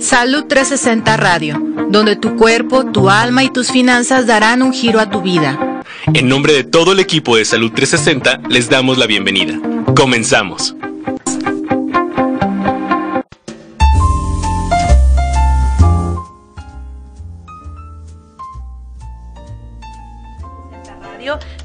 Salud 0.00 0.44
360 0.44 1.16
Radio, 1.16 1.60
donde 1.90 2.14
tu 2.14 2.36
cuerpo, 2.36 2.86
tu 2.86 3.10
alma 3.10 3.42
y 3.42 3.50
tus 3.50 3.72
finanzas 3.72 4.26
darán 4.26 4.62
un 4.62 4.72
giro 4.72 5.00
a 5.00 5.10
tu 5.10 5.22
vida. 5.22 5.82
En 6.14 6.28
nombre 6.28 6.52
de 6.52 6.62
todo 6.62 6.92
el 6.92 7.00
equipo 7.00 7.36
de 7.36 7.44
Salud 7.44 7.72
360, 7.72 8.48
les 8.48 8.70
damos 8.70 8.96
la 8.96 9.06
bienvenida. 9.06 9.58
Comenzamos. 9.96 10.76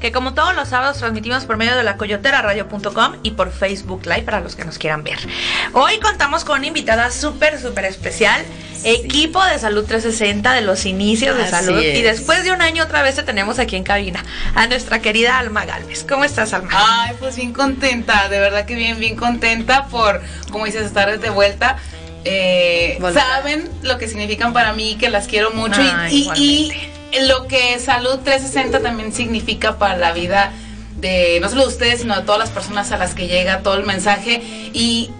Que 0.04 0.12
como 0.12 0.34
todos 0.34 0.54
los 0.54 0.68
sábados 0.68 0.98
transmitimos 0.98 1.46
por 1.46 1.56
medio 1.56 1.74
de 1.76 1.82
la 1.82 1.96
coyoteraradio.com 1.96 3.14
y 3.22 3.30
por 3.30 3.50
Facebook 3.50 4.04
Live 4.04 4.24
para 4.24 4.40
los 4.40 4.54
que 4.54 4.62
nos 4.66 4.76
quieran 4.76 5.02
ver. 5.02 5.18
Hoy 5.72 5.98
contamos 5.98 6.44
con 6.44 6.58
una 6.58 6.66
invitada 6.66 7.10
súper, 7.10 7.58
súper 7.58 7.86
especial, 7.86 8.44
equipo 8.84 9.42
de 9.42 9.58
Salud 9.58 9.82
360 9.86 10.52
de 10.52 10.60
los 10.60 10.84
inicios 10.84 11.38
de 11.38 11.46
salud 11.46 11.80
y 11.80 12.02
después 12.02 12.44
de 12.44 12.52
un 12.52 12.60
año 12.60 12.84
otra 12.84 13.00
vez 13.00 13.14
te 13.14 13.22
tenemos 13.22 13.58
aquí 13.58 13.76
en 13.76 13.82
cabina 13.82 14.22
a 14.54 14.66
nuestra 14.66 15.00
querida 15.00 15.38
Alma 15.38 15.64
Galvez. 15.64 16.04
¿Cómo 16.06 16.24
estás, 16.24 16.52
Alma? 16.52 16.68
Ay, 16.74 17.16
pues 17.18 17.36
bien 17.36 17.54
contenta, 17.54 18.28
de 18.28 18.40
verdad 18.40 18.66
que 18.66 18.74
bien, 18.74 19.00
bien 19.00 19.16
contenta 19.16 19.86
por, 19.86 20.20
como 20.50 20.66
dices, 20.66 20.84
estar 20.84 21.18
de 21.18 21.30
vuelta. 21.30 21.78
Eh, 22.26 22.98
saben 23.14 23.70
lo 23.80 23.96
que 23.96 24.06
significan 24.06 24.52
para 24.52 24.74
mí, 24.74 24.98
que 25.00 25.08
las 25.08 25.28
quiero 25.28 25.52
mucho 25.52 25.80
y 26.10 26.90
lo 27.22 27.46
que 27.46 27.78
Salud 27.78 28.18
360 28.24 28.80
también 28.80 29.12
significa 29.12 29.78
para 29.78 29.96
la 29.96 30.12
vida 30.12 30.52
de 30.96 31.38
no 31.40 31.48
solo 31.48 31.62
de 31.62 31.68
ustedes, 31.68 32.00
sino 32.00 32.16
de 32.16 32.22
todas 32.22 32.38
las 32.38 32.50
personas 32.50 32.90
a 32.92 32.96
las 32.96 33.14
que 33.14 33.26
llega 33.26 33.60
todo 33.60 33.74
el 33.74 33.84
mensaje 33.84 34.42
y, 34.72 35.10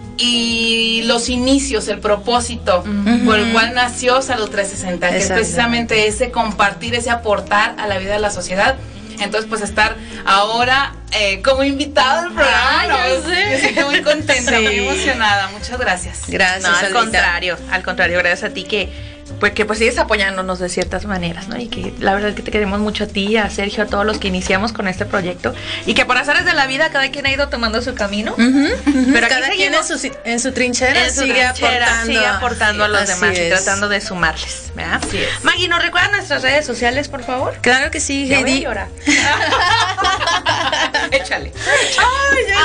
los 1.07 1.29
inicios, 1.29 1.89
el 1.89 1.99
propósito 1.99 2.85
por 3.25 3.39
el 3.39 3.53
cual 3.53 3.75
nació 3.75 4.23
Salud 4.23 4.49
360, 4.49 5.11
que 5.11 5.17
es 5.19 5.29
precisamente 5.29 6.07
ese 6.07 6.31
compartir, 6.31 6.95
ese 6.95 7.11
aportar 7.11 7.75
a 7.79 7.87
la 7.87 7.99
vida 7.99 8.15
de 8.15 8.21
la 8.21 8.31
sociedad. 8.31 8.77
Entonces, 9.21 9.49
pues 9.49 9.61
estar 9.61 9.97
ahora 10.25 10.95
eh, 11.13 11.43
como 11.43 11.63
invitada 11.63 12.25
al 12.25 12.33
programa, 12.33 12.97
me 13.29 13.59
siento 13.59 13.91
muy 13.91 14.03
contenta, 14.03 14.61
muy 14.61 14.77
emocionada. 14.77 15.49
Muchas 15.49 15.79
gracias. 15.79 16.23
Gracias. 16.29 16.83
al 16.83 16.93
contrario, 16.93 17.57
al 17.71 17.83
contrario, 17.83 18.19
gracias 18.19 18.51
a 18.51 18.55
ti 18.55 18.65
que 18.65 19.14
pues 19.45 19.53
que 19.53 19.67
pues 19.67 19.79
sigues 19.79 19.99
apoyándonos 19.99 20.59
de 20.59 20.71
ciertas 20.71 21.05
maneras, 21.05 21.49
¿no? 21.49 21.59
Y 21.59 21.69
que 21.69 21.93
la 22.01 22.15
verdad 22.15 22.31
es 22.31 22.35
que 22.35 22.41
te 22.41 22.51
queremos 22.51 22.81
mucho 22.81 23.05
a 23.05 23.07
ti, 23.07 23.37
a 23.37 23.51
Sergio, 23.51 23.85
a 23.85 23.87
todos 23.87 24.07
los 24.07 24.17
que 24.17 24.29
iniciamos 24.29 24.73
con 24.73 24.89
este 24.89 25.05
proyecto 25.05 25.53
y 25.85 25.93
que 25.93 26.07
por 26.07 26.17
azares 26.17 26.47
de 26.47 26.55
la 26.55 26.67
vida 26.67 26.91
cada 26.91 27.11
quien 27.11 27.27
ha 27.27 27.31
ido 27.31 27.51
tomando 27.51 27.83
su 27.83 27.95
camino, 27.95 28.35
pero 28.37 29.29
cada 29.29 29.51
quien 29.51 29.75
en 29.75 29.85
su, 29.85 30.11
en 30.25 30.41
su 30.41 30.53
trinchera, 30.53 31.11
sigue, 31.11 31.45
aportando. 31.45 32.85
a 32.85 32.89
los 32.89 33.07
demás 33.07 33.39
y 33.39 33.51
tratando 33.51 33.91
de 33.91 34.01
sumarles, 34.01 34.73
¿verdad? 34.75 35.03
Maggie, 35.43 35.69
¿nos 35.69 35.83
recuerdan 35.83 36.13
nuestras 36.13 36.41
redes 36.41 36.65
sociales, 36.65 37.09
por 37.09 37.23
favor? 37.23 37.55
Claro 37.61 37.91
que 37.91 38.01
sí, 38.01 38.33
Heidi. 38.33 38.65
Échale. 41.15 41.53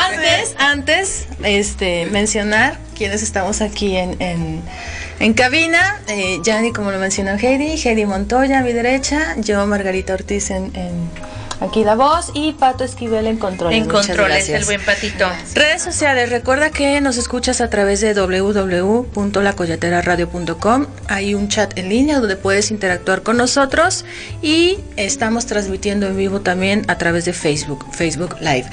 antes, 0.10 0.56
antes, 0.58 1.26
este, 1.44 2.06
mencionar 2.08 2.78
quienes 2.96 3.24
estamos 3.24 3.62
aquí 3.62 3.98
en 3.98 4.18
en 5.20 5.34
cabina, 5.34 6.00
eh, 6.08 6.40
Yanni, 6.44 6.72
como 6.72 6.92
lo 6.92 6.98
mencionó 6.98 7.32
Heidi, 7.32 7.76
Heidi 7.78 8.06
Montoya 8.06 8.60
a 8.60 8.64
mi 8.64 8.72
derecha, 8.72 9.36
yo, 9.38 9.66
Margarita 9.68 10.14
Ortiz 10.14 10.50
en, 10.50 10.72
aquí 11.60 11.84
la 11.84 11.96
voz 11.96 12.32
y 12.34 12.54
Pato 12.54 12.84
Esquivel 12.84 13.28
en 13.28 13.38
control. 13.38 13.74
En 13.74 13.88
controles, 13.88 14.50
el 14.50 14.66
buen 14.66 14.84
patito. 14.84 15.28
Redes 15.56 15.82
sociales, 15.82 16.30
recuerda 16.30 16.70
que 16.72 17.00
nos 17.02 17.18
escuchas 17.18 17.62
a 17.62 17.70
través 17.70 18.02
de 18.02 18.14
www.lacoyateraradio.com. 18.14 20.88
Hay 21.08 21.34
un 21.36 21.48
chat 21.48 21.78
en 21.78 21.90
línea 21.90 22.20
donde 22.20 22.36
puedes 22.36 22.72
interactuar 22.72 23.22
con 23.24 23.38
nosotros 23.38 24.06
y 24.42 24.80
estamos 24.96 25.46
transmitiendo 25.46 26.08
en 26.08 26.18
vivo 26.18 26.42
también 26.42 26.84
a 26.88 26.98
través 26.98 27.26
de 27.26 27.34
Facebook, 27.34 27.86
Facebook 27.92 28.38
Live. 28.40 28.66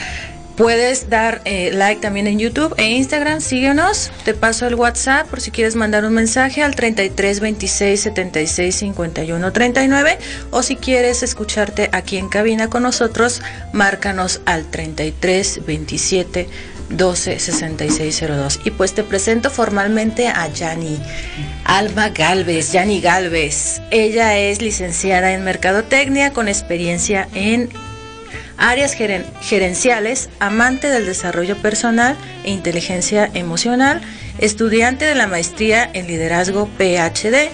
Puedes 0.57 1.11
dar 1.11 1.43
eh, 1.45 1.71
like 1.73 2.01
también 2.01 2.27
en 2.27 2.39
YouTube 2.39 2.75
e 2.79 2.89
Instagram, 2.89 3.43
síguenos. 3.43 4.11
Te 4.25 4.33
paso 4.33 4.67
el 4.67 4.75
WhatsApp 4.75 5.29
por 5.29 5.43
si 5.43 5.51
quieres 5.51 5.77
mandar 5.77 6.05
un 6.07 6.15
mensaje 6.15 6.63
al 6.63 6.75
33 6.75 7.41
26 7.41 8.01
76 8.01 8.75
51 8.75 9.53
39 9.53 10.19
o 10.51 10.63
si 10.63 10.77
quieres 10.77 11.23
escucharte 11.23 11.91
aquí 11.93 12.17
en 12.17 12.31
cabina 12.31 12.71
con 12.71 12.85
nosotros, 12.85 13.43
márcanos 13.75 14.41
al 14.47 14.65
33 14.65 15.67
27 15.67 16.49
12 16.89 17.39
66 17.39 18.25
02. 18.27 18.61
Y 18.65 18.71
pues 18.71 18.95
te 18.95 19.03
presento 19.03 19.51
formalmente 19.51 20.29
a 20.29 20.49
Yani 20.49 20.99
Alma 21.65 22.11
Galvez, 22.11 22.73
Yani 22.73 23.01
Galvez. 23.01 23.83
Ella 23.91 24.39
es 24.39 24.63
licenciada 24.63 25.33
en 25.33 25.45
Mercadotecnia 25.45 26.33
con 26.33 26.49
experiencia 26.49 27.29
en 27.35 27.69
áreas 28.59 28.95
gerenciales, 28.95 30.29
amante 30.41 30.89
del 30.89 31.07
desarrollo 31.07 31.57
personal 31.57 32.17
e 32.45 32.51
inteligencia 32.51 33.31
emocional, 33.35 34.01
estudiante 34.39 35.05
de 35.05 35.15
la 35.15 35.27
maestría 35.27 35.89
en 35.93 36.07
liderazgo 36.07 36.69
PhD 36.79 37.51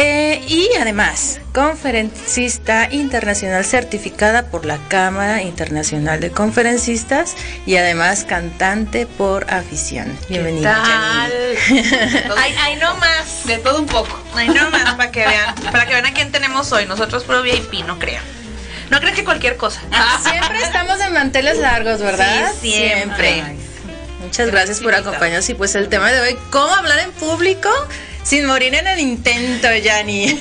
eh, 0.00 0.40
y 0.46 0.68
además 0.80 1.40
conferencista 1.52 2.88
internacional 2.92 3.64
certificada 3.64 4.48
por 4.48 4.64
la 4.64 4.78
Cámara 4.88 5.42
Internacional 5.42 6.20
de 6.20 6.30
Conferencistas 6.30 7.34
y 7.66 7.74
además 7.74 8.24
cantante 8.24 9.06
por 9.06 9.52
afición. 9.52 10.16
Bienvenida. 10.28 10.84
hay, 11.24 12.76
no 12.76 12.94
más. 12.96 13.44
De 13.44 13.58
todo 13.58 13.80
un 13.80 13.86
poco. 13.86 14.16
Hay 14.36 14.48
no 14.48 14.70
más 14.70 14.94
para 14.94 15.10
que 15.10 15.26
vean, 15.26 15.54
para 15.72 15.86
que 15.86 15.94
vean 15.94 16.06
a 16.06 16.12
quién 16.12 16.30
tenemos 16.30 16.70
hoy. 16.70 16.86
Nosotros 16.86 17.24
pro 17.24 17.42
VIP, 17.42 17.84
no 17.84 17.98
crean. 17.98 18.37
No 18.90 19.00
crees 19.00 19.14
que 19.14 19.24
cualquier 19.24 19.56
cosa. 19.56 19.80
Siempre 20.22 20.62
estamos 20.62 21.00
en 21.00 21.12
manteles 21.12 21.58
largos, 21.58 22.00
¿verdad? 22.00 22.52
Sí, 22.60 22.72
siempre. 22.72 23.42
muchas 24.20 24.50
gracias 24.50 24.80
por 24.80 24.94
acompañarnos. 24.94 25.48
Y 25.48 25.54
pues 25.54 25.74
el 25.74 25.88
tema 25.88 26.10
de 26.10 26.20
hoy, 26.20 26.38
¿cómo 26.50 26.72
hablar 26.74 26.98
en 27.00 27.12
público? 27.12 27.68
Sin 28.22 28.46
morir 28.46 28.74
en 28.74 28.86
el 28.86 28.98
intento, 28.98 29.68
Yani. 29.74 30.38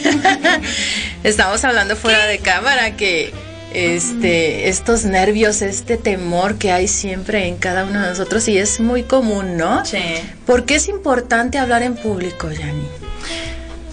Estamos 1.24 1.63
hablando 1.63 1.96
fuera 1.96 2.25
de 2.25 2.40
cámara 2.40 2.96
que 2.97 3.34
este, 3.74 4.69
estos 4.69 5.03
nervios, 5.03 5.62
este 5.62 5.97
temor 5.97 6.57
que 6.57 6.72
hay 6.72 6.88
siempre 6.88 7.47
en 7.47 7.57
cada 7.57 7.86
uno 7.86 8.02
de 8.02 8.09
nosotros 8.09 8.47
y 8.47 8.57
es 8.57 8.80
muy 8.80 9.03
común, 9.03 9.57
¿no? 9.57 9.86
Sí. 9.86 10.00
¿Por 10.46 10.66
qué 10.66 10.75
es 10.75 10.88
importante 10.88 11.57
hablar 11.57 11.84
en 11.84 11.96
público, 11.96 12.52
Yani? 12.52 12.88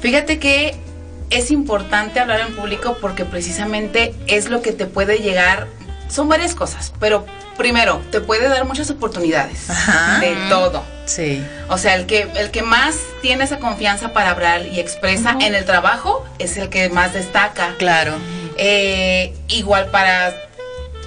Fíjate 0.00 0.38
que 0.38 0.76
es 1.34 1.50
importante 1.50 2.21
hablar 2.21 2.41
en 2.41 2.55
público 2.55 2.97
porque 3.00 3.25
precisamente 3.25 4.15
es 4.27 4.49
lo 4.49 4.62
que 4.62 4.72
te 4.72 4.87
puede 4.87 5.19
llegar, 5.19 5.67
son 6.09 6.28
varias 6.28 6.55
cosas, 6.55 6.93
pero 7.00 7.27
primero, 7.56 8.00
te 8.11 8.21
puede 8.21 8.49
dar 8.49 8.65
muchas 8.65 8.91
oportunidades 8.91 9.67
de 10.21 10.37
todo. 10.49 10.83
Sí. 11.06 11.44
O 11.69 11.78
sea, 11.78 11.97
el 11.97 12.06
que, 12.06 12.28
el 12.37 12.50
que 12.50 12.62
más 12.62 12.97
tiene 13.21 13.44
esa 13.44 13.59
confianza 13.59 14.12
para 14.12 14.31
hablar 14.31 14.67
y 14.67 14.81
expresa 14.81 15.37
en 15.41 15.55
el 15.55 15.65
trabajo 15.65 16.25
es 16.39 16.56
el 16.56 16.69
que 16.69 16.89
más 16.89 17.12
destaca. 17.12 17.75
Claro. 17.78 18.15
Eh, 18.56 19.34
igual 19.49 19.87
para 19.87 20.33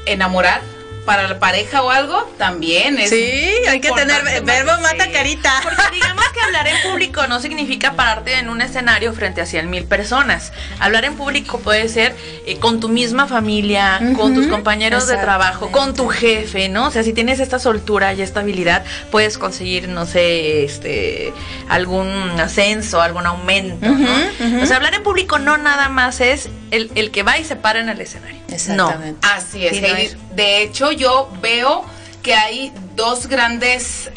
enamorar, 0.06 0.62
para 1.08 1.26
la 1.26 1.40
pareja 1.40 1.84
o 1.84 1.90
algo, 1.90 2.30
también 2.38 3.00
es. 3.00 3.10
Sí, 3.10 3.50
hay 3.70 3.80
que 3.80 3.90
tener 3.92 4.44
verbo 4.44 4.74
mata 4.82 5.10
carita. 5.10 5.54
Porque 5.64 5.82
digamos 5.94 6.26
que 6.34 6.42
hablar 6.42 6.68
en 6.68 6.76
público 6.82 7.26
no 7.28 7.40
significa 7.40 7.94
pararte 7.94 8.34
en 8.34 8.50
un 8.50 8.60
escenario 8.60 9.14
frente 9.14 9.40
a 9.40 9.46
cien 9.46 9.70
mil 9.70 9.86
personas. 9.86 10.52
Hablar 10.82 11.06
en 11.06 11.16
público 11.16 11.60
puede 11.60 11.88
ser 11.88 12.14
eh, 12.46 12.58
con 12.58 12.82
tu 12.82 12.90
misma 12.90 13.26
familia, 13.26 14.02
con 14.18 14.36
tus 14.36 14.48
compañeros 14.48 15.08
de 15.08 15.16
trabajo, 15.16 15.72
con 15.72 15.96
tu 15.96 16.10
jefe, 16.10 16.68
¿no? 16.68 16.88
O 16.88 16.92
sea, 16.92 17.04
si 17.04 17.14
tienes 17.14 17.40
esta 17.40 17.58
soltura 17.58 18.14
y 18.14 18.22
esta 18.22 18.42
habilidad, 18.42 18.84
puedes 19.10 19.38
conseguir, 19.38 19.88
no 19.88 20.06
sé, 20.06 20.66
este, 20.66 21.32
algún 21.70 22.10
ascenso, 22.38 23.02
algún 23.02 23.26
aumento, 23.26 23.88
¿no? 23.88 24.62
O 24.62 24.66
sea, 24.66 24.76
hablar 24.76 24.94
en 24.94 25.04
públilico 25.04 25.40
no 25.40 25.56
nada 25.56 25.88
más 25.88 26.20
es 26.20 26.50
el, 26.72 26.92
el 26.96 27.12
que 27.12 27.24
va 27.24 27.38
y 27.38 27.46
se 27.46 27.56
para 27.56 27.80
en 27.80 27.88
el 27.88 28.02
escenario. 28.02 28.42
Exactamente. 28.50 29.26
No. 29.26 29.34
Así 29.34 29.66
es, 29.66 30.18
De 30.36 30.62
hecho, 30.62 30.92
yo 30.98 31.30
veo 31.42 31.86
que 32.28 32.34
hay 32.34 32.74
dos 32.98 33.28
grandes, 33.28 34.12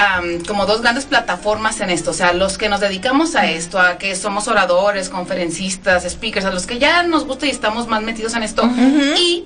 como 0.48 0.66
dos 0.66 0.80
grandes 0.80 1.04
plataformas 1.04 1.80
en 1.80 1.90
esto, 1.90 2.10
o 2.10 2.14
sea, 2.14 2.32
los 2.32 2.58
que 2.58 2.68
nos 2.68 2.80
dedicamos 2.80 3.36
a 3.36 3.48
esto, 3.48 3.78
a 3.78 3.98
que 3.98 4.16
somos 4.16 4.48
oradores, 4.48 5.08
conferencistas, 5.08 6.04
speakers, 6.10 6.44
a 6.46 6.50
los 6.50 6.66
que 6.66 6.80
ya 6.80 7.04
nos 7.04 7.24
gusta 7.24 7.46
y 7.46 7.50
estamos 7.50 7.86
más 7.86 8.02
metidos 8.02 8.34
en 8.34 8.42
esto, 8.42 8.68
y 9.16 9.44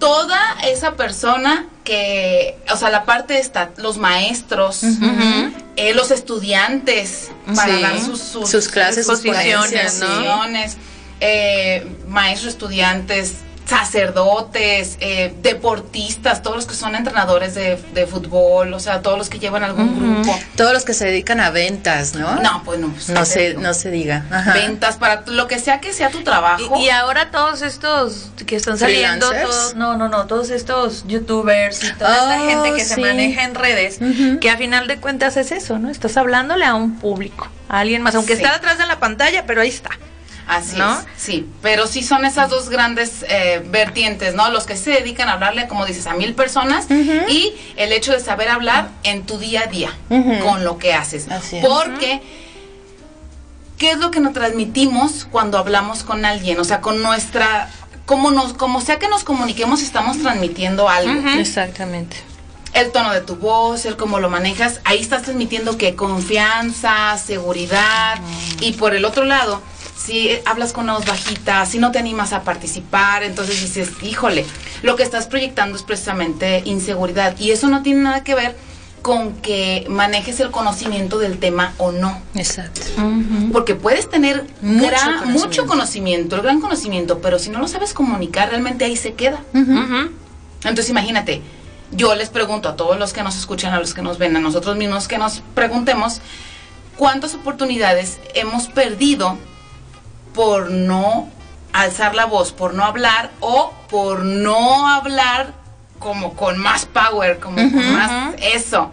toda 0.00 0.40
esa 0.64 0.96
persona 0.96 1.66
que, 1.84 2.58
o 2.72 2.76
sea, 2.76 2.90
la 2.90 3.04
parte 3.04 3.38
está, 3.38 3.70
los 3.76 3.96
maestros, 3.96 4.82
eh, 5.76 5.94
los 5.94 6.10
estudiantes, 6.10 7.30
para 7.54 7.78
dar 7.78 8.00
sus, 8.00 8.68
clases, 8.68 9.06
sus 9.06 9.20
posiciones, 9.20 10.76
eh, 11.20 11.86
maestros, 12.08 12.54
estudiantes, 12.54 13.36
sacerdotes, 13.68 14.96
eh, 15.00 15.34
deportistas, 15.42 16.42
todos 16.42 16.56
los 16.56 16.66
que 16.66 16.74
son 16.74 16.94
entrenadores 16.94 17.54
de, 17.54 18.06
fútbol, 18.08 18.72
o 18.72 18.80
sea, 18.80 19.02
todos 19.02 19.18
los 19.18 19.28
que 19.28 19.38
llevan 19.38 19.62
algún 19.62 20.22
grupo. 20.22 20.38
Todos 20.56 20.72
los 20.72 20.84
que 20.84 20.94
se 20.94 21.04
dedican 21.04 21.40
a 21.40 21.50
ventas, 21.50 22.14
¿no? 22.14 22.36
No, 22.36 22.62
pues 22.64 22.80
no. 22.80 22.88
Pues, 22.88 23.10
no, 23.10 23.24
se, 23.26 23.54
no 23.54 23.74
se 23.74 23.90
diga. 23.90 24.24
Ventas 24.54 24.96
para 24.96 25.22
lo 25.26 25.46
que 25.46 25.58
sea 25.58 25.80
que 25.80 25.92
sea 25.92 26.10
tu 26.10 26.22
trabajo. 26.22 26.78
Y, 26.78 26.88
ahora 26.88 27.30
todos 27.30 27.60
estos 27.60 28.30
que 28.46 28.56
están 28.56 28.78
saliendo, 28.78 29.30
todos, 29.30 29.74
no, 29.74 29.96
no, 29.96 30.08
no, 30.08 30.26
todos 30.26 30.48
estos 30.48 31.06
youtubers 31.06 31.84
y 31.84 31.92
toda 31.92 32.36
esta 32.36 32.42
oh, 32.42 32.64
gente 32.64 32.76
que 32.78 32.84
se 32.84 32.96
maneja 32.98 33.44
en 33.44 33.54
redes, 33.54 33.98
que 34.40 34.50
a 34.50 34.56
final 34.56 34.88
de 34.88 34.98
cuentas 34.98 35.36
es 35.36 35.52
eso, 35.52 35.78
¿no? 35.78 35.90
Estás 35.90 36.16
hablándole 36.16 36.64
a 36.64 36.74
un 36.74 36.98
público, 36.98 37.48
a 37.68 37.80
alguien 37.80 38.00
más, 38.00 38.14
aunque 38.14 38.32
está 38.32 38.54
detrás 38.54 38.78
de 38.78 38.86
la 38.86 38.98
pantalla, 38.98 39.44
pero 39.46 39.60
ahí 39.60 39.68
está. 39.68 39.90
Así 40.48 40.76
es, 40.80 41.06
sí, 41.16 41.46
pero 41.60 41.86
sí 41.86 42.02
son 42.02 42.24
esas 42.24 42.48
dos 42.48 42.70
grandes 42.70 43.24
eh, 43.28 43.62
vertientes, 43.66 44.34
¿no? 44.34 44.50
Los 44.50 44.64
que 44.64 44.76
se 44.76 44.92
dedican 44.92 45.28
a 45.28 45.34
hablarle, 45.34 45.68
como 45.68 45.84
dices, 45.84 46.06
a 46.06 46.14
mil 46.14 46.34
personas 46.34 46.86
y 46.90 47.52
el 47.76 47.92
hecho 47.92 48.12
de 48.12 48.20
saber 48.20 48.48
hablar 48.48 48.88
en 49.02 49.26
tu 49.26 49.38
día 49.38 49.64
a 49.64 49.66
día 49.66 49.92
con 50.42 50.64
lo 50.64 50.78
que 50.78 50.94
haces. 50.94 51.26
Porque, 51.60 52.22
¿qué 53.76 53.90
es 53.90 53.98
lo 53.98 54.10
que 54.10 54.20
nos 54.20 54.32
transmitimos 54.32 55.26
cuando 55.30 55.58
hablamos 55.58 56.02
con 56.02 56.24
alguien? 56.24 56.58
O 56.58 56.64
sea, 56.64 56.80
con 56.80 57.02
nuestra, 57.02 57.70
como, 58.06 58.30
nos, 58.30 58.54
como 58.54 58.80
sea 58.80 58.98
que 58.98 59.08
nos 59.08 59.24
comuniquemos, 59.24 59.82
estamos 59.82 60.18
transmitiendo 60.18 60.88
algo. 60.88 61.28
Exactamente 61.38 62.16
el 62.74 62.92
tono 62.92 63.12
de 63.12 63.20
tu 63.20 63.36
voz, 63.36 63.86
el 63.86 63.96
cómo 63.96 64.20
lo 64.20 64.28
manejas, 64.30 64.80
ahí 64.84 65.00
estás 65.00 65.22
transmitiendo 65.22 65.76
que 65.78 65.96
confianza, 65.96 67.16
seguridad 67.18 68.18
y 68.60 68.72
por 68.72 68.94
el 68.94 69.04
otro 69.04 69.24
lado, 69.24 69.62
si 70.08 70.30
hablas 70.46 70.72
con 70.72 70.84
una 70.84 70.94
voz 70.94 71.04
bajita, 71.04 71.66
si 71.66 71.78
no 71.78 71.92
te 71.92 71.98
animas 71.98 72.32
a 72.32 72.42
participar, 72.42 73.22
entonces 73.24 73.60
dices, 73.60 73.90
híjole, 74.02 74.46
lo 74.82 74.96
que 74.96 75.02
estás 75.02 75.26
proyectando 75.26 75.76
es 75.76 75.82
precisamente 75.82 76.62
inseguridad. 76.64 77.38
Y 77.38 77.50
eso 77.50 77.68
no 77.68 77.82
tiene 77.82 78.00
nada 78.00 78.24
que 78.24 78.34
ver 78.34 78.56
con 79.02 79.34
que 79.34 79.84
manejes 79.90 80.40
el 80.40 80.50
conocimiento 80.50 81.18
del 81.18 81.38
tema 81.38 81.74
o 81.76 81.92
no. 81.92 82.22
Exacto. 82.34 82.80
Porque 83.52 83.74
puedes 83.74 84.08
tener 84.08 84.46
mucho, 84.62 84.88
conocimiento. 84.88 85.26
mucho, 85.26 85.66
conocimiento. 85.66 86.36
el 86.36 86.42
gran 86.42 86.60
conocimiento, 86.62 87.18
pero 87.18 87.38
si 87.38 87.50
no 87.50 87.58
lo 87.58 87.68
sabes 87.68 87.92
comunicar, 87.92 88.48
realmente 88.48 88.86
ahí 88.86 88.96
se 88.96 89.12
queda. 89.12 89.42
Entonces 89.52 90.88
imagínate, 90.88 91.42
yo 91.92 92.14
les 92.14 92.30
pregunto 92.30 92.70
a 92.70 92.76
todos 92.76 92.98
los 92.98 93.12
que 93.12 93.22
nos 93.22 93.36
escuchan, 93.36 93.74
a 93.74 93.78
los 93.78 93.92
que 93.92 94.00
nos 94.00 94.16
ven, 94.16 94.34
a 94.36 94.40
nosotros 94.40 94.74
mismos 94.78 95.06
que 95.06 95.18
nos 95.18 95.42
preguntemos, 95.54 96.22
¿cuántas 96.96 97.34
oportunidades 97.34 98.18
hemos 98.34 98.68
perdido 98.68 99.36
por 100.38 100.70
no 100.70 101.28
alzar 101.72 102.14
la 102.14 102.24
voz, 102.24 102.52
por 102.52 102.72
no 102.72 102.84
hablar 102.84 103.32
o 103.40 103.72
por 103.90 104.24
no 104.24 104.88
hablar 104.88 105.52
como 105.98 106.34
con 106.34 106.58
más 106.58 106.86
power, 106.86 107.40
como 107.40 107.56
con 107.56 107.92
más 107.92 108.36
eso. 108.40 108.92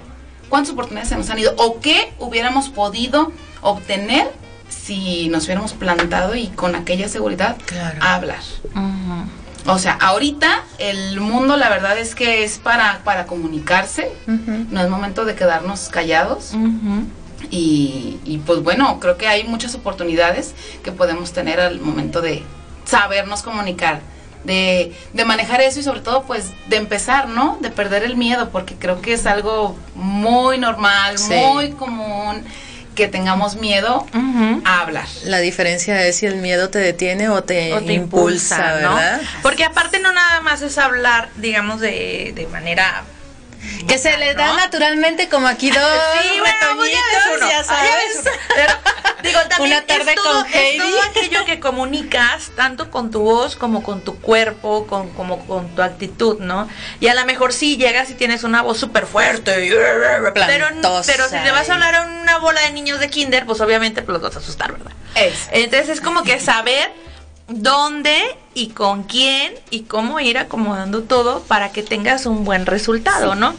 ¿Cuántas 0.50 0.74
oportunidades 0.74 1.10
se 1.10 1.16
nos 1.16 1.30
han 1.30 1.38
ido? 1.38 1.54
¿O 1.58 1.80
qué 1.82 2.12
hubiéramos 2.18 2.70
podido 2.70 3.32
obtener 3.62 4.34
si 4.70 5.30
nos 5.30 5.44
hubiéramos 5.44 5.74
plantado 5.74 6.34
y 6.34 6.48
con 6.48 6.74
aquella 6.74 7.08
seguridad 7.10 7.58
a 8.02 8.16
hablar? 8.16 8.42
O 9.68 9.78
sea, 9.78 9.94
ahorita 10.02 10.64
el 10.80 11.20
mundo 11.22 11.58
la 11.58 11.70
verdad 11.70 11.96
es 12.00 12.16
que 12.16 12.44
es 12.44 12.58
para, 12.58 13.02
para 13.04 13.28
comunicarse, 13.28 14.12
no 14.26 14.82
es 14.82 14.90
momento 14.90 15.26
de 15.26 15.36
quedarnos 15.36 15.90
callados. 15.90 16.56
Y, 17.50 18.42
pues 18.46 18.62
bueno, 18.62 19.00
creo 19.00 19.18
que 19.18 19.28
hay 19.28 19.44
muchas 19.44 19.76
oportunidades 19.76 20.54
que 20.84 20.92
podemos 20.92 21.32
tener 21.32 21.60
al 21.60 21.80
momento 21.80 22.22
de 22.22 22.44
sabernos 22.86 23.44
comunicar, 23.44 24.02
de, 24.44 24.94
manejar 25.26 25.62
eso 25.62 25.80
y 25.80 25.84
sobre 25.84 26.02
todo 26.02 26.24
pues 26.24 26.52
de 26.68 26.78
empezar, 26.78 27.30
¿no? 27.30 27.58
De 27.62 27.70
perder 27.70 28.04
el 28.04 28.18
miedo, 28.18 28.50
porque 28.50 28.76
creo 28.76 29.02
que 29.02 29.14
es 29.14 29.26
algo 29.26 29.78
muy 29.96 30.58
normal, 30.58 31.16
muy 31.30 31.72
común 31.72 32.44
que 32.96 33.08
tengamos 33.08 33.58
miedo 33.58 34.06
a 34.64 34.82
hablar. 34.82 35.08
La 35.26 35.40
diferencia 35.40 36.06
es 36.08 36.18
si 36.18 36.26
el 36.26 36.38
miedo 36.38 36.70
te 36.70 36.80
detiene 36.80 37.30
o 37.30 37.44
te, 37.44 37.70
impulsa, 37.94 38.74
¿verdad? 38.74 39.22
Porque 39.42 39.66
aparte 39.66 40.00
no 40.00 40.14
nada 40.14 40.42
más 40.42 40.62
es 40.62 40.78
hablar, 40.78 41.30
digamos, 41.36 41.82
de, 41.82 42.32
de 42.36 42.48
manera 42.48 43.04
que 43.88 43.98
se 43.98 44.18
le 44.18 44.34
da 44.34 44.54
naturalmente 44.54 45.30
como 45.30 45.48
aquí 45.48 45.70
dos 45.72 45.82
sí, 46.22 46.40
bueno, 46.40 47.50
ya 47.50 47.64
sabes. 47.64 48.24
Pero, 48.56 48.74
digo, 49.24 49.40
también 49.50 49.78
Una 49.78 49.82
tarde 49.86 50.12
es 50.12 50.16
todo, 50.16 50.44
con 50.44 50.54
es 50.54 50.78
todo 50.78 51.02
aquello 51.04 51.46
que 51.46 51.60
comunicas, 51.60 52.52
tanto 52.56 52.92
con 52.92 53.12
tu 53.12 53.22
voz 53.22 53.56
como 53.56 53.84
con 53.84 54.02
tu 54.02 54.20
cuerpo, 54.20 54.88
con, 54.88 55.10
como 55.14 55.46
con 55.46 55.68
tu 55.76 55.82
actitud, 55.82 56.40
¿no? 56.40 56.68
Y 57.00 57.08
a 57.08 57.16
lo 57.16 57.26
mejor 57.26 57.54
sí 57.54 57.78
llegas 57.78 58.10
y 58.10 58.14
tienes 58.14 58.44
una 58.44 58.62
voz 58.62 58.78
súper 58.78 59.06
fuerte, 59.06 59.54
pero, 60.34 60.68
pero 61.06 61.30
si 61.30 61.36
le 61.36 61.52
vas 61.52 61.70
a 61.70 61.74
hablar 61.74 61.96
a 61.96 62.02
una 62.04 62.38
bola 62.40 62.62
de 62.62 62.72
niños 62.72 63.00
de 63.00 63.10
kinder, 63.10 63.46
pues 63.46 63.62
obviamente 63.62 64.02
pues, 64.02 64.14
los 64.14 64.22
vas 64.22 64.36
a 64.36 64.40
asustar, 64.40 64.72
¿verdad? 64.72 64.92
Es. 65.16 65.48
Entonces 65.52 65.90
es 65.90 66.02
como 66.02 66.24
que 66.24 66.40
saber 66.40 66.92
dónde 67.48 68.22
y 68.54 68.70
con 68.70 69.04
quién 69.04 69.54
y 69.70 69.84
cómo 69.84 70.20
ir 70.20 70.38
acomodando 70.38 71.04
todo 71.04 71.42
para 71.44 71.72
que 71.72 71.84
tengas 71.84 72.26
un 72.26 72.44
buen 72.44 72.66
resultado, 72.66 73.36
¿no? 73.36 73.56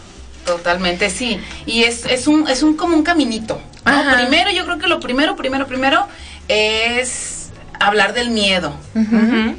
Totalmente, 0.47 1.11
sí. 1.11 1.41
Y 1.67 1.85
es, 1.85 2.05
es, 2.07 2.27
un, 2.27 2.49
es 2.49 2.63
un 2.63 2.77
como 2.77 2.97
un 2.97 3.03
caminito. 3.03 3.61
Primero, 3.85 4.51
yo 4.51 4.65
creo 4.65 4.79
que 4.79 4.89
lo 4.89 5.01
primero, 5.01 5.37
primero, 5.37 5.67
primero 5.67 6.07
es 6.49 7.37
hablar 7.81 8.15
del 8.15 8.31
miedo 8.31 8.75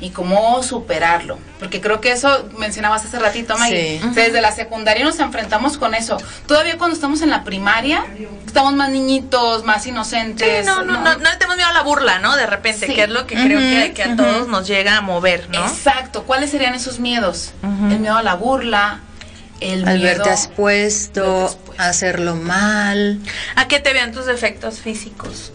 y 0.02 0.10
cómo 0.10 0.62
superarlo. 0.64 1.38
Porque 1.60 1.82
creo 1.82 2.02
que 2.02 2.12
eso 2.12 2.50
mencionabas 2.58 3.04
hace 3.06 3.18
ratito, 3.20 3.58
May. 3.58 4.00
desde 4.14 4.42
la 4.42 4.52
secundaria 4.52 5.04
nos 5.04 5.20
enfrentamos 5.20 5.78
con 5.78 5.94
eso. 5.96 6.18
Todavía 6.46 6.78
cuando 6.78 6.96
estamos 6.96 7.22
en 7.22 7.30
la 7.30 7.44
primaria, 7.44 8.06
estamos 8.46 8.74
más 8.74 8.90
niñitos, 8.90 9.64
más 9.64 9.86
inocentes. 9.88 10.66
no, 10.66 10.84
no, 10.84 11.00
no, 11.00 11.18
no, 11.18 11.30
tenemos 11.38 11.58
miedo 11.58 11.70
a 11.70 11.74
la 11.74 11.84
burla, 11.84 12.20
¿no? 12.20 12.36
De 12.36 12.46
repente, 12.46 12.88
que 12.88 13.04
es 13.04 13.10
lo 13.10 13.26
que 13.28 13.36
creo 13.36 13.94
que, 13.94 14.04
a 14.04 14.16
todos 14.16 14.48
nos 14.48 14.68
llega 14.68 14.98
a 14.98 15.02
mover, 15.02 15.50
¿no? 15.50 15.66
Exacto. 15.66 16.24
¿Cuáles 16.24 16.52
serían 16.52 16.76
esos 16.76 17.00
miedos? 17.00 17.54
El 17.64 18.00
miedo 18.00 18.18
a 18.18 18.24
la 18.24 18.36
burla, 18.36 19.02
el 19.60 19.88
al 19.88 20.00
verte 20.00 20.30
expuesto, 20.30 21.58
a 21.78 21.90
hacerlo 21.90 22.36
mal, 22.36 23.20
a 23.56 23.68
que 23.68 23.80
te 23.80 23.94
vean 23.94 24.12
tus 24.12 24.26
defectos 24.26 24.80
físicos. 24.80 25.52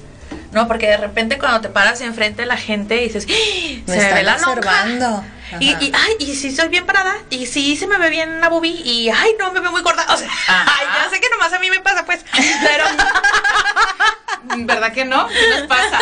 ¿no? 0.52 0.68
Porque 0.68 0.86
de 0.86 0.98
repente 0.98 1.38
cuando 1.38 1.60
te 1.60 1.68
paras 1.68 2.00
enfrente 2.00 2.42
de 2.42 2.46
la 2.46 2.56
gente 2.56 3.02
y 3.02 3.08
dices, 3.08 3.26
¡Ah! 3.28 3.92
se 3.92 3.96
me, 3.96 4.12
ve 4.12 4.22
la 4.22 4.36
observando. 4.36 5.24
Y, 5.60 5.70
y, 5.70 5.92
ay, 5.94 6.16
y 6.18 6.34
si 6.34 6.54
soy 6.54 6.68
bien 6.68 6.86
parada, 6.86 7.14
y 7.28 7.46
si 7.46 7.76
se 7.76 7.86
me 7.86 7.98
ve 7.98 8.08
bien 8.08 8.40
la 8.40 8.48
boobie, 8.48 8.70
y 8.70 9.10
ay, 9.10 9.32
no, 9.38 9.52
me 9.52 9.60
veo 9.60 9.70
muy 9.70 9.82
corta. 9.82 10.06
O 10.08 10.16
sea, 10.16 10.28
ay, 10.48 10.86
ya 10.94 11.10
sé 11.10 11.20
que 11.20 11.28
nomás 11.30 11.52
a 11.52 11.58
mí 11.58 11.68
me 11.70 11.80
pasa, 11.80 12.04
pues, 12.04 12.24
pero. 12.32 12.84
¿Verdad 14.58 14.92
que 14.92 15.04
no? 15.04 15.28
¿Qué 15.28 15.48
nos 15.48 15.66
pasa? 15.66 15.98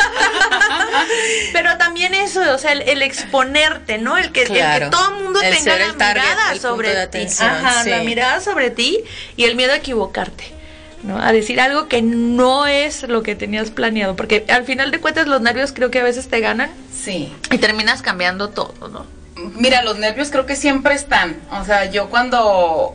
pero 1.53 1.76
también 1.76 2.15
eso, 2.15 2.41
o 2.55 2.58
sea, 2.58 2.72
el, 2.72 3.03
exponerte, 3.03 3.98
¿no? 3.98 4.19
El 4.19 4.32
que, 4.32 4.43
el 4.43 4.48
que 4.48 4.88
todo 4.91 5.17
el 5.17 5.24
mundo 5.24 5.41
tenga 5.41 5.79
la 5.79 5.93
mirada 5.93 6.56
sobre 6.60 7.06
ti. 7.08 7.26
Ajá, 7.41 7.84
la 7.84 8.03
mirada 8.03 8.41
sobre 8.41 8.70
ti 8.70 9.00
y 9.36 9.44
el 9.44 9.56
miedo 9.56 9.72
a 9.72 9.76
equivocarte. 9.76 10.60
¿no? 11.03 11.19
A 11.19 11.32
decir 11.32 11.60
algo 11.60 11.88
que 11.88 12.03
no 12.03 12.67
es 12.67 13.05
lo 13.05 13.22
que 13.22 13.34
tenías 13.34 13.70
planeado, 13.70 14.17
porque 14.17 14.44
al 14.48 14.65
final 14.65 14.91
de 14.91 15.00
cuentas 15.00 15.26
los 15.26 15.41
nervios 15.41 15.72
creo 15.72 15.91
que 15.91 16.00
a 16.00 16.05
veces 16.05 16.29
te 16.29 16.41
ganan. 16.41 16.70
Sí. 16.93 17.32
Y 17.50 17.58
terminas 17.58 18.03
cambiando 18.03 18.50
todo, 18.50 18.88
¿no? 18.88 19.06
Mira, 19.55 19.82
los 19.82 19.98
nervios 19.98 20.31
creo 20.31 20.44
que 20.44 20.56
siempre 20.56 20.94
están. 20.94 21.41
O 21.53 21.65
sea, 21.65 21.86
yo 21.86 22.10
cuando 22.10 22.94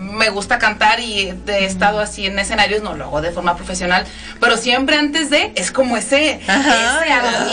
me 0.00 0.30
gusta 0.30 0.58
cantar 0.58 1.00
y 1.00 1.34
he 1.46 1.64
estado 1.64 2.00
así 2.00 2.26
en 2.26 2.38
escenarios, 2.38 2.82
no 2.82 2.94
lo 2.94 3.04
hago 3.04 3.20
de 3.20 3.30
forma 3.32 3.56
profesional, 3.56 4.06
pero 4.40 4.56
siempre 4.56 4.96
antes 4.96 5.30
de, 5.30 5.52
es 5.54 5.70
como 5.70 5.96
ese, 5.96 6.40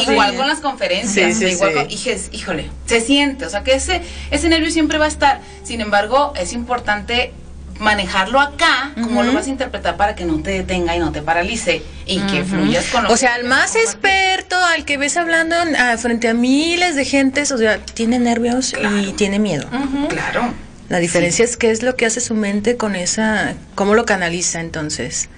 igual 0.08 0.36
con 0.36 0.48
las 0.48 0.60
conferencias, 0.60 1.42
igual 1.42 1.74
con, 1.74 1.88
híjole, 1.90 2.70
se 2.86 3.02
siente, 3.02 3.46
o 3.46 3.50
sea 3.50 3.64
que 3.64 3.74
ese, 3.74 4.02
ese 4.32 4.50
nervio 4.50 4.72
siempre 4.72 4.98
va 4.98 5.06
a 5.06 5.10
estar, 5.10 5.42
sin 5.64 5.82
embargo, 5.82 6.34
es 6.38 6.54
importante 6.54 7.34
manejarlo 7.80 8.40
acá, 8.40 8.92
como 8.96 9.22
lo 9.24 9.34
vas 9.34 9.46
a 9.46 9.50
interpretar 9.50 9.98
para 9.98 10.16
que 10.16 10.26
no 10.26 10.42
te 10.42 10.52
detenga 10.52 10.96
y 10.96 11.00
no 11.00 11.12
te 11.12 11.22
paralice 11.22 11.84
y 12.08 12.20
que 12.22 12.44
fluyas 12.44 12.86
con 12.86 13.04
lo 13.04 13.12
O 13.12 13.18
sea, 13.18 13.36
el 13.36 13.46
más 13.46 13.76
experto, 13.76 14.56
al 14.56 14.84
que 14.84 14.98
ves 14.98 15.16
hablando 15.18 15.56
frente 15.98 16.30
a 16.30 16.34
miles 16.34 16.96
de 16.96 17.06
gentes, 17.06 17.52
o 17.52 17.58
sea, 17.58 17.78
tiene 17.78 18.18
nervios 18.20 18.74
y 18.74 19.12
tiene 19.12 19.38
miedo. 19.38 19.68
Claro. 20.10 20.54
La 20.90 21.00
diferencia 21.00 21.44
es 21.44 21.58
qué 21.58 21.72
es 21.72 21.84
lo 21.84 21.96
que 21.96 22.06
hace 22.06 22.22
su 22.22 22.34
mente 22.34 22.78
con 22.78 22.96
esa, 22.96 23.56
cómo 23.76 23.94
lo 23.94 24.06
canaliza 24.06 24.62
entonces. 24.62 25.30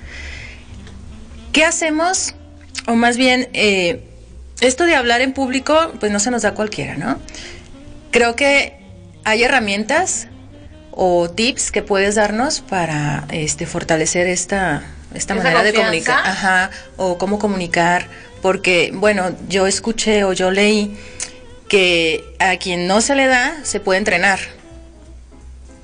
¿Qué 1.51 1.65
hacemos? 1.65 2.35
O 2.87 2.95
más 2.95 3.17
bien, 3.17 3.49
eh, 3.53 4.03
esto 4.61 4.85
de 4.85 4.95
hablar 4.95 5.21
en 5.21 5.33
público, 5.33 5.93
pues 5.99 6.11
no 6.11 6.19
se 6.19 6.29
nos 6.31 6.43
da 6.43 6.53
cualquiera, 6.53 6.97
¿no? 6.97 7.19
Creo 8.11 8.35
que 8.35 8.79
hay 9.23 9.43
herramientas 9.43 10.27
o 10.91 11.29
tips 11.29 11.71
que 11.71 11.81
puedes 11.81 12.15
darnos 12.15 12.61
para 12.61 13.25
este 13.31 13.65
fortalecer 13.65 14.27
esta 14.27 14.83
esta 15.13 15.33
manera 15.33 15.63
de 15.63 15.73
comunicar, 15.73 16.19
ajá, 16.23 16.69
o 16.97 17.17
cómo 17.17 17.39
comunicar, 17.39 18.07
porque 18.41 18.91
bueno, 18.93 19.35
yo 19.47 19.65
escuché 19.65 20.23
o 20.23 20.33
yo 20.33 20.51
leí 20.51 20.97
que 21.67 22.35
a 22.39 22.57
quien 22.57 22.85
no 22.85 23.01
se 23.01 23.15
le 23.15 23.25
da 23.25 23.55
se 23.63 23.79
puede 23.79 23.97
entrenar. 23.97 24.39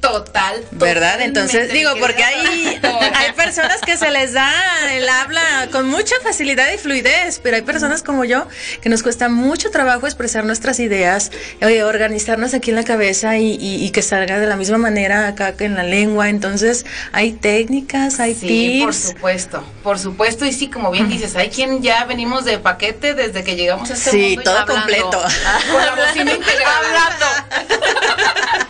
Total. 0.05 0.63
¿Verdad? 0.71 1.21
Entonces 1.21 1.71
digo, 1.73 1.91
porque 1.99 2.23
hay, 2.23 2.79
hay 3.15 3.31
personas 3.33 3.81
que 3.81 3.97
se 3.97 4.11
les 4.11 4.33
da 4.33 4.51
el 4.91 5.07
habla 5.09 5.69
con 5.71 5.87
mucha 5.87 6.15
facilidad 6.21 6.71
y 6.73 6.77
fluidez, 6.77 7.39
pero 7.41 7.55
hay 7.55 7.63
personas 7.63 8.03
como 8.03 8.23
yo 8.23 8.47
que 8.81 8.89
nos 8.89 9.03
cuesta 9.03 9.29
mucho 9.29 9.71
trabajo 9.71 10.05
expresar 10.05 10.45
nuestras 10.45 10.79
ideas, 10.79 11.31
eh, 11.61 11.83
organizarnos 11.83 12.53
aquí 12.53 12.69
en 12.69 12.75
la 12.75 12.83
cabeza 12.83 13.37
y, 13.37 13.89
que 13.95 14.01
salga 14.01 14.39
de 14.39 14.47
la 14.47 14.57
misma 14.57 14.77
manera 14.77 15.27
acá 15.27 15.55
que 15.55 15.65
en 15.65 15.75
la 15.75 15.83
lengua. 15.83 16.29
Entonces 16.29 16.85
hay 17.11 17.31
técnicas, 17.33 18.19
hay 18.19 18.35
sí, 18.35 18.81
Por 18.83 18.93
supuesto, 18.93 19.63
por 19.83 19.99
supuesto. 19.99 20.45
Y 20.45 20.53
sí, 20.53 20.69
como 20.69 20.91
bien 20.91 21.09
dices, 21.09 21.35
hay 21.35 21.49
quien 21.49 21.81
ya 21.81 22.05
venimos 22.05 22.45
de 22.45 22.59
paquete 22.59 23.13
desde 23.13 23.43
que 23.43 23.55
llegamos 23.55 23.89
a 23.89 23.93
este 23.93 24.11
sí, 24.11 24.17
mundo. 24.17 24.41
Sí, 24.41 24.45
todo 24.45 24.65
completo. 24.65 25.23
Con 25.71 25.85
la 25.85 25.95
bocina 25.95 26.31
Hablando. 26.77 27.25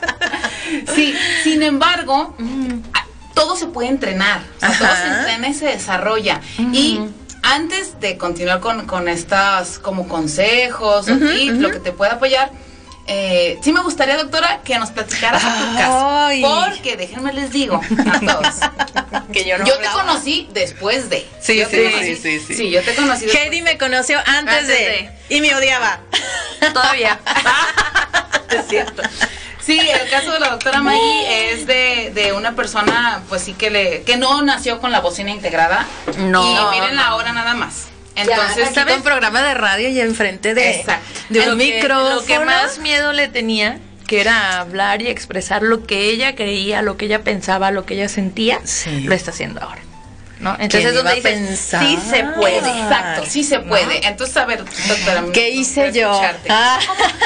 Sí, 0.94 1.16
sin 1.44 1.64
embargo, 1.64 2.36
todo 3.34 3.56
se 3.56 3.68
puede 3.68 3.90
entrenar. 3.90 4.42
todo 4.60 4.96
se 4.96 5.08
entrena 5.08 5.50
y 5.50 5.54
se 5.54 5.66
desarrolla. 5.68 6.42
Y 6.58 7.00
antes 7.44 8.00
de 8.00 8.18
continuar 8.18 8.60
con, 8.60 8.86
con 8.88 9.08
estas 9.08 9.80
como 9.80 10.08
consejos 10.08 11.08
o 11.10 11.18
tips, 11.18 11.60
lo 11.60 11.72
que 11.72 11.80
te 11.80 11.92
pueda 11.92 12.14
apoyar, 12.14 12.52
eh, 13.08 13.60
sí 13.62 13.72
me 13.72 13.82
gustaría, 13.82 14.18
doctora, 14.18 14.62
que 14.64 14.80
nos 14.80 14.90
platicaras 14.90 15.44
a 15.44 15.56
tu 15.60 15.78
caso. 15.78 16.30
Porque 16.42 16.98
déjenme 16.98 17.34
les 17.34 17.52
digo 17.52 17.80
a 17.80 18.20
todos. 18.20 18.56
que 19.32 19.46
yo 19.46 19.60
no 19.60 19.66
yo 19.66 19.78
te 19.78 19.88
conocí 19.90 20.50
después 20.54 21.10
de. 21.10 21.28
Sí, 21.40 21.64
sí, 21.70 22.16
sí, 22.16 22.40
sí, 22.40 22.56
sí, 22.56 22.70
yo 22.72 22.82
te 22.82 22.96
conocí 22.96 23.26
después. 23.26 23.44
Heidi 23.44 23.62
me 23.62 23.78
conoció 23.78 24.18
antes, 24.26 24.68
de, 24.68 25.12
Y 25.30 25.42
me 25.42 25.54
odiaba. 25.54 26.00
Todavía. 26.74 27.20
es 28.50 28.68
cierto. 28.68 29.04
Sí, 29.66 29.80
el 29.80 30.10
caso 30.10 30.32
de 30.32 30.40
la 30.40 30.50
doctora 30.50 30.82
Maggie 30.82 31.52
es 31.52 31.66
de, 31.66 32.12
de, 32.14 32.34
una 32.34 32.56
persona, 32.56 33.24
pues 33.30 33.42
sí 33.42 33.54
que 33.54 33.72
le 33.72 34.04
que 34.04 34.16
no 34.16 34.44
nació 34.44 34.80
con 34.80 34.92
la 34.92 35.00
bocina 35.00 35.32
integrada. 35.32 35.88
No. 36.20 36.44
Y 36.44 36.76
miren 36.76 36.96
la 36.96 37.16
hora 37.16 37.34
nada 37.34 37.56
más. 37.56 37.88
Entonces, 38.16 38.68
estaba 38.68 38.94
en 38.94 39.02
programa 39.02 39.42
de 39.42 39.56
radio 39.56 39.90
y 39.90 40.00
enfrente 40.00 40.54
de, 40.54 40.86
de 41.30 41.50
un 41.50 41.58
micrófono. 41.58 42.16
Lo 42.16 42.26
que 42.26 42.40
más 42.40 42.78
miedo 42.80 43.12
le 43.12 43.28
tenía 43.28 43.80
que 44.06 44.22
era 44.22 44.60
hablar 44.60 45.02
y 45.02 45.08
expresar 45.08 45.64
lo 45.64 45.86
que 45.86 46.10
ella 46.10 46.36
creía, 46.36 46.82
lo 46.82 46.96
que 46.96 47.06
ella 47.06 47.24
pensaba, 47.24 47.72
lo 47.72 47.86
que 47.86 47.96
ella 47.96 48.08
sentía, 48.08 48.62
lo 49.04 49.14
está 49.14 49.32
haciendo 49.32 49.62
ahora. 49.62 49.82
¿No? 50.46 50.56
Entonces 50.60 50.94
donde 50.94 51.16
dices, 51.16 51.60
sí 51.80 51.98
se 52.08 52.24
puede. 52.24 52.58
Exacto, 52.58 53.24
sí 53.28 53.44
se 53.44 53.60
puede. 53.60 54.08
Entonces, 54.08 54.38
a 54.38 54.46
ver, 54.46 54.64
doctora. 54.64 55.24
¿Qué 55.34 55.50
hice 55.50 55.92
yo? 55.92 56.22
Ah. 56.50 56.80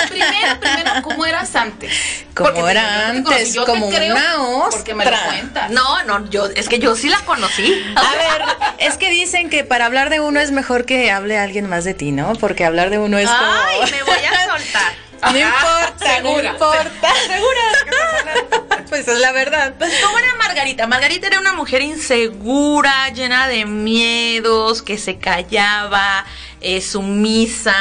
primero, 0.09 0.59
primero, 0.61 0.91
¿cómo 1.03 1.25
eras 1.25 1.53
antes? 1.53 1.93
¿Cómo 2.33 2.69
era 2.69 3.09
antes? 3.09 3.53
Yo 3.53 3.65
como 3.65 3.89
creo 3.89 4.15
una 4.15 4.41
ostra. 4.41 4.77
Porque 4.77 4.93
me 4.95 5.03
lo 5.03 5.11
cuentas. 5.11 5.69
No, 5.69 6.03
no, 6.03 6.29
yo, 6.29 6.45
es 6.45 6.69
que 6.69 6.79
yo 6.79 6.95
sí 6.95 7.09
la 7.09 7.19
conocí. 7.25 7.83
A 7.95 8.15
ver, 8.15 8.41
es 8.77 8.97
que 8.97 9.09
dicen 9.09 9.49
que 9.49 9.65
para 9.65 9.85
hablar 9.85 10.09
de 10.09 10.21
uno 10.21 10.39
es 10.39 10.51
mejor 10.51 10.85
que 10.85 11.11
hable 11.11 11.37
alguien 11.37 11.67
más 11.67 11.83
de 11.83 11.93
ti, 11.93 12.13
¿no? 12.13 12.33
Porque 12.35 12.63
hablar 12.63 12.89
de 12.89 12.99
uno 12.99 13.17
es 13.17 13.27
como... 13.29 13.41
Ay, 13.41 13.91
me 13.91 14.03
voy 14.03 14.13
a 14.13 14.47
soltar. 14.47 14.93
No 15.21 15.37
importa, 15.37 16.21
no 16.21 16.39
importa. 16.41 17.13
¿Segura? 17.27 17.61
pues 18.89 19.07
es 19.07 19.19
la 19.19 19.31
verdad. 19.31 19.75
Pues, 19.77 19.93
¿cómo 20.03 20.17
era 20.17 20.35
Margarita? 20.35 20.87
Margarita 20.87 21.27
era 21.27 21.39
una 21.39 21.53
mujer 21.53 21.81
insegura, 21.81 23.09
llena 23.09 23.47
de 23.47 23.65
miedos, 23.65 24.81
que 24.81 24.97
se 24.97 25.17
callaba, 25.17 26.25
eh, 26.61 26.81
sumisa, 26.81 27.75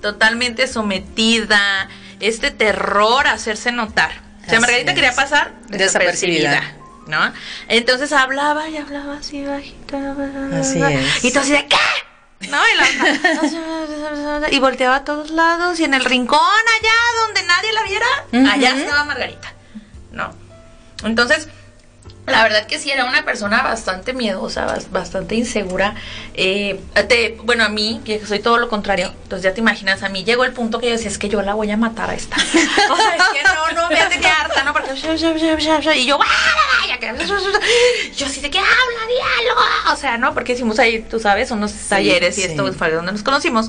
totalmente 0.00 0.66
sometida, 0.66 1.88
este 2.18 2.50
terror 2.50 3.26
a 3.26 3.32
hacerse 3.32 3.72
notar. 3.72 4.10
O 4.46 4.50
sea, 4.50 4.60
Margarita 4.60 4.94
quería 4.94 5.14
pasar 5.14 5.52
desapercibida. 5.68 6.76
¿no? 7.06 7.32
Entonces 7.68 8.12
hablaba 8.12 8.68
y 8.68 8.76
hablaba 8.76 9.18
así 9.18 9.44
bajita. 9.44 10.14
Así 10.58 10.80
es. 10.80 11.24
Y 11.24 11.32
tú 11.32 11.40
así 11.40 11.52
de 11.52 11.66
¿qué? 11.66 11.76
¿No? 12.48 12.60
Y, 14.50 14.58
volteaba 14.58 14.96
a 14.96 15.04
todos 15.04 15.30
lados 15.30 15.78
y 15.80 15.84
en 15.84 15.94
el 15.94 16.04
rincón 16.04 16.38
allá 16.38 17.26
donde 17.26 17.42
nadie 17.44 17.72
la 17.72 17.82
viera, 17.82 18.52
allá 18.52 18.76
estaba 18.76 19.04
Margarita, 19.04 19.52
¿no? 20.12 20.34
Entonces, 21.04 21.48
la 22.30 22.42
verdad 22.42 22.66
que 22.66 22.78
sí, 22.78 22.90
era 22.90 23.04
una 23.04 23.24
persona 23.24 23.62
bastante 23.62 24.12
miedosa, 24.12 24.66
bastante 24.90 25.34
insegura. 25.34 25.94
Eh, 26.34 26.80
bueno, 27.44 27.64
a 27.64 27.68
mí, 27.68 28.00
que 28.04 28.24
soy 28.24 28.38
todo 28.40 28.58
lo 28.58 28.68
contrario, 28.68 29.12
entonces 29.22 29.42
ya 29.44 29.54
te 29.54 29.60
imaginas, 29.60 30.02
a 30.02 30.08
mí 30.08 30.24
llegó 30.24 30.44
el 30.44 30.52
punto 30.52 30.78
que 30.78 30.86
yo 30.86 30.92
decía, 30.92 31.10
es 31.10 31.18
que 31.18 31.28
yo 31.28 31.42
la 31.42 31.54
voy 31.54 31.70
a 31.70 31.76
matar 31.76 32.10
a 32.10 32.14
esta. 32.14 32.36
o 32.36 32.96
sea, 32.96 33.16
no, 33.44 33.82
no, 33.82 33.88
me 33.88 33.96
tenía 34.06 34.32
harta, 34.40 34.64
¿no? 34.64 34.72
Porque... 34.72 34.90
Y 34.94 34.96
yo, 34.96 35.14
yo 38.16 38.26
así 38.26 38.40
de 38.40 38.50
que 38.50 38.58
habla, 38.58 39.06
diálogo. 39.08 39.60
O 39.92 39.96
sea, 39.96 40.18
¿no? 40.18 40.34
Porque 40.34 40.52
hicimos 40.52 40.78
ahí, 40.78 41.00
tú 41.00 41.18
sabes, 41.18 41.50
unos 41.50 41.72
talleres 41.88 42.38
y 42.38 42.42
esto 42.42 42.72
fue 42.72 42.90
donde 42.90 43.12
nos 43.12 43.22
conocimos. 43.22 43.68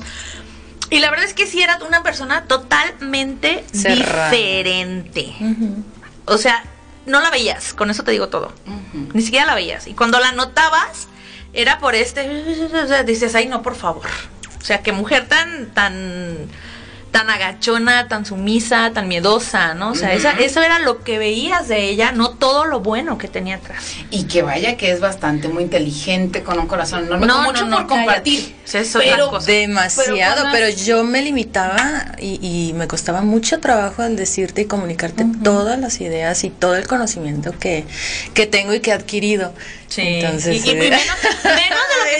Y 0.90 0.98
la 0.98 1.10
verdad 1.10 1.24
es 1.26 1.34
que 1.34 1.46
sí 1.46 1.62
era 1.62 1.78
una 1.86 2.02
persona 2.02 2.44
totalmente 2.44 3.64
diferente. 3.72 5.34
O 6.26 6.38
sea, 6.38 6.64
no 7.06 7.20
la 7.20 7.30
veías, 7.30 7.74
con 7.74 7.90
eso 7.90 8.04
te 8.04 8.12
digo 8.12 8.28
todo. 8.28 8.52
Ni 9.12 9.22
siquiera 9.22 9.46
la 9.46 9.54
veías. 9.54 9.86
Y 9.86 9.94
cuando 9.94 10.18
la 10.20 10.32
notabas, 10.32 11.08
era 11.52 11.78
por 11.78 11.94
este, 11.94 13.02
dices, 13.04 13.34
ay 13.34 13.46
no, 13.46 13.62
por 13.62 13.74
favor. 13.74 14.06
O 14.60 14.64
sea, 14.64 14.82
qué 14.82 14.92
mujer 14.92 15.28
tan, 15.28 15.66
tan 15.74 16.48
tan 17.12 17.28
agachona, 17.28 18.08
tan 18.08 18.24
sumisa, 18.24 18.90
tan 18.92 19.06
miedosa, 19.06 19.74
¿no? 19.74 19.90
O 19.90 19.94
sea, 19.94 20.14
eso 20.14 20.62
era 20.62 20.78
lo 20.78 21.04
que 21.04 21.18
veías 21.18 21.68
de 21.68 21.84
ella, 21.84 22.10
no 22.10 22.30
todo 22.30 22.64
lo 22.64 22.80
bueno 22.80 23.18
que 23.18 23.28
tenía 23.28 23.56
atrás. 23.56 23.84
Y 24.10 24.24
que 24.24 24.40
vaya 24.40 24.78
que 24.78 24.90
es 24.90 25.00
bastante 25.00 25.48
muy 25.48 25.64
inteligente, 25.64 26.42
con 26.42 26.58
un 26.58 26.66
corazón 26.66 27.04
enorme, 27.04 27.26
no, 27.26 27.42
mucho 27.42 27.68
por 27.68 27.86
compartir. 27.86 28.56
Eso 28.72 28.98
pero, 28.98 29.38
demasiado, 29.40 30.46
pero, 30.52 30.70
yo 30.70 31.04
me 31.04 31.20
limitaba 31.20 32.16
y, 32.18 32.72
me 32.74 32.88
costaba 32.88 33.20
mucho 33.20 33.60
trabajo 33.60 34.00
al 34.00 34.16
decirte 34.16 34.62
y 34.62 34.64
comunicarte 34.64 35.26
todas 35.44 35.78
las 35.78 36.00
ideas 36.00 36.42
y 36.44 36.50
todo 36.50 36.76
el 36.76 36.86
conocimiento 36.86 37.52
que, 37.58 37.84
que 38.32 38.46
tengo 38.46 38.72
y 38.72 38.80
que 38.80 38.90
he 38.90 38.94
adquirido. 38.94 39.52
Sí. 39.94 40.00
Entonces, 40.04 40.64
y, 40.64 40.74
menos, 40.74 41.00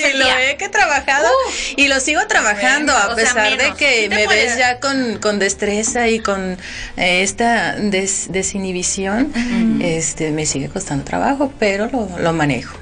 de 0.02 0.14
lo 0.14 0.26
que 0.59 0.64
he 0.67 0.69
trabajado 0.69 1.29
y 1.76 1.88
lo 1.88 2.00
sigo 2.00 2.26
trabajando 2.26 2.93
a 2.93 3.14
pesar 3.14 3.57
de 3.57 3.73
que 3.75 4.11
me 4.11 4.26
ves 4.26 4.59
ya 4.59 4.79
con, 4.79 5.19
con, 5.19 5.38
destreza 5.38 6.09
y 6.09 6.19
con 6.19 6.59
eh, 6.99 7.23
esta 7.23 7.76
desinhibición, 7.76 9.33
este 9.81 10.33
me 10.33 10.45
sigue 10.45 10.69
costando 10.69 11.05
trabajo, 11.05 11.50
pero 11.59 11.87
lo, 11.87 12.11
lo 12.19 12.33
manejo. 12.35 12.76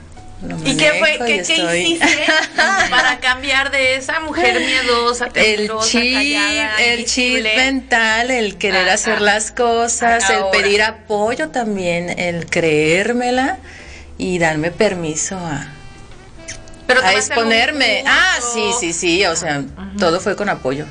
¿Y 0.64 0.76
qué 0.76 0.92
fue? 0.98 1.18
¿Qué, 1.24 1.36
hiciste 1.36 2.26
para 2.90 3.20
cambiar 3.20 3.70
de 3.70 3.96
esa 3.96 4.18
mujer 4.20 4.58
miedosa, 4.58 5.28
el 5.34 5.70
chip, 5.82 6.36
el 6.78 7.04
chip 7.04 7.44
mental, 7.56 8.30
el 8.30 8.56
querer 8.56 8.88
hacer 8.88 9.20
las 9.20 9.52
cosas, 9.52 10.28
el 10.30 10.44
pedir 10.50 10.82
apoyo 10.82 11.50
también, 11.50 12.18
el 12.18 12.46
creérmela 12.46 13.58
y 14.20 14.38
darme 14.38 14.70
permiso 14.70 15.36
a, 15.38 15.66
a 17.02 17.12
exponerme. 17.14 18.04
Ah, 18.06 18.38
sí, 18.52 18.70
sí, 18.78 18.92
sí, 18.92 19.24
o 19.24 19.34
sea, 19.34 19.64
todo 19.98 20.20
fue 20.20 20.36
con 20.36 20.48
apoyo. 20.48 20.84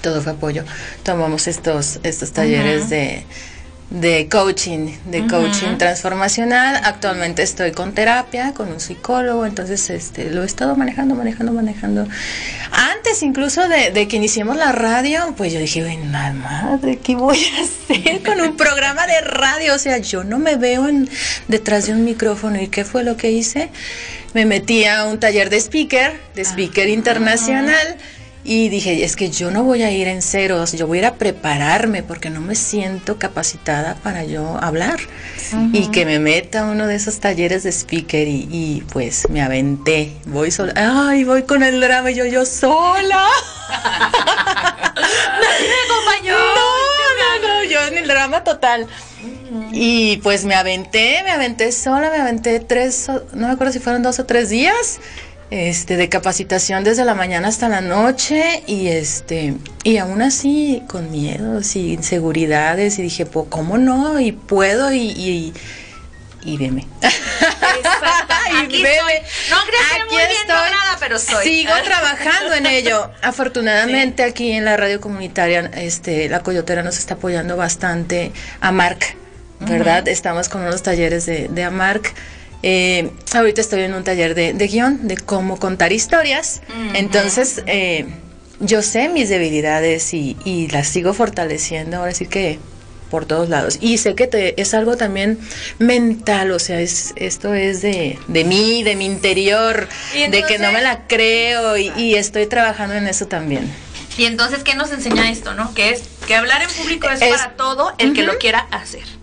Todo 0.00 0.22
fue 0.22 0.32
apoyo. 0.32 0.64
Tomamos 1.02 1.48
estos 1.48 1.98
estos 2.04 2.32
talleres 2.32 2.88
de 2.88 3.26
de 3.90 4.28
coaching, 4.28 4.92
de 5.06 5.26
coaching 5.26 5.76
transformacional. 5.76 6.80
Actualmente 6.84 7.42
estoy 7.42 7.72
con 7.72 7.92
terapia, 7.92 8.54
con 8.54 8.70
un 8.70 8.78
psicólogo, 8.78 9.44
entonces 9.44 9.90
este 9.90 10.30
lo 10.30 10.44
he 10.44 10.46
estado 10.46 10.76
manejando, 10.76 11.16
manejando, 11.16 11.52
manejando. 11.52 12.06
Antes 13.10 13.24
incluso 13.24 13.66
de, 13.66 13.90
de 13.90 14.06
que 14.06 14.18
iniciemos 14.18 14.56
la 14.56 14.70
radio, 14.70 15.34
pues 15.36 15.52
yo 15.52 15.58
dije, 15.58 15.82
bueno, 15.82 16.04
madre, 16.34 16.96
¿qué 17.02 17.16
voy 17.16 17.36
a 17.58 17.62
hacer 17.64 18.22
con 18.22 18.40
un 18.40 18.56
programa 18.56 19.04
de 19.08 19.20
radio? 19.22 19.74
O 19.74 19.78
sea, 19.80 19.98
yo 19.98 20.22
no 20.22 20.38
me 20.38 20.54
veo 20.54 20.86
en, 20.86 21.10
detrás 21.48 21.88
de 21.88 21.92
un 21.92 22.04
micrófono. 22.04 22.62
¿Y 22.62 22.68
qué 22.68 22.84
fue 22.84 23.02
lo 23.02 23.16
que 23.16 23.32
hice? 23.32 23.70
Me 24.32 24.44
metí 24.46 24.84
a 24.84 25.06
un 25.06 25.18
taller 25.18 25.50
de 25.50 25.56
speaker, 25.56 26.20
de 26.36 26.44
speaker 26.44 26.86
ah. 26.86 26.90
internacional 26.90 27.96
y 28.42 28.70
dije, 28.70 29.04
es 29.04 29.16
que 29.16 29.30
yo 29.30 29.50
no 29.50 29.64
voy 29.64 29.82
a 29.82 29.90
ir 29.90 30.08
en 30.08 30.22
ceros, 30.22 30.72
yo 30.72 30.86
voy 30.86 30.98
a 30.98 31.00
ir 31.00 31.06
a 31.06 31.14
prepararme 31.16 32.02
porque 32.02 32.30
no 32.30 32.40
me 32.40 32.54
siento 32.54 33.18
capacitada 33.18 33.96
para 33.96 34.24
yo 34.24 34.58
hablar. 34.62 34.98
Y 35.72 35.88
que 35.88 36.06
me 36.06 36.18
meta 36.18 36.64
uno 36.64 36.86
de 36.86 36.94
esos 36.94 37.20
talleres 37.20 37.64
de 37.64 37.72
speaker 37.72 38.26
y, 38.28 38.82
pues 38.92 39.28
me 39.28 39.42
aventé. 39.42 40.12
Voy 40.26 40.50
sola. 40.50 40.72
Ay, 40.76 41.24
voy 41.24 41.42
con 41.42 41.62
el 41.62 41.80
drama 41.80 42.12
y 42.12 42.14
yo, 42.14 42.24
yo 42.24 42.46
sola. 42.46 43.28
Nadie 45.40 45.68
me 45.68 45.92
acompañó. 45.92 46.38
No, 46.38 47.42
no, 47.42 47.48
no, 47.48 47.64
yo 47.64 47.80
en 47.88 47.98
el 47.98 48.08
drama 48.08 48.42
total. 48.42 48.86
Y 49.72 50.18
pues 50.18 50.44
me 50.44 50.54
aventé, 50.54 51.22
me 51.24 51.30
aventé 51.30 51.72
sola, 51.72 52.10
me 52.10 52.18
aventé 52.18 52.60
tres, 52.60 53.08
no 53.32 53.48
me 53.48 53.52
acuerdo 53.52 53.72
si 53.72 53.80
fueron 53.80 54.02
dos 54.02 54.18
o 54.18 54.24
tres 54.24 54.48
días 54.48 55.00
este, 55.50 55.96
de 55.96 56.08
capacitación 56.08 56.84
desde 56.84 57.04
la 57.04 57.14
mañana 57.14 57.48
hasta 57.48 57.68
la 57.68 57.80
noche 57.80 58.62
y 58.66 58.88
este, 58.88 59.54
y 59.82 59.98
aún 59.98 60.22
así 60.22 60.82
con 60.88 61.10
miedos 61.10 61.74
y 61.76 61.92
inseguridades 61.92 62.98
y 62.98 63.02
dije, 63.02 63.26
pues, 63.26 63.46
¿cómo 63.48 63.76
no? 63.76 64.20
Y 64.20 64.32
puedo 64.32 64.92
y, 64.92 65.10
y, 65.10 65.52
y 66.42 66.56
veme. 66.56 66.86
Aquí 68.62 68.84
Estoy. 68.84 69.14
No 69.50 69.56
crees 69.66 69.84
que 69.92 70.04
muy 70.04 70.16
bien 70.16 70.48
lograda, 70.48 70.96
pero 70.98 71.18
soy. 71.18 71.44
Sigo 71.44 71.72
trabajando 71.84 72.54
en 72.54 72.66
ello. 72.66 73.10
Afortunadamente 73.22 74.22
aquí 74.22 74.52
en 74.52 74.64
la 74.64 74.76
radio 74.76 75.00
comunitaria, 75.00 75.70
este, 75.74 76.28
la 76.28 76.40
Coyotera 76.40 76.82
nos 76.82 76.98
está 76.98 77.14
apoyando 77.14 77.56
bastante 77.56 78.32
a 78.60 78.72
Marc, 78.72 79.16
¿verdad? 79.60 80.06
Estamos 80.08 80.48
con 80.48 80.62
unos 80.62 80.82
talleres 80.82 81.26
de, 81.26 81.48
de 81.48 81.64
Amarc 81.64 82.12
eh, 82.62 83.10
ahorita 83.32 83.60
estoy 83.60 83.82
en 83.82 83.94
un 83.94 84.04
taller 84.04 84.34
de, 84.34 84.52
guion, 84.52 85.08
de 85.08 85.16
cómo 85.16 85.58
contar 85.58 85.92
historias. 85.92 86.62
Entonces, 86.94 87.62
eh, 87.66 88.06
yo 88.60 88.82
sé 88.82 89.08
mis 89.08 89.28
debilidades 89.28 90.12
y, 90.14 90.68
las 90.70 90.88
sigo 90.88 91.14
fortaleciendo. 91.14 91.98
Ahora 91.98 92.12
sí 92.14 92.26
que 92.26 92.58
por 93.10 93.24
todos 93.24 93.48
lados. 93.48 93.78
Y 93.80 93.98
sé 93.98 94.14
que 94.14 94.28
te, 94.28 94.60
es 94.60 94.72
algo 94.72 94.96
también 94.96 95.38
mental, 95.80 96.52
o 96.52 96.60
sea, 96.60 96.80
es, 96.80 97.12
esto 97.16 97.54
es 97.54 97.82
de, 97.82 98.18
de 98.28 98.44
mí, 98.44 98.84
de 98.84 98.94
mi 98.94 99.04
interior, 99.04 99.88
de 100.14 100.44
que 100.44 100.60
no 100.60 100.70
me 100.70 100.80
la 100.80 101.08
creo 101.08 101.76
y, 101.76 102.14
estoy 102.14 102.46
trabajando 102.46 102.94
en 102.94 103.08
eso 103.08 103.26
también. 103.26 103.68
Y 104.16 104.26
entonces, 104.26 104.62
¿qué 104.62 104.74
nos 104.74 104.92
enseña 104.92 105.30
esto, 105.30 105.54
no? 105.54 105.74
Que 105.74 105.90
es 105.90 106.02
que 106.28 106.36
hablar 106.36 106.62
en 106.62 106.68
público 106.70 107.08
es, 107.08 107.18
para 107.18 107.56
todo 107.56 107.92
el 107.98 108.12
que 108.12 108.22
lo 108.22 108.38
quiera 108.38 108.60
hacer. 108.70 109.19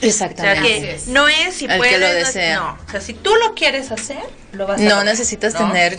Exactamente. 0.00 1.00
no 1.08 1.28
es 1.28 1.54
si 1.54 1.66
puedes. 1.66 1.92
Que 1.92 1.98
lo 1.98 2.12
desea. 2.12 2.56
No, 2.56 2.78
o 2.86 2.90
sea, 2.90 3.00
si 3.00 3.14
tú 3.14 3.34
lo 3.36 3.54
quieres 3.54 3.90
hacer, 3.90 4.22
lo 4.52 4.66
vas 4.66 4.80
a 4.80 4.84
No 4.84 5.04
necesitas 5.04 5.54
tener 5.54 5.98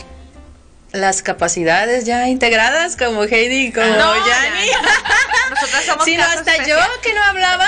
las 0.92 1.22
capacidades 1.22 2.06
ya 2.06 2.28
integradas 2.28 2.96
como 2.96 3.24
Heidi 3.24 3.72
como 3.72 3.86
no, 3.86 4.28
Yanni. 4.28 4.68
Nosotras 5.52 5.86
somos 5.86 6.06
Sino 6.06 6.24
hasta 6.24 6.66
yo 6.66 6.78
que 7.04 7.14
no 7.14 7.24
hablaba, 7.24 7.68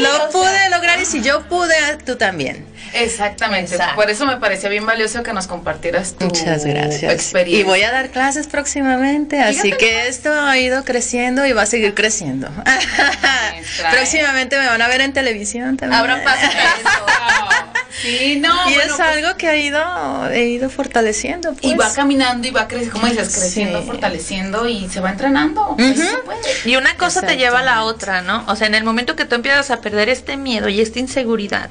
lo 0.00 0.30
pude 0.30 0.70
lograr 0.70 1.00
y 1.00 1.04
si 1.04 1.22
yo 1.22 1.42
pude, 1.48 1.98
tú 2.04 2.16
también. 2.16 2.66
Exactamente. 2.94 3.76
Por 3.94 4.10
eso 4.10 4.26
me 4.26 4.36
parecía 4.36 4.68
bien 4.68 4.86
valioso 4.86 5.22
que 5.22 5.32
nos 5.32 5.46
compartieras 5.46 6.14
tu 6.14 6.24
Muchas 6.26 6.64
gracias. 6.64 7.12
experiencia. 7.12 7.60
Y 7.60 7.62
voy 7.64 7.82
a 7.82 7.90
dar 7.90 8.10
clases 8.10 8.46
próximamente, 8.46 9.40
así 9.40 9.72
que 9.72 10.08
esto 10.08 10.32
ha 10.32 10.58
ido 10.58 10.84
creciendo 10.84 11.46
y 11.46 11.52
va 11.52 11.62
a 11.62 11.66
seguir 11.66 11.94
creciendo. 11.94 12.48
Próximamente 13.90 14.58
me 14.58 14.66
van 14.66 14.82
a 14.82 14.88
ver 14.88 15.00
en 15.00 15.12
televisión 15.12 15.76
también. 15.76 16.00
Abran 16.00 16.22
paso 16.22 16.46
Sí, 18.00 18.38
no. 18.40 18.70
Y 18.70 18.74
es 18.74 18.88
pues 18.88 19.00
algo 19.00 19.36
que 19.36 19.48
ha 19.48 19.56
ido, 19.56 20.30
he 20.30 20.46
ido 20.46 20.70
fortaleciendo. 20.70 21.54
Y 21.60 21.70
va 21.70 21.76
pues. 21.76 21.92
caminando 21.94 22.46
y 22.46 22.50
va 22.50 22.68
creciendo, 22.68 23.00
como 23.00 23.12
dices, 23.12 23.36
creciendo, 23.36 23.82
fortaleciendo 23.82 24.68
y 24.68 24.88
se 24.88 25.00
va 25.00 25.10
entrenando. 25.10 25.76
Y 26.64 26.76
una 26.76 26.96
cosa 26.96 27.22
te 27.22 27.36
lleva 27.36 27.60
a 27.60 27.62
la 27.62 27.84
otra, 27.84 28.22
¿no? 28.22 28.44
O 28.46 28.56
sea, 28.56 28.66
en 28.66 28.74
el 28.74 28.84
momento 28.84 29.16
que 29.16 29.24
tú 29.24 29.34
empiezas 29.34 29.70
a 29.70 29.80
perder 29.80 30.08
este 30.08 30.36
miedo 30.36 30.68
y 30.68 30.80
esta 30.80 30.98
inseguridad, 30.98 31.70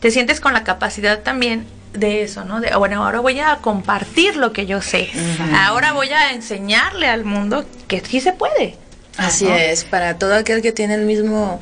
te 0.00 0.10
sientes 0.10 0.40
con 0.40 0.52
la 0.52 0.64
capacidad 0.64 1.20
también 1.20 1.66
de 1.92 2.22
eso, 2.22 2.44
¿no? 2.44 2.60
De, 2.60 2.74
bueno, 2.76 3.04
ahora 3.04 3.20
voy 3.20 3.40
a 3.40 3.56
compartir 3.56 4.36
lo 4.36 4.52
que 4.52 4.66
yo 4.66 4.82
sé. 4.82 5.10
Ahora 5.54 5.92
voy 5.92 6.10
a 6.10 6.32
enseñarle 6.32 7.08
al 7.08 7.24
mundo 7.24 7.64
que 7.86 8.00
sí 8.00 8.20
se 8.20 8.32
puede. 8.32 8.76
Así 9.16 9.48
es, 9.48 9.84
para 9.84 10.16
todo 10.16 10.34
aquel 10.34 10.62
que 10.62 10.72
tiene 10.72 10.94
el 10.94 11.02
mismo 11.02 11.60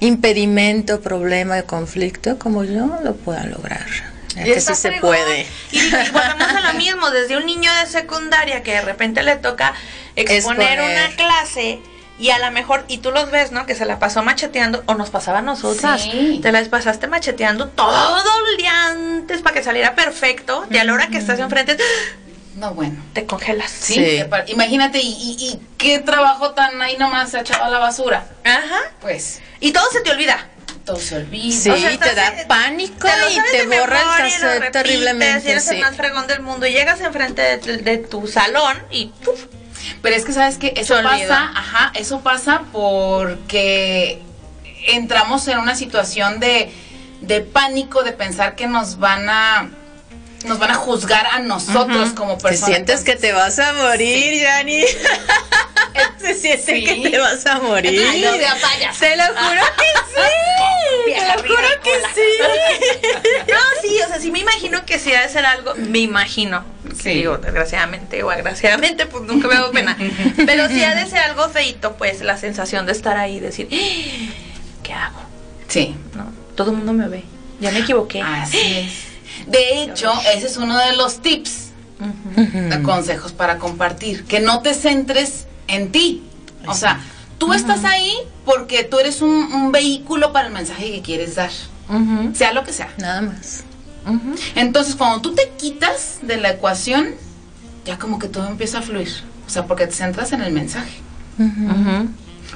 impedimento, 0.00 1.00
problema, 1.00 1.62
conflicto, 1.62 2.38
como 2.38 2.64
yo 2.64 2.98
lo 3.02 3.16
pueda 3.16 3.44
lograr. 3.46 3.86
que 4.34 4.60
sí 4.60 4.74
se 4.74 4.92
puede. 4.92 5.46
Y, 5.72 5.90
volvemos 5.90 6.48
a 6.48 6.72
lo 6.72 6.74
mismo, 6.78 7.10
desde 7.10 7.36
un 7.36 7.46
niño 7.46 7.70
de 7.80 7.86
secundaria 7.86 8.62
que 8.62 8.72
de 8.72 8.82
repente 8.82 9.22
le 9.22 9.36
toca 9.36 9.74
exponer, 10.16 10.80
una 10.80 11.14
clase 11.16 11.80
y 12.18 12.30
a 12.30 12.38
lo 12.38 12.50
mejor, 12.50 12.84
y 12.88 12.98
tú 12.98 13.12
los 13.12 13.30
ves, 13.30 13.52
¿no? 13.52 13.64
Que 13.64 13.76
se 13.76 13.84
la 13.84 14.00
pasó 14.00 14.24
macheteando, 14.24 14.82
o 14.86 14.94
nos 14.94 15.10
pasaba 15.10 15.38
a 15.38 15.42
nosotras. 15.42 16.08
Te 16.42 16.50
las 16.52 16.68
pasaste 16.68 17.06
macheteando 17.06 17.68
todo 17.68 18.30
el 18.50 18.56
día 18.56 18.86
antes 18.86 19.40
para 19.40 19.54
que 19.54 19.62
saliera 19.62 19.94
perfecto, 19.94 20.66
y 20.68 20.78
a 20.78 20.84
la 20.84 20.94
hora 20.94 21.08
que 21.08 21.18
estás 21.18 21.38
enfrente, 21.38 21.76
no, 22.58 22.74
bueno. 22.74 22.96
Te 23.12 23.24
congelas. 23.24 23.70
Sí. 23.70 24.20
Imagínate, 24.48 24.98
y, 24.98 25.36
y, 25.38 25.60
qué 25.78 26.00
trabajo 26.00 26.50
tan 26.52 26.82
ahí 26.82 26.96
nomás 26.96 27.30
se 27.30 27.38
ha 27.38 27.40
echado 27.42 27.64
a 27.64 27.70
la 27.70 27.78
basura. 27.78 28.26
Ajá. 28.44 28.80
Pues. 29.00 29.40
Y 29.60 29.72
todo 29.72 29.88
se 29.92 30.00
te 30.00 30.10
olvida. 30.10 30.48
Todo 30.84 30.96
se 30.96 31.16
olvida. 31.18 31.76
Sí, 31.76 31.98
te 31.98 32.14
da 32.14 32.34
pánico 32.48 33.06
y 33.30 33.56
te 33.56 33.66
borra 33.66 34.00
el 34.00 34.32
cassette 34.32 34.72
terriblemente. 34.72 35.52
Eres 35.52 35.68
el 35.68 35.80
más 35.80 35.96
fregón 35.96 36.26
del 36.26 36.40
mundo 36.40 36.66
y 36.66 36.72
llegas 36.72 37.00
enfrente 37.00 37.58
de, 37.58 37.98
tu 37.98 38.26
salón 38.26 38.76
y 38.90 39.12
Pero 40.02 40.16
es 40.16 40.24
que 40.24 40.32
sabes 40.32 40.58
que 40.58 40.72
eso 40.76 41.00
pasa, 41.02 41.52
ajá, 41.54 41.92
eso 41.94 42.20
pasa 42.22 42.62
porque 42.72 44.20
entramos 44.88 45.46
en 45.46 45.58
una 45.58 45.76
situación 45.76 46.40
de, 46.40 46.72
de 47.20 47.40
pánico, 47.42 48.02
de 48.02 48.12
pensar 48.12 48.56
que 48.56 48.66
nos 48.66 48.98
van 48.98 49.28
a 49.28 49.70
nos 50.44 50.58
van 50.58 50.70
a 50.70 50.74
juzgar 50.74 51.26
a 51.26 51.40
nosotros 51.40 52.10
como 52.10 52.38
personas. 52.38 52.66
Te 52.66 52.72
sientes 52.74 53.00
que 53.02 53.16
te 53.16 53.32
vas 53.32 53.58
a 53.58 53.72
morir, 53.72 54.40
Yani. 54.42 54.84
Se 56.20 56.34
siente 56.34 56.84
que 56.84 57.10
te 57.10 57.18
vas 57.18 57.44
a 57.46 57.60
morir. 57.60 58.00
Ay, 58.08 58.20
no, 58.20 58.32
te 58.32 58.38
lo 59.16 59.24
juro 59.24 59.64
que 59.76 59.86
sí. 60.14 61.14
te 61.14 61.26
lo 61.26 61.42
juro 61.42 61.68
que 61.82 61.90
sí. 62.14 63.48
no, 63.48 63.56
sí, 63.80 64.00
o 64.04 64.08
sea, 64.08 64.20
sí 64.20 64.30
me 64.30 64.40
imagino 64.40 64.84
que 64.84 64.98
si 64.98 65.12
ha 65.14 65.22
de 65.22 65.28
ser 65.28 65.46
algo, 65.46 65.74
me 65.76 66.00
imagino. 66.00 66.64
Sí. 67.00 67.10
Digo, 67.10 67.38
desgraciadamente 67.38 68.22
o 68.22 68.30
agraciadamente, 68.30 69.06
pues 69.06 69.24
nunca 69.24 69.48
me 69.48 69.54
hago 69.54 69.70
pena. 69.70 69.96
Pero 70.44 70.68
si 70.68 70.82
ha 70.84 70.94
de 70.94 71.06
ser 71.06 71.20
algo 71.20 71.48
feito, 71.48 71.94
pues 71.96 72.20
la 72.20 72.36
sensación 72.36 72.86
de 72.86 72.92
estar 72.92 73.16
ahí, 73.16 73.40
decir, 73.40 73.68
¡Ah! 73.72 74.32
¿qué 74.82 74.92
hago? 74.92 75.20
Sí. 75.68 75.96
No, 76.14 76.30
todo 76.56 76.70
el 76.70 76.76
mundo 76.78 76.92
me 76.92 77.08
ve. 77.08 77.24
Ya 77.60 77.70
me 77.70 77.80
equivoqué. 77.80 78.22
Así 78.22 78.58
es. 78.58 79.07
De 79.46 79.82
hecho, 79.82 80.12
ese 80.34 80.46
es 80.46 80.56
uno 80.56 80.76
de 80.76 80.96
los 80.96 81.20
tips, 81.20 81.70
consejos 82.82 83.32
para 83.32 83.58
compartir, 83.58 84.24
que 84.24 84.40
no 84.40 84.62
te 84.62 84.74
centres 84.74 85.46
en 85.66 85.90
ti. 85.92 86.22
O 86.66 86.74
sea, 86.74 87.00
tú 87.38 87.52
estás 87.52 87.84
ahí 87.84 88.12
porque 88.44 88.84
tú 88.84 88.98
eres 88.98 89.22
un, 89.22 89.72
vehículo 89.72 90.32
para 90.32 90.48
el 90.48 90.52
mensaje 90.52 90.90
que 90.90 91.02
quieres 91.02 91.36
dar, 91.36 91.50
sea 92.34 92.52
lo 92.52 92.64
que 92.64 92.72
sea. 92.72 92.92
Nada 92.98 93.22
más. 93.22 93.64
Entonces, 94.54 94.96
cuando 94.96 95.20
tú 95.20 95.34
te 95.34 95.50
quitas 95.58 96.18
de 96.22 96.38
la 96.38 96.50
ecuación, 96.50 97.14
ya 97.84 97.98
como 97.98 98.18
que 98.18 98.28
todo 98.28 98.46
empieza 98.46 98.78
a 98.78 98.82
fluir. 98.82 99.10
O 99.46 99.50
sea, 99.50 99.66
porque 99.66 99.86
te 99.86 99.94
centras 99.94 100.32
en 100.32 100.42
el 100.42 100.52
mensaje. 100.52 100.92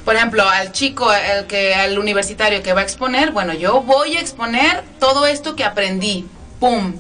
Por 0.05 0.17
ejemplo, 0.17 0.43
al 0.49 0.73
chico, 0.73 1.13
el 1.13 1.47
que, 1.47 1.75
al 1.75 1.99
universitario 1.99 2.63
que 2.63 2.73
va 2.73 2.81
a 2.81 2.85
exponer, 2.85 3.33
bueno, 3.33 3.55
yo 3.55 3.83
voy 3.83 4.17
a 4.17 4.21
exponer 4.21 4.85
todo 4.99 5.27
esto 5.27 5.55
que 5.55 5.65
aprendí 5.65 6.27
¡pum! 6.63 6.95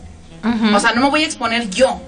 O 0.74 0.80
sea, 0.80 0.92
no 0.92 1.02
me 1.02 1.10
voy 1.10 1.22
a 1.22 1.26
exponer 1.26 1.70
yo. 1.70 2.00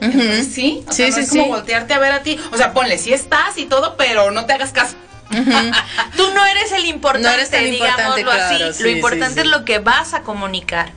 ¿sí? 0.50 0.82
O 0.88 0.92
sea, 0.92 1.12
sí, 1.12 1.20
es 1.20 1.30
como 1.30 1.46
voltearte 1.46 1.94
a 1.94 2.00
ver 2.00 2.10
a 2.10 2.22
ti. 2.24 2.36
O 2.52 2.56
sea, 2.56 2.72
ponle, 2.72 2.98
sí 2.98 3.12
estás 3.12 3.56
y 3.58 3.66
todo, 3.66 3.96
pero 3.96 4.32
no 4.32 4.44
te 4.44 4.54
hagas 4.54 4.72
caso. 4.72 4.96
Tú 5.30 6.34
no 6.34 6.44
eres 6.44 6.72
el 6.72 6.86
importante, 6.86 7.28
no 7.28 7.34
eres 7.34 7.52
el 7.52 7.70
digámoslo 7.70 8.30
así. 8.30 8.82
lo 8.82 8.88
importante 8.88 9.40
es 9.42 9.46
lo 9.46 9.64
que 9.64 9.78
vas 9.78 10.14
a 10.14 10.22
comunicar. 10.22 10.92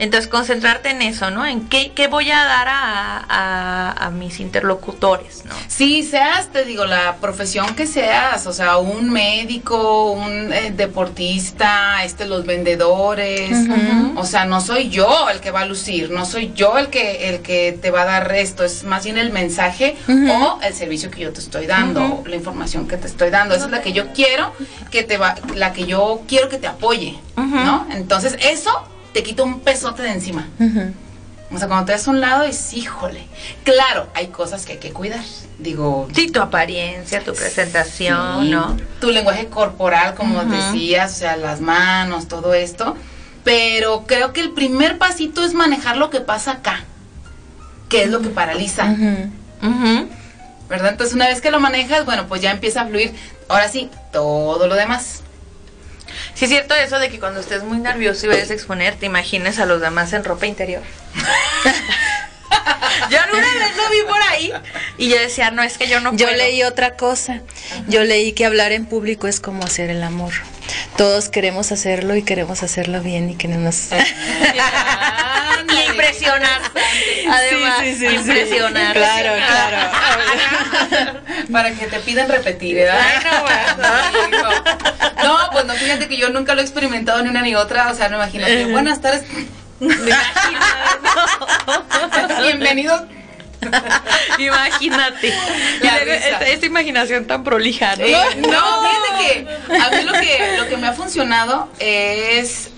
Entonces, 0.00 0.30
concentrarte 0.30 0.88
en 0.88 1.02
eso, 1.02 1.30
¿no? 1.30 1.44
En 1.44 1.68
qué, 1.68 1.92
qué 1.94 2.08
voy 2.08 2.30
a 2.30 2.42
dar 2.42 2.68
a, 2.68 4.06
a, 4.06 4.10
mis 4.10 4.40
interlocutores, 4.40 5.44
¿no? 5.44 5.52
Sí, 5.68 6.02
seas, 6.02 6.48
te 6.50 6.64
digo, 6.64 6.86
la 6.86 7.16
profesión 7.16 7.74
que 7.74 7.86
seas, 7.86 8.46
o 8.46 8.54
sea, 8.54 8.78
un 8.78 9.10
médico, 9.10 10.12
un 10.12 10.54
eh, 10.54 10.72
deportista, 10.74 12.02
este, 12.02 12.24
los 12.24 12.46
vendedores, 12.46 13.54
o 14.16 14.24
sea, 14.24 14.46
no 14.46 14.62
soy 14.62 14.88
yo 14.88 15.28
el 15.28 15.40
que 15.40 15.50
va 15.50 15.60
a 15.60 15.66
lucir, 15.66 16.10
no 16.10 16.24
soy 16.24 16.52
yo 16.54 16.78
el 16.78 16.88
que, 16.88 17.28
el 17.28 17.40
que 17.40 17.78
te 17.80 17.90
va 17.90 18.02
a 18.02 18.06
dar 18.06 18.34
esto, 18.34 18.64
es 18.64 18.84
más 18.84 19.04
bien 19.04 19.18
el 19.18 19.30
mensaje 19.30 19.96
o 20.08 20.60
el 20.62 20.72
servicio 20.72 21.10
que 21.10 21.20
yo 21.20 21.32
te 21.34 21.40
estoy 21.40 21.66
dando, 21.66 22.24
la 22.26 22.36
información 22.36 22.88
que 22.88 22.96
te 22.96 23.06
estoy 23.06 23.28
dando, 23.28 23.54
esa 23.54 23.66
es 23.66 23.70
la 23.70 23.82
que 23.82 23.92
yo 23.92 24.14
quiero 24.14 24.54
que 24.90 25.02
te 25.02 25.18
va, 25.18 25.34
la 25.54 25.74
que 25.74 25.84
yo 25.84 26.22
quiero 26.26 26.48
que 26.48 26.56
te 26.56 26.68
apoye, 26.68 27.18
¿no? 27.36 27.86
Entonces, 27.90 28.38
eso 28.40 28.70
te 29.12 29.22
quita 29.22 29.42
un 29.42 29.60
pesote 29.60 30.02
de 30.02 30.12
encima. 30.12 30.48
O 31.52 31.58
sea, 31.58 31.66
cuando 31.66 31.86
te 31.86 31.92
das 31.92 32.06
a 32.06 32.12
un 32.12 32.20
lado 32.20 32.44
es, 32.44 32.72
híjole. 32.74 33.24
Claro, 33.64 34.08
hay 34.14 34.28
cosas 34.28 34.64
que 34.64 34.72
hay 34.72 34.78
que 34.78 34.92
cuidar. 34.92 35.24
Digo. 35.58 36.08
Sí, 36.14 36.30
tu 36.30 36.40
apariencia, 36.40 37.22
tu 37.22 37.34
presentación, 37.34 38.50
¿no? 38.50 38.76
Tu 39.00 39.10
lenguaje 39.10 39.48
corporal, 39.48 40.14
como 40.14 40.44
decías, 40.44 41.12
o 41.12 41.16
sea, 41.16 41.36
las 41.36 41.60
manos, 41.60 42.28
todo 42.28 42.54
esto. 42.54 42.96
Pero 43.42 44.04
creo 44.06 44.32
que 44.32 44.40
el 44.40 44.52
primer 44.52 44.98
pasito 44.98 45.44
es 45.44 45.54
manejar 45.54 45.96
lo 45.96 46.08
que 46.08 46.20
pasa 46.20 46.52
acá, 46.52 46.84
que 47.88 48.04
es 48.04 48.10
lo 48.10 48.20
que 48.20 48.28
paraliza. 48.28 48.94
¿Verdad? 50.68 50.90
Entonces, 50.90 51.16
una 51.16 51.26
vez 51.26 51.40
que 51.40 51.50
lo 51.50 51.58
manejas, 51.58 52.04
bueno, 52.04 52.28
pues 52.28 52.40
ya 52.40 52.52
empieza 52.52 52.82
a 52.82 52.86
fluir. 52.86 53.12
Ahora 53.48 53.68
sí, 53.68 53.90
todo 54.12 54.68
lo 54.68 54.76
demás. 54.76 55.24
Sí 56.40 56.46
es 56.46 56.52
cierto 56.52 56.74
eso 56.74 56.98
de 56.98 57.10
que 57.10 57.20
cuando 57.20 57.40
estés 57.40 57.62
muy 57.64 57.76
nervioso 57.76 58.24
y 58.24 58.30
vayas 58.30 58.48
a 58.50 58.54
exponer, 58.54 58.94
te 58.94 59.04
imagines 59.04 59.58
a 59.58 59.66
los 59.66 59.82
demás 59.82 60.14
en 60.14 60.24
ropa 60.24 60.46
interior. 60.46 60.80
yo 63.10 63.20
alguna 63.20 63.42
vez 63.42 63.76
lo 63.76 63.90
vi 63.90 64.02
por 64.08 64.22
ahí 64.22 64.50
y 64.96 65.10
yo 65.10 65.18
decía, 65.18 65.50
no, 65.50 65.62
es 65.62 65.76
que 65.76 65.86
yo 65.86 66.00
no 66.00 66.16
Yo 66.16 66.30
leí 66.30 66.62
otra 66.62 66.96
cosa. 66.96 67.42
Yo 67.88 68.04
leí 68.04 68.32
que 68.32 68.46
hablar 68.46 68.72
en 68.72 68.86
público 68.86 69.28
es 69.28 69.38
como 69.38 69.64
hacer 69.64 69.90
el 69.90 70.02
amor. 70.02 70.32
Todos 70.96 71.28
queremos 71.28 71.72
hacerlo 71.72 72.16
y 72.16 72.22
queremos 72.22 72.62
hacerlo 72.62 73.02
bien 73.02 73.28
y 73.28 73.34
queremos... 73.34 73.88
y 75.68 75.90
impresionar. 75.90 76.62
Además, 77.30 77.78
sí, 77.80 77.94
sí, 77.94 78.08
sí, 78.08 78.14
impresionar. 78.14 78.96
Claro, 78.96 79.32
claro. 79.46 81.20
Para 81.52 81.72
que 81.72 81.86
te 81.86 82.00
pidan 82.00 82.28
repetir, 82.28 82.76
¿verdad? 82.76 83.00
no, 84.32 84.50
no, 85.24 85.38
pues 85.52 85.64
no, 85.64 85.74
fíjate 85.74 86.08
que 86.08 86.16
yo 86.16 86.30
nunca 86.30 86.54
lo 86.54 86.60
he 86.60 86.64
experimentado 86.64 87.22
ni 87.22 87.28
una 87.28 87.42
ni 87.42 87.54
otra. 87.54 87.90
O 87.90 87.94
sea, 87.94 88.08
no 88.08 88.16
imagínate. 88.16 88.66
Buenas 88.66 89.00
tardes. 89.00 89.24
Bienvenidos. 92.42 93.02
Imagínate. 94.38 95.28
Esta, 96.46 96.66
imaginación 96.66 97.26
tan 97.26 97.44
prolija. 97.44 97.96
¿no? 97.96 98.04
no, 98.04 98.62
fíjate 98.82 99.10
que 99.18 99.74
a 99.74 99.90
mí 99.90 100.02
lo 100.04 100.12
que, 100.12 100.56
lo 100.58 100.68
que 100.68 100.76
me 100.76 100.86
ha 100.88 100.92
funcionado 100.92 101.68
es 101.78 102.70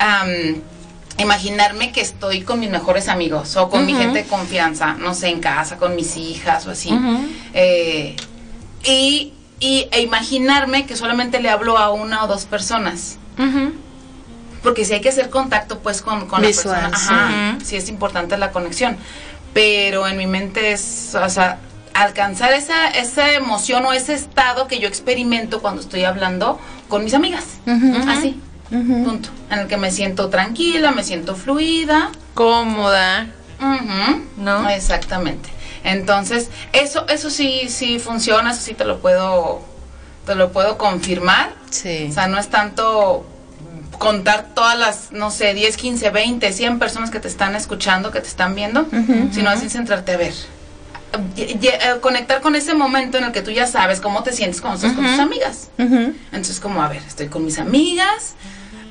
imaginarme 1.18 1.92
que 1.92 2.00
estoy 2.00 2.42
con 2.42 2.60
mis 2.60 2.70
mejores 2.70 3.08
amigos 3.08 3.56
o 3.56 3.68
con 3.68 3.86
mi 3.86 3.94
gente 3.94 4.22
de 4.22 4.28
confianza, 4.28 4.94
no 4.94 5.14
sé, 5.14 5.28
en 5.28 5.40
casa, 5.40 5.76
con 5.76 5.94
mis 5.96 6.16
hijas 6.16 6.66
o 6.66 6.70
así. 6.70 6.90
Eh, 7.54 8.16
y, 8.84 9.32
y 9.60 9.88
e 9.90 10.00
imaginarme 10.00 10.86
que 10.86 10.96
solamente 10.96 11.40
le 11.40 11.50
hablo 11.50 11.78
a 11.78 11.90
una 11.90 12.24
o 12.24 12.26
dos 12.26 12.46
personas. 12.46 13.18
Porque 14.62 14.84
si 14.84 14.94
hay 14.94 15.00
que 15.00 15.08
hacer 15.08 15.28
contacto, 15.28 15.80
pues, 15.80 16.02
con, 16.02 16.28
con 16.28 16.40
la 16.40 16.48
persona. 16.48 16.90
Ajá, 16.92 17.58
sí. 17.64 17.76
es 17.76 17.88
importante 17.88 18.36
la 18.38 18.52
conexión. 18.52 18.96
Pero 19.52 20.06
en 20.06 20.16
mi 20.16 20.26
mente 20.26 20.72
es, 20.72 21.14
o 21.14 21.28
sea, 21.28 21.58
alcanzar 21.94 22.52
esa, 22.52 22.88
esa 22.88 23.32
emoción 23.32 23.84
o 23.84 23.92
ese 23.92 24.14
estado 24.14 24.66
que 24.68 24.78
yo 24.78 24.88
experimento 24.88 25.60
cuando 25.60 25.82
estoy 25.82 26.04
hablando 26.04 26.58
con 26.88 27.04
mis 27.04 27.14
amigas. 27.14 27.44
Así. 28.08 28.40
Punto. 28.72 29.28
En 29.50 29.60
el 29.60 29.68
que 29.68 29.76
me 29.76 29.90
siento 29.90 30.28
tranquila, 30.30 30.92
me 30.92 31.04
siento 31.04 31.36
fluida. 31.36 32.10
Cómoda. 32.34 33.26
¿No? 34.38 34.68
Exactamente. 34.70 35.50
Entonces, 35.84 36.48
eso, 36.72 37.06
eso 37.08 37.28
sí, 37.30 37.68
sí 37.68 37.98
funciona, 37.98 38.52
eso 38.52 38.62
sí 38.62 38.74
te 38.74 38.84
lo 38.84 39.00
puedo, 39.00 39.62
te 40.26 40.34
lo 40.34 40.52
puedo 40.52 40.78
confirmar. 40.78 41.54
Sí. 41.70 42.06
O 42.10 42.12
sea, 42.12 42.28
no 42.28 42.38
es 42.38 42.48
tanto 42.48 43.26
contar 43.98 44.48
todas 44.54 44.78
las, 44.78 45.12
no 45.12 45.30
sé, 45.30 45.54
10, 45.54 45.76
15, 45.76 46.10
20, 46.10 46.52
100 46.52 46.78
personas 46.78 47.10
que 47.10 47.20
te 47.20 47.28
están 47.28 47.54
escuchando, 47.54 48.10
que 48.10 48.20
te 48.20 48.28
están 48.28 48.54
viendo, 48.54 48.86
sino 49.32 49.50
así 49.50 49.68
centrarte 49.68 50.12
a 50.12 50.16
ver. 50.16 50.34
Eh, 51.36 51.60
conectar 52.00 52.40
con 52.40 52.56
ese 52.56 52.74
momento 52.74 53.18
en 53.18 53.24
el 53.24 53.32
que 53.32 53.42
tú 53.42 53.50
ya 53.50 53.66
sabes 53.66 54.00
cómo 54.00 54.22
te 54.22 54.32
sientes 54.32 54.60
cuando 54.60 54.78
estás 54.78 54.94
con 54.94 55.04
tus 55.04 55.18
amigas. 55.18 55.70
Entonces, 55.78 56.58
como, 56.58 56.82
a 56.82 56.88
ver, 56.88 57.02
estoy 57.06 57.28
con 57.28 57.44
mis 57.44 57.58
amigas, 57.58 58.34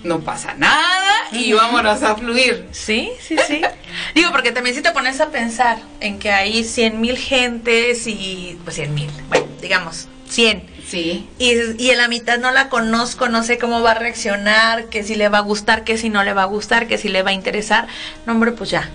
no 0.04 0.20
pasa 0.22 0.54
nada 0.56 1.14
y 1.32 1.54
vámonos 1.54 2.02
a 2.04 2.16
fluir. 2.16 2.68
Sí, 2.72 3.12
sí, 3.20 3.36
sí. 3.48 3.62
Digo, 4.16 4.32
porque 4.32 4.52
también 4.52 4.76
si 4.76 4.82
te 4.82 4.92
pones 4.92 5.20
a 5.22 5.30
pensar 5.30 5.80
en 6.00 6.20
que 6.20 6.32
hay 6.32 6.64
100 6.64 7.00
mil 7.00 7.18
gentes 7.18 8.08
y, 8.08 8.60
pues 8.64 8.76
100 8.76 8.94
mil, 8.94 9.12
bueno, 9.30 9.46
digamos, 9.62 10.08
100. 10.30 10.70
Sí. 10.88 11.30
Y, 11.38 11.54
y 11.78 11.92
en 11.92 11.98
la 11.98 12.08
mitad 12.08 12.38
no 12.38 12.52
la 12.52 12.68
conozco, 12.68 13.30
no 13.30 13.44
sé 13.44 13.58
cómo 13.58 13.82
va 13.82 13.92
a 13.92 13.96
reaccionar, 13.96 14.86
que 14.86 15.04
si 15.04 15.16
le 15.16 15.30
va 15.30 15.38
a 15.38 15.42
gustar, 15.42 15.84
que 15.84 15.98
si 15.98 16.10
no 16.10 16.24
le 16.24 16.34
va 16.34 16.44
a 16.44 16.46
gustar, 16.46 16.88
que 16.88 16.98
si 16.98 17.08
le 17.08 17.24
va 17.24 17.30
a 17.30 17.34
interesar. 17.34 17.88
No, 18.26 18.34
hombre, 18.34 18.52
pues 18.52 18.70
ya, 18.72 18.90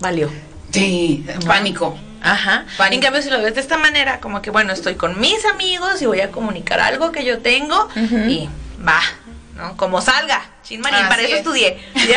valió. 0.00 0.30
Sí, 0.70 1.26
pánico. 1.46 1.98
Ajá. 2.22 2.66
En 2.90 3.00
cambio, 3.00 3.22
si 3.22 3.30
lo 3.30 3.40
ves 3.40 3.54
de 3.54 3.60
esta 3.60 3.78
manera, 3.78 4.20
como 4.20 4.42
que, 4.42 4.50
bueno, 4.50 4.72
estoy 4.72 4.94
con 4.96 5.20
mis 5.20 5.44
amigos 5.44 6.02
y 6.02 6.06
voy 6.06 6.20
a 6.20 6.30
comunicar 6.30 6.80
algo 6.80 7.12
que 7.12 7.24
yo 7.24 7.38
tengo 7.38 7.88
y 7.94 8.48
va, 8.86 9.00
¿no? 9.56 9.76
Como 9.76 10.00
salga. 10.00 10.42
Sin 10.62 10.80
manín, 10.80 11.08
para 11.08 11.22
eso 11.22 11.36
estudié. 11.36 11.78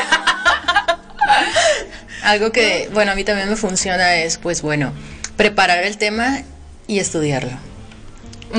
algo 2.23 2.51
que, 2.51 2.89
bueno, 2.93 3.11
a 3.11 3.15
mí 3.15 3.23
también 3.23 3.49
me 3.49 3.55
funciona 3.55 4.15
es, 4.15 4.37
pues 4.37 4.61
bueno, 4.61 4.93
preparar 5.37 5.83
el 5.83 5.97
tema 5.97 6.39
y 6.87 6.99
estudiarlo. 6.99 7.57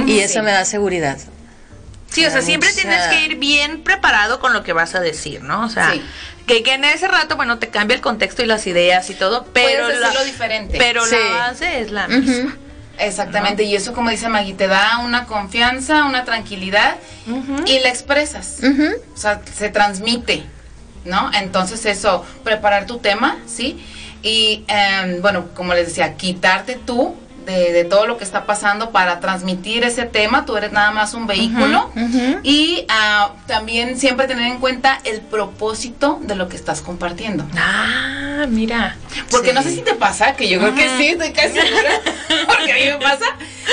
y 0.07 0.21
eso 0.21 0.43
me 0.43 0.53
da 0.53 0.65
seguridad. 0.65 1.19
Sí, 2.11 2.27
o 2.27 2.31
sea, 2.31 2.43
siempre 2.43 2.73
tienes 2.73 3.07
que 3.09 3.25
ir 3.25 3.37
bien 3.37 3.85
preparado 3.85 4.41
con 4.41 4.53
lo 4.53 4.65
que 4.65 4.73
vas 4.73 4.97
a 4.97 5.01
decir, 5.01 5.43
¿no? 5.43 5.65
O 5.65 5.69
sea, 5.69 5.95
que, 6.47 6.63
en 6.67 6.85
ese 6.85 7.07
rato, 7.07 7.37
bueno, 7.37 7.59
te 7.59 7.69
cambia 7.69 7.95
el 7.95 8.01
contexto 8.01 8.43
y 8.43 8.47
las 8.47 8.67
ideas 8.67 9.09
y 9.11 9.15
todo, 9.15 9.47
pero 9.53 9.89
lo 9.89 10.25
diferente. 10.25 10.77
Pero 10.79 11.07
la 11.07 11.31
base 11.31 11.81
es 11.81 11.93
la 11.93 12.09
misma. 12.09 12.57
Exactamente, 13.01 13.65
y 13.65 13.75
eso 13.75 13.93
como 13.93 14.11
dice 14.11 14.29
Maggie, 14.29 14.55
te 14.55 14.67
da 14.67 14.99
una 14.99 15.27
confianza, 15.27 16.05
una 16.05 16.25
tranquilidad 16.25 16.97
y 17.67 17.79
la 17.81 17.89
expresas. 17.89 18.61
O 19.15 19.17
sea, 19.17 19.41
se 19.53 19.71
transmite, 19.71 20.45
¿no? 21.05 21.31
Entonces 21.33 21.85
eso, 21.87 22.25
preparar 22.45 22.87
tu 22.87 22.99
tema, 22.99 23.39
¿sí? 23.47 23.85
Y 24.23 24.65
em, 24.69 25.23
bueno, 25.23 25.49
como 25.55 25.73
les 25.73 25.87
decía, 25.87 26.15
quitarte 26.17 26.75
tú 26.75 27.17
de, 27.47 27.85
todo 27.85 28.07
lo 28.07 28.17
que 28.17 28.25
está 28.25 28.45
pasando 28.47 28.91
para 28.91 29.21
transmitir 29.21 29.85
ese 29.85 30.05
tema, 30.05 30.45
tú 30.45 30.57
eres 30.57 30.73
nada 30.73 30.91
más 30.91 31.15
un 31.15 31.27
vehículo 31.27 31.91
y 32.43 32.87
uh, 32.89 33.47
también 33.47 33.99
siempre 33.99 34.27
tener 34.27 34.47
en 34.47 34.59
cuenta 34.59 35.01
el 35.05 35.21
propósito 35.21 36.19
de 36.23 36.37
lo 36.37 36.49
que 36.49 36.57
estás 36.57 36.83
compartiendo. 36.83 37.45
Ah, 37.57 38.47
mira. 38.49 38.97
Porque 39.31 39.53
no 39.53 39.63
sé 39.63 39.71
si 39.71 39.83
te 39.83 39.95
pasa, 39.95 40.35
que 40.35 40.49
yo 40.49 40.59
creo 40.59 40.75
que 40.75 40.89
sí, 40.99 41.09
estoy 41.09 41.33
casi 41.33 41.55
segura, 41.55 42.01
porque 42.47 42.73
a 42.73 42.75
mí 42.75 42.85
me 42.85 42.99
pasa, 42.99 43.27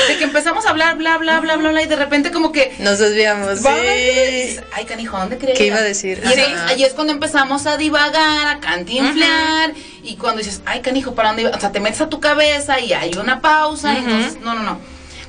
de 0.08 0.18
que 0.18 0.24
empezamos 0.24 0.66
a 0.66 0.70
hablar, 0.70 0.98
bla, 0.98 1.18
bla, 1.18 1.40
bla, 1.40 1.58
bla, 1.58 1.70
bla, 1.70 1.82
y 1.82 1.88
de 1.88 1.96
repente 1.96 2.32
como 2.32 2.52
que... 2.52 2.76
Nos 2.80 3.00
desviamos, 3.00 3.60
sí. 3.60 4.60
Ay, 4.74 4.86
canijo, 4.86 5.18
¿dónde 5.18 5.38
crees? 5.38 5.58
¿Qué 5.58 5.68
iba 5.68 5.78
a 5.78 5.82
decir? 5.82 6.22
Y 6.24 6.40
ahí 6.40 6.84
es 6.84 6.94
cuando 6.94 7.14
empezamos 7.14 7.66
a 7.66 7.78
divagar, 7.78 8.48
a 8.48 8.60
cantinflar, 8.60 9.74
y 10.04 10.16
cuando 10.16 10.40
dices, 10.40 10.62
ay, 10.66 10.82
canijo, 10.82 11.16
¿para 11.16 11.30
dónde 11.30 11.44
iba? 11.44 11.52
O 11.52 11.60
sea, 11.60 11.72
te 11.72 11.80
metes 11.80 12.02
a 12.02 12.10
tu 12.10 12.20
cabeza 12.20 12.80
y 12.80 12.94
hay 12.94 13.16
una 13.18 13.42
pausa, 13.42 13.94
y 13.94 13.98
entonces, 13.98 14.40
no, 14.42 14.54
no, 14.54 14.64
no. 14.64 14.80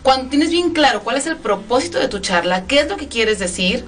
Cuando 0.03 0.31
tienes 0.31 0.51
bien 0.51 0.71
claro 0.71 1.03
cuál 1.03 1.17
es 1.17 1.27
el 1.27 1.37
propósito 1.37 1.99
de 1.99 2.09
tu 2.09 2.19
charla, 2.21 2.64
qué 2.67 2.81
es 2.81 2.88
lo 2.88 2.97
que 2.97 3.09
quieres 3.09 3.38
decir, 3.38 3.85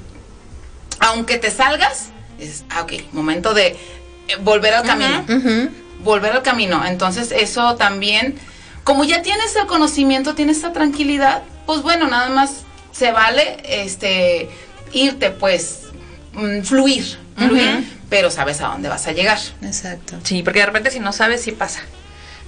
aunque 0.98 1.38
te 1.38 1.50
salgas, 1.50 2.08
dices, 2.38 2.64
ah, 2.70 2.82
ok, 2.82 2.92
momento 3.12 3.54
de 3.54 3.68
eh, 4.28 4.36
volver 4.40 4.74
al 4.74 4.84
camino. 4.84 5.24
Volver 6.02 6.32
al 6.32 6.42
camino. 6.42 6.84
Entonces, 6.86 7.32
eso 7.32 7.76
también, 7.76 8.38
como 8.84 9.04
ya 9.04 9.22
tienes 9.22 9.54
el 9.56 9.66
conocimiento, 9.66 10.34
tienes 10.34 10.58
esa 10.58 10.72
tranquilidad, 10.72 11.42
pues 11.66 11.82
bueno, 11.82 12.08
nada 12.08 12.28
más 12.30 12.62
se 12.92 13.12
vale 13.12 13.58
este 13.64 14.48
irte, 14.92 15.30
pues, 15.30 15.82
mm, 16.32 16.62
fluir, 16.62 17.18
fluir 17.36 18.00
pero 18.10 18.30
sabes 18.30 18.60
a 18.60 18.66
dónde 18.66 18.90
vas 18.90 19.06
a 19.06 19.12
llegar. 19.12 19.38
Exacto. 19.62 20.18
Sí, 20.24 20.42
porque 20.42 20.58
de 20.58 20.66
repente 20.66 20.90
si 20.90 20.98
no 20.98 21.12
sabes, 21.12 21.42
sí 21.42 21.52
pasa. 21.52 21.80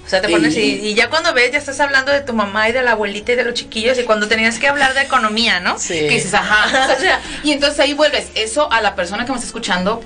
O 0.05 0.09
sea, 0.09 0.21
te 0.21 0.27
pones 0.27 0.55
y, 0.57 0.93
ya 0.93 1.09
cuando 1.09 1.33
ves, 1.33 1.53
ya 1.53 1.57
estás 1.57 1.79
hablando 1.79 2.11
de 2.11 2.19
tu 2.19 2.33
mamá 2.33 2.67
y 2.67 2.73
de 2.73 2.83
la 2.83 2.91
abuelita 2.91 3.31
y 3.31 3.35
de 3.35 3.45
los 3.45 3.53
chiquillos 3.53 3.97
y 3.97 4.03
cuando 4.03 4.27
tenías 4.27 4.59
que 4.59 4.67
hablar 4.67 4.93
de 4.93 5.01
economía, 5.01 5.61
¿no? 5.61 5.79
Sí. 5.79 5.93
Que 5.93 6.09
dices, 6.09 6.33
ajá. 6.33 6.93
o 6.97 6.99
sea, 6.99 7.21
y 7.41 7.53
entonces 7.53 7.79
ahí 7.79 7.93
vuelves 7.93 8.27
eso 8.35 8.69
a 8.69 8.81
la 8.81 8.95
persona 8.95 9.25
que 9.25 9.31
me 9.31 9.37
está 9.37 9.47
escuchando. 9.47 10.03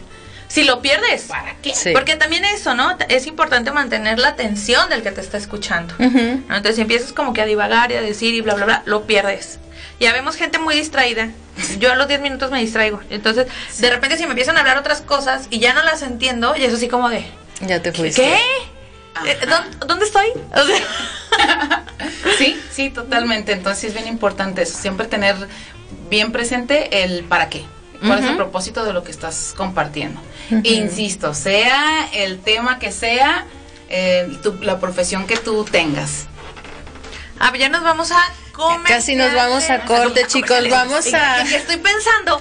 Si 0.47 0.63
lo 0.63 0.81
pierdes, 0.81 1.23
¿para 1.23 1.55
qué? 1.61 1.73
Porque 1.93 2.15
también 2.15 2.45
eso, 2.45 2.73
¿no? 2.73 2.97
Es 3.09 3.27
importante 3.27 3.71
mantener 3.71 4.17
la 4.17 4.29
atención 4.29 4.89
del 4.89 5.03
que 5.03 5.11
te 5.11 5.21
está 5.21 5.37
escuchando. 5.37 5.93
Entonces, 5.99 6.75
si 6.75 6.81
empiezas 6.81 7.13
como 7.13 7.33
que 7.33 7.41
a 7.41 7.45
divagar 7.45 7.91
y 7.91 7.95
a 7.95 8.01
decir 8.01 8.33
y 8.33 8.41
bla, 8.41 8.55
bla, 8.55 8.65
bla, 8.65 8.83
lo 8.85 9.05
pierdes. 9.05 9.59
Ya 9.99 10.13
vemos 10.13 10.35
gente 10.35 10.59
muy 10.59 10.75
distraída. 10.75 11.29
Yo 11.79 11.91
a 11.91 11.95
los 11.95 12.07
10 12.07 12.21
minutos 12.21 12.51
me 12.51 12.59
distraigo. 12.59 13.01
Entonces, 13.09 13.47
de 13.79 13.89
repente 13.89 14.17
si 14.17 14.23
me 14.23 14.29
empiezan 14.29 14.57
a 14.57 14.61
hablar 14.61 14.77
otras 14.77 15.01
cosas 15.01 15.47
y 15.49 15.59
ya 15.59 15.73
no 15.73 15.83
las 15.83 16.01
entiendo, 16.01 16.55
y 16.55 16.63
eso 16.63 16.75
así 16.75 16.87
como 16.87 17.09
de... 17.09 17.25
Ya 17.61 17.81
te 17.81 17.91
fuiste. 17.91 18.21
¿Qué? 18.21 18.37
Eh, 19.25 19.39
¿Dónde, 19.87 20.05
estoy? 20.05 20.27
sí, 22.37 22.61
sí, 22.71 22.89
totalmente. 22.91 23.51
Entonces 23.51 23.85
es 23.85 23.93
bien 23.93 24.07
importante 24.07 24.61
eso, 24.61 24.77
siempre 24.77 25.07
tener 25.07 25.35
bien 26.09 26.31
presente 26.31 27.03
el 27.03 27.23
para 27.23 27.49
qué. 27.49 27.65
¿Cuál 28.05 28.19
es 28.19 28.25
el 28.25 28.35
propósito 28.35 28.85
de 28.85 28.93
lo 28.93 29.03
que 29.03 29.11
estás 29.11 29.53
compartiendo? 29.55 30.21
Insisto, 30.63 31.33
sea 31.33 32.07
el 32.13 32.39
tema 32.39 32.79
que 32.79 32.91
sea, 32.91 33.45
eh, 33.89 34.27
la 34.61 34.79
profesión 34.79 35.27
que 35.27 35.37
tú 35.37 35.65
tengas. 35.65 36.27
Ah, 37.39 37.55
ya 37.55 37.69
nos 37.69 37.83
vamos 37.83 38.11
a 38.11 38.17
Casi 38.87 39.15
nos 39.15 39.33
vamos 39.33 39.69
a 39.69 39.81
corte, 39.81 40.25
chicos. 40.27 40.67
Vamos 40.69 41.13
a. 41.13 41.43
¿Qué 41.47 41.55
estoy 41.57 41.77
pensando? 41.77 42.39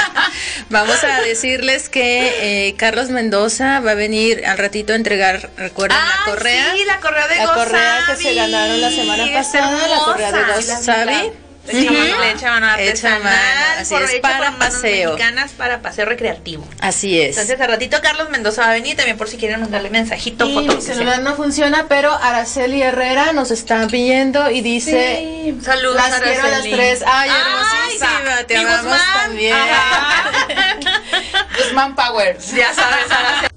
vamos 0.68 1.04
a 1.04 1.20
decirles 1.20 1.88
que 1.88 2.68
eh, 2.68 2.74
Carlos 2.74 3.10
Mendoza 3.10 3.80
va 3.80 3.92
a 3.92 3.94
venir 3.94 4.44
al 4.46 4.58
ratito 4.58 4.92
a 4.92 4.96
entregar, 4.96 5.50
recuerden, 5.56 5.96
la 5.96 6.24
correa. 6.24 6.72
Sí, 6.74 6.84
la 6.84 7.00
correa 7.00 7.28
de 7.28 7.36
La 7.36 7.54
correa 7.54 8.04
que 8.08 8.16
se 8.16 8.34
ganaron 8.34 8.80
la 8.80 8.90
semana 8.90 9.32
pasada, 9.32 9.86
la 9.86 9.98
correa 9.98 10.32
de 10.32 10.42
Gozabi. 10.54 11.32
Sí, 11.70 11.88
le 11.88 12.30
echa 12.32 12.50
mano 12.50 12.66
artesanal. 12.66 12.80
Echa 12.80 13.18
mano, 13.20 13.80
así 13.80 13.94
es, 13.94 14.20
para 14.20 14.52
paseo. 14.58 15.12
Mexicanas 15.12 15.52
para 15.52 15.80
paseo 15.80 16.04
recreativo. 16.04 16.66
Así 16.80 17.20
es. 17.20 17.38
Entonces, 17.38 17.58
al 17.60 17.68
ratito 17.68 17.98
Carlos 18.02 18.28
Mendoza 18.30 18.62
va 18.62 18.70
a 18.70 18.72
venir 18.74 18.96
también 18.96 19.16
por 19.16 19.28
si 19.28 19.36
quieren 19.38 19.60
mandarle 19.60 19.88
mensajito, 19.90 20.44
sí, 20.46 20.52
Mi 20.56 20.80
celular 20.82 21.22
no 21.22 21.36
funciona, 21.36 21.86
pero 21.88 22.12
Araceli 22.12 22.82
Herrera 22.82 23.32
nos 23.32 23.50
está 23.50 23.86
pidiendo 23.86 24.50
y 24.50 24.60
dice... 24.60 25.16
Sí. 25.18 25.58
Saludos, 25.62 25.96
Las 25.96 26.12
Araceli. 26.12 26.32
quiero 26.34 26.48
las 26.50 26.62
tres. 26.62 27.02
Ay, 27.06 27.30
hermosísima, 27.30 28.44
te 28.46 28.56
amamos 28.58 28.98
también. 29.22 29.56
Guzmán 31.56 31.94
Power. 31.94 32.36
Ya 32.54 32.74
sabes, 32.74 33.10
Araceli. 33.10 33.53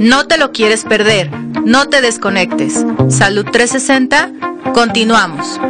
No 0.00 0.26
te 0.26 0.38
lo 0.38 0.50
quieres 0.50 0.84
perder. 0.84 1.30
No 1.62 1.90
te 1.90 2.00
desconectes. 2.00 2.86
Salud 3.10 3.44
360. 3.44 4.30
Continuamos. 4.72 5.60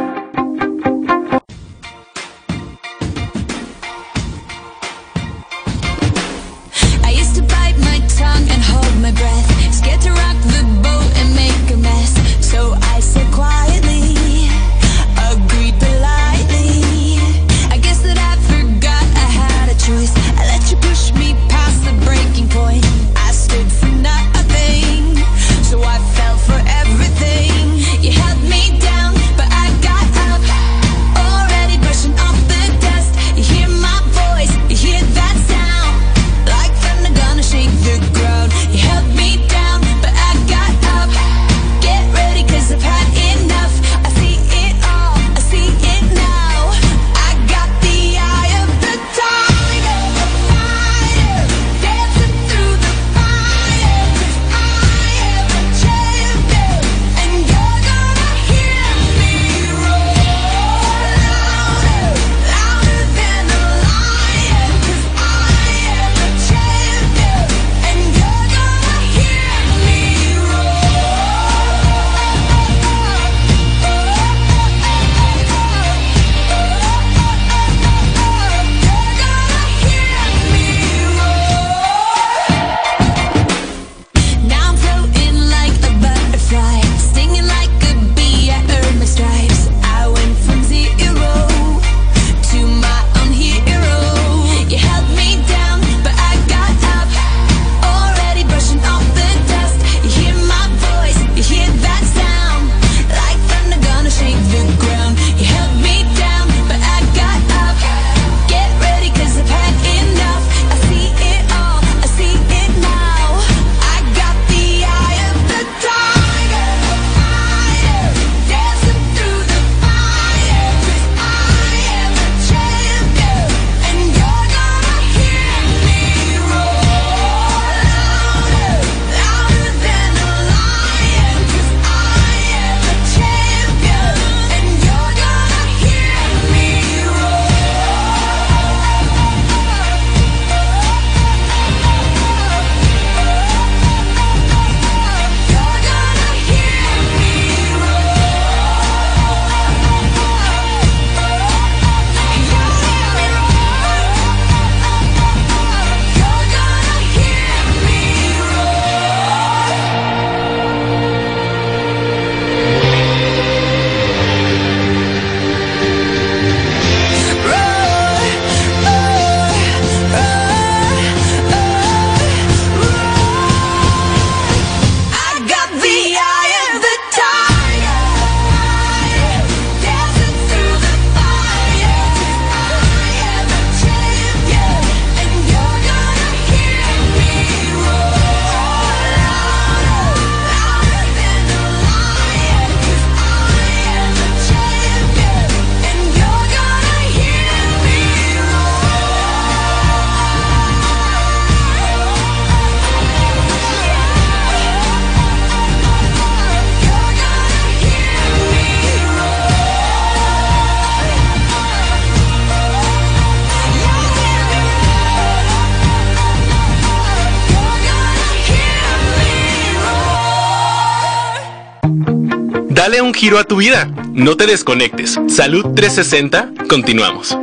Giro 223.21 223.37
a 223.37 223.43
tu 223.43 223.57
vida. 223.57 223.85
No 224.13 224.35
te 224.35 224.47
desconectes. 224.47 225.19
Salud 225.27 225.75
360. 225.75 226.65
Continuamos. 226.67 227.37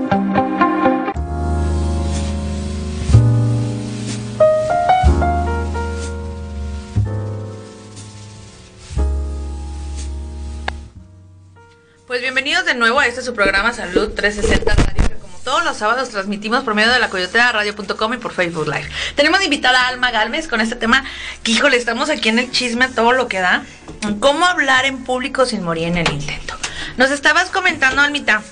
Pues 12.09 12.23
bienvenidos 12.23 12.65
de 12.65 12.75
nuevo 12.75 12.99
a 12.99 13.07
este 13.07 13.23
su 13.23 13.33
programa 13.33 13.73
Salud 13.73 14.11
360 14.17 14.75
Radio, 14.75 15.09
que 15.09 15.15
como 15.15 15.39
todos 15.45 15.65
los 15.65 15.77
sábados 15.77 16.09
transmitimos 16.09 16.65
por 16.65 16.75
medio 16.75 16.91
de 16.91 16.99
la 16.99 17.09
coyotera 17.09 17.53
radio.com 17.53 18.15
y 18.15 18.17
por 18.17 18.33
Facebook 18.33 18.67
Live. 18.67 18.89
Tenemos 19.15 19.45
invitada 19.45 19.83
a 19.83 19.89
Alma 19.89 20.11
Galvez 20.11 20.49
con 20.49 20.61
este 20.61 20.75
tema 20.75 21.05
que, 21.45 21.53
híjole, 21.53 21.77
estamos 21.77 22.11
aquí 22.11 22.31
en 22.31 22.41
el 22.41 22.51
chisme 22.51 22.89
todo 22.89 23.13
lo 23.13 23.29
que 23.29 23.39
da. 23.39 23.65
¿Cómo 24.21 24.45
hablar 24.45 24.85
en 24.85 25.05
público 25.05 25.47
sin 25.47 25.63
morir 25.63 25.89
en 25.89 25.99
el 25.99 26.13
intento? 26.13 26.55
Nos 26.97 27.11
estabas 27.11 27.51
comentando, 27.51 28.03
Almita, 28.03 28.43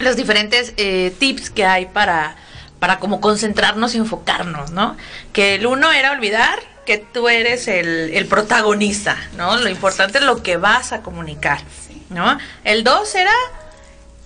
los 0.00 0.16
diferentes 0.16 0.74
eh, 0.76 1.14
tips 1.18 1.50
que 1.50 1.64
hay 1.64 1.86
para 1.86 2.36
para 2.80 2.98
como 2.98 3.20
concentrarnos 3.20 3.94
y 3.94 3.98
enfocarnos, 3.98 4.72
¿no? 4.72 4.96
Que 5.32 5.54
el 5.56 5.66
uno 5.66 5.92
era 5.92 6.10
olvidar 6.10 6.58
que 6.86 6.98
tú 6.98 7.28
eres 7.28 7.68
el, 7.68 8.10
el 8.14 8.26
protagonista, 8.26 9.16
¿no? 9.36 9.56
Lo 9.58 9.68
importante 9.68 10.18
es 10.18 10.24
lo 10.24 10.42
que 10.42 10.56
vas 10.56 10.92
a 10.92 11.02
comunicar, 11.02 11.60
¿no? 12.08 12.38
El 12.64 12.82
dos 12.82 13.14
era 13.14 13.34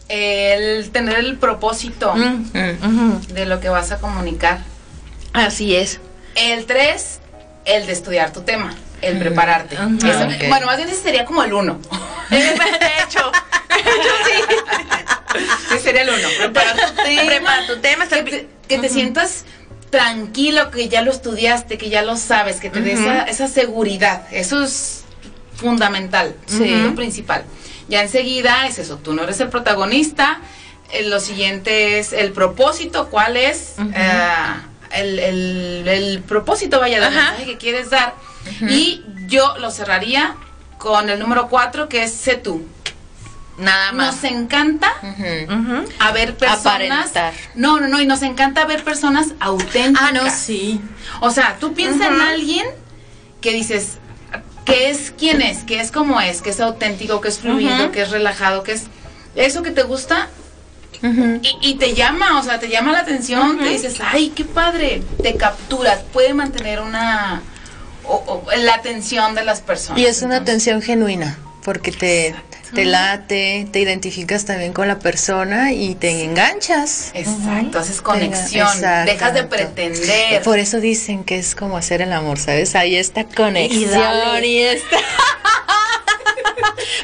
el 0.08 0.90
tener 0.90 1.18
el 1.18 1.36
propósito 1.36 2.14
mm. 2.14 2.50
Mm. 2.54 3.20
de 3.28 3.46
lo 3.46 3.60
que 3.60 3.68
vas 3.68 3.90
a 3.90 3.98
comunicar. 3.98 4.60
Así 5.32 5.74
es. 5.74 6.00
El 6.36 6.64
tres, 6.66 7.20
el 7.64 7.86
de 7.86 7.92
estudiar 7.92 8.32
tu 8.32 8.42
tema, 8.42 8.74
el 9.02 9.18
prepararte. 9.18 9.76
Ah, 9.76 9.88
bueno, 10.48 10.66
más 10.66 10.76
bien 10.76 10.88
ese 10.88 11.02
sería 11.02 11.24
como 11.24 11.42
el 11.42 11.52
uno. 11.52 11.78
de 12.30 12.38
hecho, 13.02 13.32
sí. 14.24 14.54
Ese 15.70 15.78
sería 15.78 16.02
el 16.02 16.10
uno. 16.10 16.28
Preparar 16.38 16.76
tu 16.76 17.02
tema. 17.02 17.22
Prepara 17.26 17.66
tu 17.66 17.76
tema. 17.78 18.06
Que 18.68 18.78
te, 18.78 18.88
sientas 18.88 19.44
tranquilo, 19.90 20.70
que 20.70 20.88
ya 20.88 21.02
lo 21.02 21.10
estudiaste, 21.10 21.78
que 21.78 21.90
ya 21.90 22.02
lo 22.02 22.16
sabes, 22.16 22.56
que 22.56 22.70
te 22.70 22.80
dé 22.80 22.94
esa, 23.28 23.48
seguridad. 23.48 24.26
Eso 24.32 24.64
es 24.64 25.04
fundamental, 25.54 26.34
lo 26.48 26.94
principal. 26.94 27.44
Ya 27.88 28.02
enseguida 28.02 28.66
es 28.66 28.78
eso, 28.78 28.96
tú 28.96 29.12
no 29.12 29.24
eres 29.24 29.40
el 29.40 29.48
protagonista. 29.48 30.40
Eh, 30.92 31.04
lo 31.08 31.20
siguiente 31.20 31.98
es 31.98 32.12
el 32.12 32.32
propósito, 32.32 33.08
cuál 33.10 33.36
es 33.36 33.74
eh, 33.94 34.54
el, 34.92 36.22
propósito, 36.26 36.80
vaya, 36.80 37.00
del 37.00 37.12
mensaje 37.12 37.44
que 37.44 37.56
quieres 37.56 37.90
dar. 37.90 38.14
Y 38.68 39.02
yo 39.26 39.56
lo 39.58 39.70
cerraría 39.70 40.36
con 40.78 41.08
el 41.08 41.18
número 41.18 41.48
cuatro, 41.48 41.88
que 41.88 42.02
es 42.04 42.12
sé 42.12 42.36
tú. 42.36 42.66
Nada 43.58 43.92
más. 43.92 44.16
Nos 44.16 44.24
encanta 44.24 44.92
a 45.98 46.12
ver 46.12 46.36
personas. 46.36 47.12
No, 47.54 47.80
no, 47.80 47.88
no, 47.88 48.00
y 48.00 48.06
nos 48.06 48.22
encanta 48.22 48.64
ver 48.64 48.82
personas 48.82 49.28
auténticas. 49.40 50.08
Ah, 50.08 50.12
no, 50.12 50.30
sí. 50.30 50.80
O 51.20 51.30
sea, 51.30 51.56
tú 51.60 51.72
piensas 51.72 52.08
en 52.08 52.20
alguien 52.20 52.66
que 53.40 53.52
dices, 53.52 53.98
que 54.64 54.90
es 54.90 55.12
quien 55.16 55.42
es, 55.42 55.64
que 55.64 55.80
es 55.80 55.92
como 55.92 56.20
es, 56.20 56.42
que 56.42 56.50
es 56.50 56.60
auténtico, 56.60 57.20
que 57.20 57.28
es 57.28 57.38
fluido, 57.38 57.92
que 57.92 58.02
es 58.02 58.10
relajado, 58.10 58.62
que 58.62 58.72
es 58.72 58.86
eso 59.36 59.62
que 59.62 59.70
te 59.70 59.82
gusta 59.82 60.28
y, 61.60 61.74
te 61.74 61.94
llama, 61.94 62.38
o 62.38 62.42
sea, 62.42 62.58
te 62.58 62.68
llama 62.68 62.92
la 62.92 63.00
atención, 63.00 63.58
te 63.58 63.68
dices, 63.68 63.98
ay, 64.00 64.32
qué 64.34 64.44
padre, 64.44 65.02
te 65.22 65.36
capturas, 65.36 66.02
puede 66.12 66.32
mantener 66.32 66.80
una 66.80 67.42
la 68.56 68.74
atención 68.74 69.34
de 69.34 69.44
las 69.44 69.60
personas. 69.60 70.00
Y 70.00 70.06
es 70.06 70.22
una 70.22 70.36
atención 70.36 70.82
genuina, 70.82 71.38
porque 71.62 71.92
te, 71.92 72.34
te 72.74 72.84
late, 72.84 73.66
te 73.70 73.80
identificas 73.80 74.44
también 74.44 74.72
con 74.72 74.88
la 74.88 74.98
persona 74.98 75.72
y 75.72 75.94
te 75.94 76.24
enganchas. 76.24 77.10
Exacto, 77.14 77.78
haces 77.78 78.02
conexión, 78.02 78.68
dejas 79.06 79.34
de 79.34 79.44
pretender. 79.44 80.42
Por 80.42 80.58
eso 80.58 80.80
dicen 80.80 81.24
que 81.24 81.38
es 81.38 81.54
como 81.54 81.76
hacer 81.76 82.02
el 82.02 82.12
amor, 82.12 82.38
¿sabes? 82.38 82.74
Ahí 82.74 82.96
está 82.96 83.24
conexión 83.24 84.44
y, 84.44 84.58
está... 84.60 84.96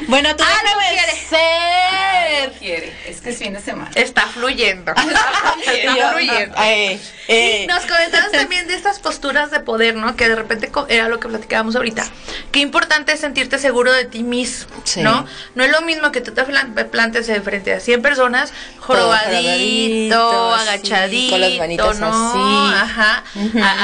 bueno, 0.07 0.35
tú 0.35 0.43
ah, 0.45 0.61
no 0.63 0.71
quieres 0.89 1.19
ser. 1.29 2.51
quiere. 2.59 2.93
Es 3.07 3.21
que 3.21 3.29
es 3.29 3.37
fin 3.37 3.53
de 3.53 3.61
semana. 3.61 3.91
Está 3.95 4.27
fluyendo. 4.27 4.93
Está 4.93 6.11
fluyendo. 6.11 6.55
Y 7.27 7.67
nos 7.67 7.85
comentabas 7.85 8.31
también 8.31 8.67
de 8.67 8.75
estas 8.75 8.99
posturas 8.99 9.51
de 9.51 9.59
poder, 9.59 9.95
¿no? 9.95 10.15
Que 10.15 10.27
de 10.27 10.35
repente 10.35 10.71
era 10.89 11.07
lo 11.07 11.19
que 11.19 11.27
platicábamos 11.27 11.75
ahorita. 11.75 12.05
Qué 12.51 12.59
importante 12.59 13.13
es 13.13 13.19
sentirte 13.19 13.59
seguro 13.59 13.93
de 13.93 14.05
ti 14.05 14.23
mismo, 14.23 14.71
¿no? 14.97 15.25
No 15.55 15.63
es 15.63 15.71
lo 15.71 15.81
mismo 15.81 16.11
que 16.11 16.21
tú 16.21 16.33
te 16.33 16.43
plantes 16.43 17.27
de 17.27 17.41
frente 17.41 17.73
a 17.73 17.79
100 17.79 18.01
personas, 18.01 18.53
jorobadito, 18.79 20.53
agachadito, 20.53 21.31
con 21.31 21.41
las 21.41 21.57
manitas 21.57 21.99
¿no? 21.99 22.07
Así. 22.07 22.73
Ajá. 22.75 23.23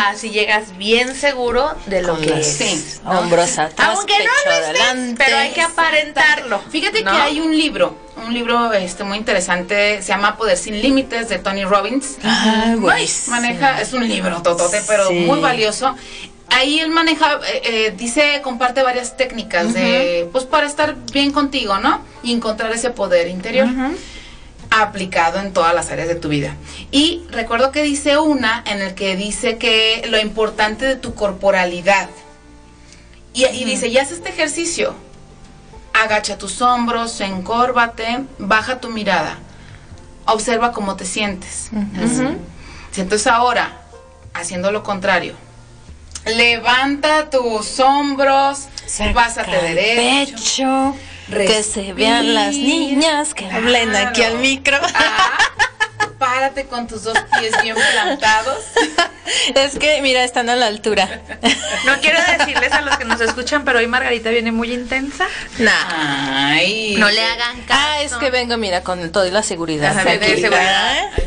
así 0.09 0.29
llegas 0.31 0.77
bien 0.77 1.15
seguro 1.15 1.75
de 1.85 2.01
lo 2.01 2.19
que 2.19 2.39
es. 2.39 2.57
Sí. 2.57 2.99
Hombros 3.05 3.57
atrás, 3.57 3.89
Aunque 3.89 4.13
no 4.19 4.31
lo 4.45 4.51
adelante. 4.51 5.23
pero 5.23 5.37
hay 5.37 5.51
que 5.51 5.61
Fíjate 6.69 7.03
que 7.03 7.09
hay 7.09 7.39
un 7.39 7.55
libro 7.55 8.07
un 8.25 8.33
libro 8.33 8.73
este 8.73 9.03
muy 9.03 9.17
interesante, 9.17 10.01
se 10.01 10.09
llama 10.09 10.37
Poder 10.37 10.57
sin 10.57 10.81
Límites 10.81 11.29
de 11.29 11.39
Tony 11.39 11.63
Robbins. 11.63 12.17
Ah, 12.23 12.75
Maneja, 13.29 13.81
es 13.81 13.93
un 13.93 14.07
libro 14.07 14.41
totote, 14.41 14.81
pero 14.87 15.11
muy 15.11 15.39
valioso. 15.39 15.95
Ahí 16.49 16.79
él 16.79 16.89
maneja, 16.89 17.39
eh, 17.53 17.61
eh, 17.63 17.93
dice, 17.95 18.41
comparte 18.41 18.81
varias 18.81 19.17
técnicas 19.17 19.73
de, 19.73 20.29
pues 20.31 20.45
para 20.45 20.65
estar 20.65 20.95
bien 21.11 21.31
contigo, 21.31 21.77
¿no? 21.79 22.01
Y 22.23 22.31
encontrar 22.33 22.71
ese 22.71 22.89
poder 22.89 23.27
interior. 23.27 23.67
aplicado 24.69 25.39
en 25.39 25.53
todas 25.53 25.73
las 25.73 25.91
áreas 25.91 26.09
de 26.09 26.15
tu 26.15 26.27
vida. 26.27 26.53
Y 26.91 27.23
recuerdo 27.29 27.71
que 27.71 27.83
dice 27.83 28.17
una 28.17 28.65
en 28.67 28.81
el 28.81 28.95
que 28.95 29.15
dice 29.15 29.57
que 29.57 30.05
lo 30.09 30.19
importante 30.19 30.85
de 30.85 30.97
tu 30.97 31.15
corporalidad. 31.15 32.09
Y, 33.33 33.45
y 33.45 33.63
dice, 33.63 33.89
ya 33.91 34.01
haces 34.01 34.17
este 34.17 34.29
ejercicio, 34.29 34.93
agacha 36.03 36.37
tus 36.37 36.61
hombros, 36.61 37.19
encórvate, 37.21 38.23
baja 38.37 38.79
tu 38.79 38.89
mirada, 38.89 39.37
observa 40.25 40.71
cómo 40.71 40.95
te 40.95 41.05
sientes. 41.05 41.69
Entonces 42.95 43.27
ahora, 43.27 43.71
haciendo 44.33 44.71
lo 44.71 44.83
contrario, 44.83 45.35
levanta 46.25 47.29
tus 47.29 47.79
hombros, 47.79 48.67
pásate 49.13 49.51
derecho. 49.73 50.95
que 51.29 51.61
se 51.63 51.93
vean 51.93 52.33
las 52.33 52.55
niñas 52.55 53.33
que 53.33 53.49
hablen 53.49 53.95
aquí 53.95 54.23
al 54.23 54.37
micro. 54.39 54.77
Ah, 54.81 55.37
párate 56.27 56.65
con 56.65 56.87
tus 56.87 57.03
dos 57.03 57.17
pies 57.39 57.53
bien 57.61 57.75
plantados. 57.75 58.63
Es 59.55 59.77
que, 59.77 60.01
mira, 60.01 60.23
están 60.23 60.49
a 60.49 60.55
la 60.55 60.67
altura. 60.67 61.21
No 61.85 61.99
quiero 61.99 62.17
decirles 62.37 62.71
a 62.71 62.81
los 62.81 62.97
que 62.97 63.03
nos 63.03 63.19
escuchan, 63.19 63.65
pero 63.65 63.79
hoy 63.79 63.87
Margarita 63.87 64.29
viene 64.29 64.53
muy 64.53 64.71
intensa. 64.73 65.27
Nah. 65.59 66.55
No 66.97 67.09
le 67.09 67.21
hagan 67.21 67.61
caso. 67.63 67.77
Ah, 67.77 68.01
es 68.01 68.13
que 68.13 68.31
vengo, 68.31 68.55
mira, 68.55 68.83
con 68.83 69.11
toda 69.11 69.29
la 69.29 69.43
seguridad. 69.43 69.93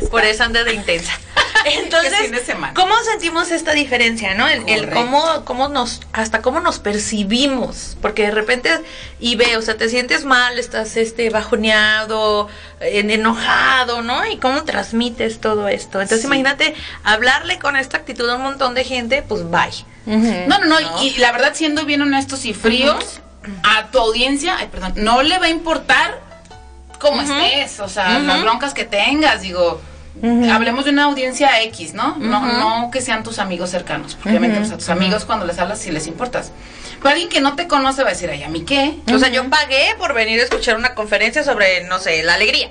Por 0.09 0.25
eso 0.25 0.43
anda 0.43 0.63
de 0.63 0.73
intensa. 0.73 1.13
Entonces, 1.65 2.31
¿cómo 2.73 2.95
sentimos 3.03 3.51
esta 3.51 3.73
diferencia, 3.73 4.33
no? 4.33 4.47
El, 4.47 4.89
cómo, 4.89 5.45
cómo 5.45 5.67
nos, 5.67 6.01
hasta 6.11 6.41
cómo 6.41 6.59
nos 6.59 6.79
percibimos, 6.79 7.97
porque 8.01 8.23
de 8.23 8.31
repente, 8.31 8.81
y 9.19 9.35
ve, 9.35 9.57
o 9.57 9.61
sea, 9.61 9.77
te 9.77 9.89
sientes 9.89 10.25
mal, 10.25 10.57
estás 10.57 10.97
este 10.97 11.29
bajoneado, 11.29 12.47
enojado, 12.79 14.01
¿no? 14.01 14.25
Y 14.25 14.37
cómo 14.37 14.63
transmites 14.91 15.39
todo 15.39 15.67
esto. 15.67 16.01
Entonces, 16.01 16.25
imagínate 16.25 16.75
hablarle 17.03 17.59
con 17.59 17.75
esta 17.75 17.97
actitud 17.97 18.29
a 18.29 18.35
un 18.35 18.43
montón 18.43 18.73
de 18.73 18.83
gente, 18.83 19.23
pues 19.23 19.49
bye. 19.49 19.85
no, 20.05 20.59
no, 20.59 20.65
no, 20.65 21.03
y 21.03 21.17
la 21.17 21.31
verdad, 21.31 21.51
siendo 21.53 21.85
bien 21.85 22.01
honestos 22.01 22.45
y 22.45 22.53
fríos, 22.53 23.21
a 23.63 23.87
tu 23.87 23.99
audiencia, 23.99 24.57
ay, 24.59 24.67
perdón, 24.71 24.93
no 24.97 25.23
le 25.23 25.39
va 25.39 25.45
a 25.45 25.49
importar 25.49 26.19
cómo 26.99 27.21
estés, 27.21 27.79
o 27.79 27.89
sea, 27.89 28.19
las 28.19 28.41
broncas 28.41 28.73
que 28.73 28.85
tengas, 28.85 29.41
digo 29.41 29.81
Hablemos 30.51 30.83
de 30.83 30.91
una 30.91 31.05
audiencia 31.05 31.63
X, 31.63 31.93
¿no? 31.93 32.17
No, 32.17 32.41
no 32.41 32.91
que 32.91 33.01
sean 33.01 33.23
tus 33.23 33.39
amigos 33.39 33.69
cercanos. 33.69 34.15
Porque 34.15 34.37
obviamente 34.37 34.59
a 34.73 34.77
tus 34.77 34.89
amigos 34.89 35.23
cuando 35.25 35.45
les 35.45 35.57
hablas 35.57 35.79
sí 35.79 35.89
les 35.89 36.05
importas. 36.05 36.51
Pero 36.99 37.11
alguien 37.11 37.29
que 37.29 37.39
no 37.39 37.55
te 37.55 37.67
conoce 37.67 38.03
va 38.03 38.09
a 38.09 38.11
decir, 38.11 38.29
ay, 38.29 38.43
¿a 38.43 38.49
mí 38.49 38.61
qué? 38.61 38.99
O 39.11 39.17
sea, 39.17 39.29
yo 39.29 39.49
pagué 39.49 39.95
por 39.97 40.13
venir 40.13 40.39
a 40.41 40.43
escuchar 40.43 40.75
una 40.75 40.93
conferencia 40.95 41.43
sobre, 41.43 41.85
no 41.85 41.97
sé, 41.97 42.21
la 42.23 42.33
alegría. 42.35 42.69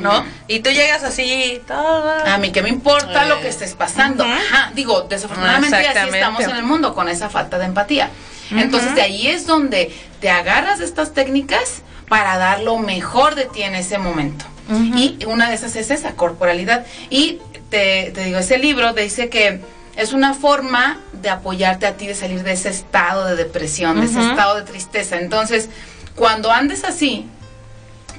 ¿No? 0.00 0.24
Y 0.48 0.60
tú 0.60 0.70
llegas 0.70 1.02
así, 1.02 1.60
A 1.70 2.38
mí 2.38 2.52
qué 2.52 2.62
me 2.62 2.68
importa 2.68 3.24
lo 3.26 3.40
que 3.40 3.48
estés 3.48 3.74
pasando. 3.74 4.24
Ajá, 4.24 4.72
digo, 4.74 5.02
desafortunadamente 5.02 5.76
así 5.76 6.08
estamos 6.14 6.42
en 6.42 6.56
el 6.56 6.62
mundo 6.62 6.94
con 6.94 7.08
esa 7.08 7.28
falta 7.28 7.58
de 7.58 7.66
empatía. 7.66 8.10
Entonces 8.50 8.94
de 8.94 9.02
ahí 9.02 9.26
es 9.26 9.46
donde 9.46 9.94
te 10.20 10.30
agarras 10.30 10.78
de 10.78 10.84
estas 10.84 11.12
técnicas 11.12 11.82
para 12.08 12.38
dar 12.38 12.60
lo 12.60 12.78
mejor 12.78 13.34
de 13.34 13.46
ti 13.46 13.62
en 13.62 13.74
ese 13.74 13.98
momento. 13.98 14.44
Y 14.68 15.24
una 15.26 15.48
de 15.48 15.54
esas 15.54 15.76
es 15.76 15.90
esa 15.90 16.12
corporalidad. 16.12 16.86
Y 17.10 17.40
te, 17.70 18.12
digo, 18.12 18.38
ese 18.38 18.58
libro 18.58 18.92
dice 18.92 19.28
que 19.28 19.60
es 19.96 20.12
una 20.12 20.34
forma 20.34 21.00
de 21.12 21.30
apoyarte 21.30 21.86
a 21.86 21.96
ti, 21.96 22.06
de 22.06 22.14
salir 22.14 22.42
de 22.42 22.52
ese 22.52 22.68
estado 22.68 23.24
de 23.26 23.36
depresión, 23.36 24.00
de 24.00 24.06
ese 24.06 24.20
estado 24.20 24.56
de 24.56 24.62
tristeza. 24.62 25.18
Entonces, 25.18 25.68
cuando 26.14 26.50
andes 26.50 26.84
así, 26.84 27.28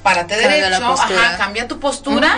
párate 0.08 0.38
derecho, 0.38 0.94
ajá, 0.94 1.38
cambia 1.38 1.68
tu 1.68 1.80
postura 1.80 2.38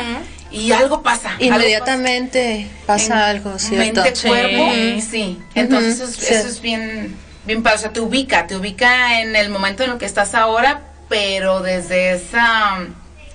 y 0.49 0.71
algo 0.71 1.03
pasa. 1.03 1.35
Inmediatamente 1.37 2.67
pasa 2.87 3.27
algo, 3.27 3.59
¿cierto? 3.59 4.01
Mente, 4.01 4.27
cuerpo, 4.27 4.71
sí. 5.07 5.39
Entonces, 5.53 5.99
eso, 5.99 6.47
es 6.47 6.61
bien, 6.61 7.15
bien 7.45 7.61
padre. 7.61 7.77
O 7.77 7.81
sea, 7.81 7.93
te 7.93 7.99
ubica, 7.99 8.47
te 8.47 8.55
ubica 8.55 9.21
en 9.21 9.35
el 9.35 9.49
momento 9.49 9.83
en 9.83 9.91
el 9.91 9.97
que 9.99 10.07
estás 10.07 10.33
ahora, 10.33 10.81
pero 11.09 11.61
desde 11.61 12.13
esa 12.13 12.79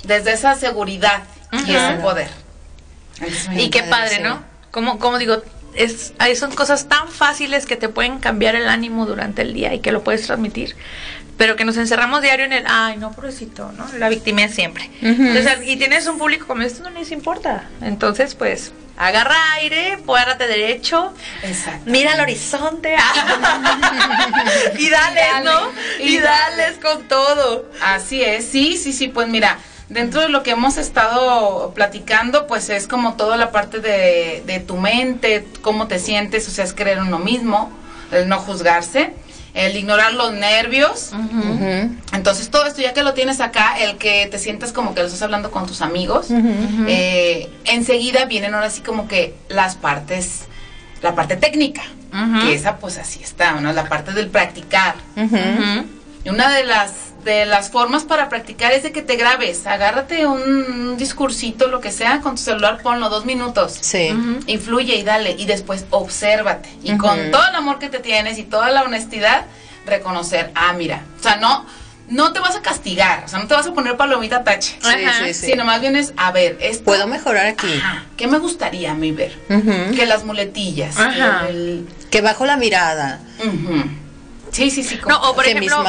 desde 0.03 0.33
esa 0.33 0.57
seguridad 0.57 1.23
y 1.53 1.73
ese 1.73 1.95
poder. 2.03 2.29
y 3.53 3.71
qué 3.71 3.85
padre, 3.85 4.19
¿no? 4.19 4.43
Como, 4.73 4.99
como 4.99 5.19
digo, 5.19 5.45
es, 5.77 6.13
son 6.37 6.53
cosas 6.57 6.89
tan 6.89 7.09
fáciles 7.09 7.67
que 7.67 7.77
te 7.77 7.89
pueden 7.89 8.19
cambiar 8.19 8.57
el 8.57 8.69
ánimo 8.69 9.07
durante 9.07 9.43
el 9.43 9.55
día 9.55 9.73
y 9.75 9.79
que 9.79 9.93
lo 9.93 10.03
puedes 10.03 10.27
transmitir 10.27 10.75
pero 11.37 11.57
que 11.57 11.65
nos 11.65 11.77
encerramos 11.77 12.23
diario 12.23 12.47
en 12.47 12.53
el, 12.53 12.65
ay, 12.67 12.97
no, 12.97 13.13
pobrecito, 13.13 13.73
¿no? 13.73 13.87
La 13.99 14.09
víctima 14.09 14.45
es 14.45 14.55
siempre. 14.55 14.91
y 15.01 15.77
tienes 15.77 16.07
un 16.07 16.19
público 16.19 16.47
como 16.47 16.63
esto, 16.63 16.83
no 16.83 16.91
les 16.91 17.11
importa. 17.11 17.69
Entonces, 17.81 18.35
pues, 18.35 18.73
agarra 18.97 19.37
aire, 19.55 19.99
párate 20.07 20.47
derecho, 20.47 21.13
mira 21.87 22.13
al 22.13 22.21
horizonte 22.21 22.95
y 24.79 24.89
dale, 24.89 25.23
¿no? 25.45 25.71
Y, 26.01 26.19
dales 26.19 26.79
con 26.81 27.09
todo. 27.09 27.69
Así 27.83 28.23
es, 28.23 28.47
sí, 28.47 28.77
sí, 28.77 28.93
sí, 28.93 29.09
pues 29.09 29.27
mira, 29.27 29.59
dentro 29.89 30.21
de 30.21 30.29
lo 30.29 30.45
que 30.45 30.53
hemos 30.53 30.77
estado 30.77 31.73
platicando, 31.75 32.47
pues 32.47 32.71
es 32.71 32.87
como 32.87 33.15
toda 33.15 33.37
la 33.37 33.51
parte 33.51 33.81
de, 33.81 34.45
de 34.47 34.61
tu 34.61 34.77
mente, 34.77 35.45
cómo 35.63 35.89
te 35.89 35.99
sientes, 35.99 36.47
o 36.47 36.53
sea, 36.53 36.65
es 36.65 36.73
creer 36.73 36.99
en 36.99 37.09
uno 37.09 37.19
mismo, 37.19 37.73
el 38.13 38.29
no 38.29 38.39
juzgarse 38.39 39.13
el 39.55 39.77
ignorar 39.77 40.13
los 40.15 40.33
nervios. 40.33 41.13
Entonces 42.13 42.51
todo 42.51 42.67
esto 42.67 42.83
ya 42.83 42.93
que 42.93 43.03
lo 43.03 43.15
tienes 43.15 43.41
acá, 43.41 43.77
el 43.79 43.97
que 43.97 44.27
te 44.27 44.39
sientas 44.39 44.73
como 44.73 44.95
que 44.95 45.01
lo 45.01 45.07
estás 45.07 45.23
hablando 45.23 45.51
con 45.51 45.67
tus 45.67 45.81
amigos, 45.81 46.27
eh, 46.87 47.49
enseguida 47.65 48.27
vienen 48.27 48.55
ahora 48.55 48.69
sí 48.71 48.83
como 48.83 49.09
que 49.09 49.35
las 49.49 49.77
partes, 49.77 50.43
la 51.03 51.15
parte 51.15 51.37
técnica, 51.37 51.83
que 52.43 52.55
esa 52.55 52.77
pues 52.79 52.99
así 52.99 53.23
está, 53.23 53.53
¿no? 53.61 53.73
La 53.73 53.89
parte 53.89 54.13
del 54.13 54.29
practicar. 54.29 54.97
Y 56.25 56.29
una 56.29 56.51
de 56.51 56.65
las 56.65 57.04
de 57.25 57.47
las 57.47 57.71
formas 57.71 58.05
para 58.05 58.29
practicar 58.29 58.73
es 58.73 58.83
de 58.83 58.93
que 58.93 59.03
te 59.03 59.17
grabes. 59.17 59.67
Agárrate 59.67 60.27
un, 60.27 60.97
discursito, 60.97 61.69
lo 61.69 61.81
que 61.81 61.91
sea, 61.91 62.21
con 62.21 62.37
tu 62.37 62.43
celular, 62.43 62.81
ponlo 62.83 63.09
dos 63.09 63.25
minutos. 63.25 63.77
Sí. 63.81 64.15
Influye 64.47 64.97
y 64.97 65.03
dale. 65.03 65.35
Y 65.39 65.47
después 65.47 65.87
obsérvate. 65.91 66.69
Y 66.83 66.97
con 66.97 67.31
todo 67.31 67.49
el 67.49 67.55
amor 67.55 67.79
que 67.79 67.89
te 67.89 67.99
tienes 67.99 68.39
y 68.39 68.45
toda 68.45 68.71
la 68.71 68.83
honestidad, 68.83 69.47
reconocer, 69.87 70.53
ah, 70.55 70.73
mira. 70.75 71.03
O 71.19 71.23
sea, 71.23 71.37
no, 71.37 71.67
no 72.09 72.33
te 72.33 72.41
vas 72.41 72.57
a 72.57 72.63
castigar. 72.63 73.25
O 73.25 73.29
sea, 73.29 73.39
no 73.39 73.47
te 73.47 73.55
vas 73.55 73.67
a 73.67 73.73
poner 73.73 73.97
palomita 73.97 74.45
tache. 74.45 74.79
Sí, 74.81 75.05
sí, 75.25 75.35
sí. 75.35 75.47
Sino 75.47 75.65
más 75.65 75.81
bien 75.81 75.97
es, 75.97 76.13
a 76.17 76.31
ver, 76.33 76.59
esto. 76.61 76.85
Puedo 76.85 77.07
mejorar 77.07 77.47
aquí. 77.47 77.81
¿Qué 78.17 78.27
me 78.27 78.39
gustaría 78.39 78.93
a 78.93 78.95
mí 78.95 79.13
ver? 79.13 79.37
Que 79.95 80.07
las 80.07 80.25
muletillas. 80.25 80.97
Que 82.11 82.21
bajo 82.21 82.47
la 82.47 82.57
mirada. 82.57 83.21
Sí, 84.55 84.71
sí, 84.71 84.85
sí. 84.85 85.01
No, 85.09 85.21
o 85.31 85.35
por 85.35 85.47
ejemplo, 85.47 85.85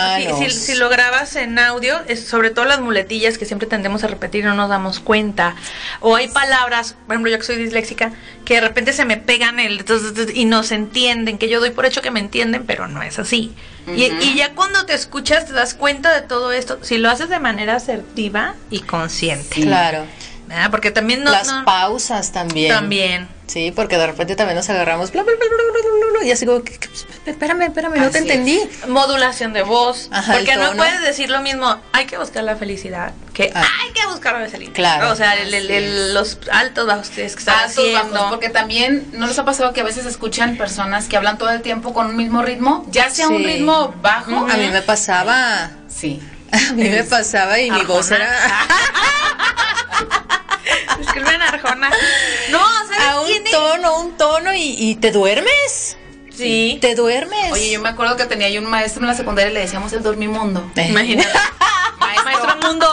si, 0.50 0.74
lo 0.74 0.90
grabas 0.90 1.36
en 1.36 1.60
audio, 1.60 2.02
es 2.08 2.26
sobre 2.26 2.50
todo 2.50 2.66
las 2.66 2.82
muletillas 2.82 3.38
que 3.38 3.46
siempre 3.46 3.68
tendemos 3.68 4.04
a 4.04 4.08
repetir 4.08 4.42
y 4.42 4.48
no 4.48 4.56
nos 4.56 4.70
damos 4.70 5.00
cuenta. 5.00 5.56
O 6.00 6.16
hay 6.16 6.30
palabras, 6.30 6.96
por 7.06 7.14
ejemplo, 7.14 7.32
yo 7.32 7.38
que 7.38 7.44
soy 7.44 7.58
disléxica, 7.58 8.12
que 8.44 8.56
de 8.56 8.62
repente 8.62 8.92
se 8.92 9.06
me 9.06 9.18
pegan 9.18 9.60
el 9.60 9.86
y 10.34 10.46
no 10.46 10.64
se 10.64 10.74
entienden, 10.74 11.38
que 11.38 11.48
yo 11.48 11.60
doy 11.60 11.70
por 11.70 11.86
hecho 11.86 12.02
que 12.02 12.10
me 12.10 12.20
entienden, 12.20 12.66
pero 12.66 12.88
no 12.88 13.04
es 13.04 13.20
así. 13.20 13.54
y, 13.96 14.06
y, 14.06 14.34
ya 14.36 14.56
cuando 14.56 14.88
te 14.88 14.96
escuchas 14.96 15.46
te 15.46 15.54
das 15.54 15.76
cuenta 15.76 16.12
de 16.20 16.28
todo 16.28 16.52
esto, 16.52 16.80
si 16.82 16.98
lo 16.98 17.12
haces 17.12 17.30
de 17.30 17.40
manera 17.40 17.76
asertiva 17.76 18.56
y 18.72 18.80
consciente. 18.80 19.62
Claro. 19.62 20.06
Porque 20.72 20.92
también 20.92 21.24
no, 21.24 21.32
Las 21.32 21.52
pausas 21.66 22.32
también. 22.32 22.74
También. 22.74 23.28
Sí, 23.48 23.72
porque 23.76 23.98
de 23.98 24.08
repente 24.08 24.36
también 24.36 24.56
nos 24.56 24.70
agarramos 24.70 25.12
bla, 25.12 25.24
bla, 25.24 25.34
bla, 25.36 26.26
y 26.26 26.32
así 26.32 26.46
como, 26.48 26.64
espérame, 27.26 27.62
espérame, 27.64 27.96
no 27.98 28.10
te 28.10 28.18
entendí. 28.18 28.60
Modulación 28.88 29.54
de 29.54 29.62
voz. 29.62 30.10
porque 30.32 30.56
no 30.56 30.74
puedes 30.74 31.02
decir 31.02 31.30
lo 31.30 31.42
mismo, 31.42 31.78
hay 31.92 32.06
que 32.06 32.18
buscar 32.18 32.44
la 32.44 32.56
felicidad, 32.56 33.14
que 33.34 33.52
ah. 33.54 33.64
hay 33.84 33.94
que 33.94 34.08
buscar 34.08 34.40
la 34.40 34.48
felicidad. 34.48 34.74
Claro. 34.74 35.12
O 35.12 35.16
sea, 35.16 35.36
los 35.46 36.40
altos, 36.52 36.88
bajos 36.88 37.10
que 37.10 37.26
están 37.26 37.70
porque 38.30 38.50
también, 38.50 39.08
¿no 39.14 39.28
les 39.28 39.38
ha 39.38 39.46
pasado 39.46 39.74
que 39.74 39.82
a 39.82 39.84
veces 39.84 40.06
escuchan 40.06 40.58
personas 40.58 41.06
que 41.06 41.16
hablan 41.16 41.38
todo 41.38 41.52
el 41.52 41.62
tiempo 41.62 41.94
con 41.94 42.08
un 42.08 42.16
mismo 42.16 42.42
ritmo? 42.42 42.86
Ya 42.90 43.10
sea 43.12 43.28
un 43.28 43.44
ritmo 43.44 43.94
bajo. 44.02 44.48
A 44.50 44.58
mí 44.58 44.70
me 44.72 44.82
pasaba. 44.82 45.70
Sí. 45.88 46.20
A 46.70 46.74
mí 46.74 46.90
me 46.90 47.04
pasaba 47.04 47.60
y 47.60 47.72
mi 47.72 47.84
voz 47.84 48.12
era... 48.12 48.30
Escriben 51.00 51.42
Arjona. 51.42 51.90
No, 52.50 52.60
¿sabes 52.88 53.00
A 53.08 53.20
un 53.20 53.44
tono, 53.52 54.00
un 54.00 54.18
tono 54.18 54.52
y, 54.54 54.96
te 54.96 55.12
duermes. 55.12 55.98
Sí. 56.36 56.78
Te 56.82 56.96
duermes. 56.96 57.52
Oye, 57.52 57.72
yo 57.72 57.82
me 57.82 57.90
acuerdo 57.90 58.16
que 58.18 58.26
tenía 58.26 58.50
yo 58.50 58.62
un 58.62 58.70
maestro 58.70 59.02
en 59.02 59.08
la 59.08 59.16
secundaria 59.16 59.52
y 59.52 59.54
le 59.54 59.60
decíamos 59.62 59.92
el 59.94 60.04
dormimundo. 60.04 60.70
Imagínate. 60.76 61.30
maestro 62.26 62.56
mundo. 62.62 62.88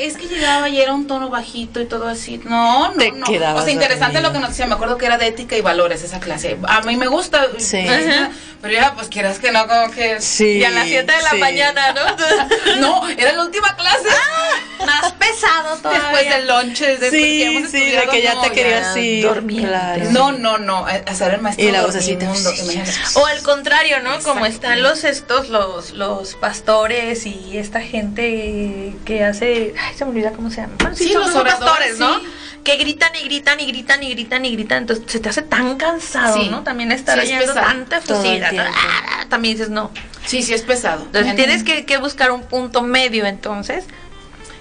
Es 0.00 0.16
que 0.16 0.26
llegaba 0.26 0.68
y 0.68 0.80
era 0.80 0.92
un 0.92 1.06
tono 1.06 1.30
bajito 1.30 1.80
y 1.80 1.86
todo 1.86 2.08
así. 2.08 2.40
No, 2.44 2.92
no, 2.92 3.04
no. 3.14 3.56
O 3.56 3.62
sea, 3.62 3.72
interesante 3.72 4.20
lo 4.20 4.32
que 4.32 4.38
nos 4.38 4.50
decía. 4.50 4.66
Me 4.66 4.74
acuerdo 4.74 4.98
que 4.98 5.06
era 5.06 5.18
de 5.18 5.26
ética 5.26 5.56
y 5.56 5.60
valores 5.60 6.02
esa 6.02 6.20
clase. 6.20 6.58
A 6.66 6.82
mí 6.82 6.96
me 6.96 7.06
gusta. 7.06 7.46
Sí. 7.58 7.86
Pero 8.62 8.74
ya, 8.74 8.94
pues 8.94 9.08
quieras 9.08 9.38
que 9.38 9.52
no, 9.52 9.66
como 9.66 9.90
que. 9.90 10.20
Sí. 10.20 10.58
Y 10.58 10.64
a 10.64 10.70
las 10.70 10.86
7 10.88 11.10
de 11.10 11.22
la 11.22 11.34
mañana, 11.34 11.92
¿no? 11.92 12.76
no, 12.80 13.08
era 13.08 13.32
la 13.32 13.44
última 13.44 13.76
clase. 13.76 14.08
Ah, 14.08 14.50
más 14.84 15.12
pesado 15.12 15.76
todavía. 15.82 16.08
Después 16.08 16.28
del 16.30 16.48
lunch, 16.48 16.78
después 16.78 17.10
sí, 17.10 17.62
que 17.62 17.68
sí, 17.68 17.90
de 17.90 18.06
que 18.10 18.22
ya 18.22 18.40
te 18.40 18.50
querías 18.50 18.86
así. 18.88 19.22
Dormir. 19.22 19.68
Claro. 19.68 20.10
No, 20.10 20.32
no, 20.32 20.58
no. 20.58 20.86
Hacer 20.86 21.34
el 21.34 21.40
maestro. 21.40 21.66
Y 21.66 21.70
la 21.70 21.84
vocecita. 21.84 22.32
O 23.14 23.26
al 23.26 23.42
contrario, 23.42 24.00
¿no? 24.02 24.18
Como 24.20 24.46
están 24.46 24.82
los 24.82 25.04
estos, 25.04 25.48
los, 25.48 25.92
los 25.92 26.34
pastores 26.34 27.26
y 27.26 27.58
esta 27.58 27.80
gente 27.80 28.94
que 29.04 29.24
hace. 29.24 29.74
Ay, 29.78 29.94
se 29.96 30.04
me 30.04 30.10
olvida 30.10 30.32
cómo 30.32 30.50
se 30.50 30.62
llama. 30.62 30.76
sí, 30.94 31.12
los 31.12 31.30
pastores, 31.30 31.98
¿no? 31.98 32.20
que 32.66 32.76
gritan 32.78 33.14
y 33.14 33.22
gritan 33.22 33.60
y 33.60 33.66
gritan 33.66 34.02
y 34.02 34.10
gritan 34.10 34.44
y 34.44 34.52
gritan, 34.56 34.78
entonces 34.78 35.04
se 35.06 35.20
te 35.20 35.28
hace 35.28 35.42
tan 35.42 35.76
cansado, 35.76 36.42
¿no? 36.50 36.64
También 36.64 36.90
estar 36.90 37.24
sí, 37.24 37.32
tanta 37.54 37.98
efusividad. 37.98 38.52
Ah, 38.58 39.24
también 39.28 39.56
dices, 39.56 39.70
no. 39.70 39.92
Sí, 40.24 40.42
sí 40.42 40.52
es 40.52 40.62
pesado. 40.62 41.04
Entonces 41.04 41.36
tienes 41.36 41.62
que, 41.62 41.86
que, 41.86 41.98
buscar 41.98 42.32
un 42.32 42.42
punto 42.42 42.82
medio 42.82 43.24
entonces. 43.24 43.84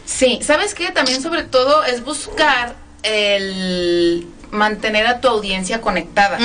Sí, 0.06 0.39
¿sabes 0.41 0.74
qué? 0.74 0.91
También 0.91 1.22
sobre 1.22 1.43
todo 1.43 1.84
es 1.84 2.03
buscar 2.03 2.76
el 3.03 4.28
mantener 4.51 5.08
a 5.08 5.20
tu 5.22 5.28
audiencia 5.28 5.82
conectada. 5.82 6.38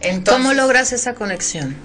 Entonces, 0.00 0.42
¿Cómo 0.42 0.54
logras 0.54 0.92
esa 0.92 1.14
conexión? 1.14 1.76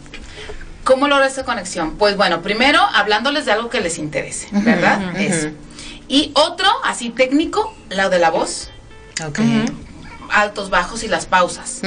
¿Cómo 0.83 1.07
logras 1.07 1.33
esa 1.33 1.43
conexión? 1.43 1.97
Pues 1.97 2.15
bueno, 2.15 2.41
primero 2.41 2.79
hablándoles 2.81 3.45
de 3.45 3.51
algo 3.51 3.69
que 3.69 3.81
les 3.81 3.97
interese, 3.97 4.47
¿verdad? 4.51 5.15
Eso. 5.19 5.49
Y 6.07 6.31
otro, 6.33 6.67
así 6.83 7.09
técnico, 7.09 7.75
lado 7.89 8.09
de 8.09 8.19
la 8.19 8.29
voz. 8.29 8.71
Ok. 9.25 9.39
Altos, 10.29 10.69
bajos 10.69 11.03
y 11.03 11.07
las 11.07 11.25
pausas. 11.25 11.81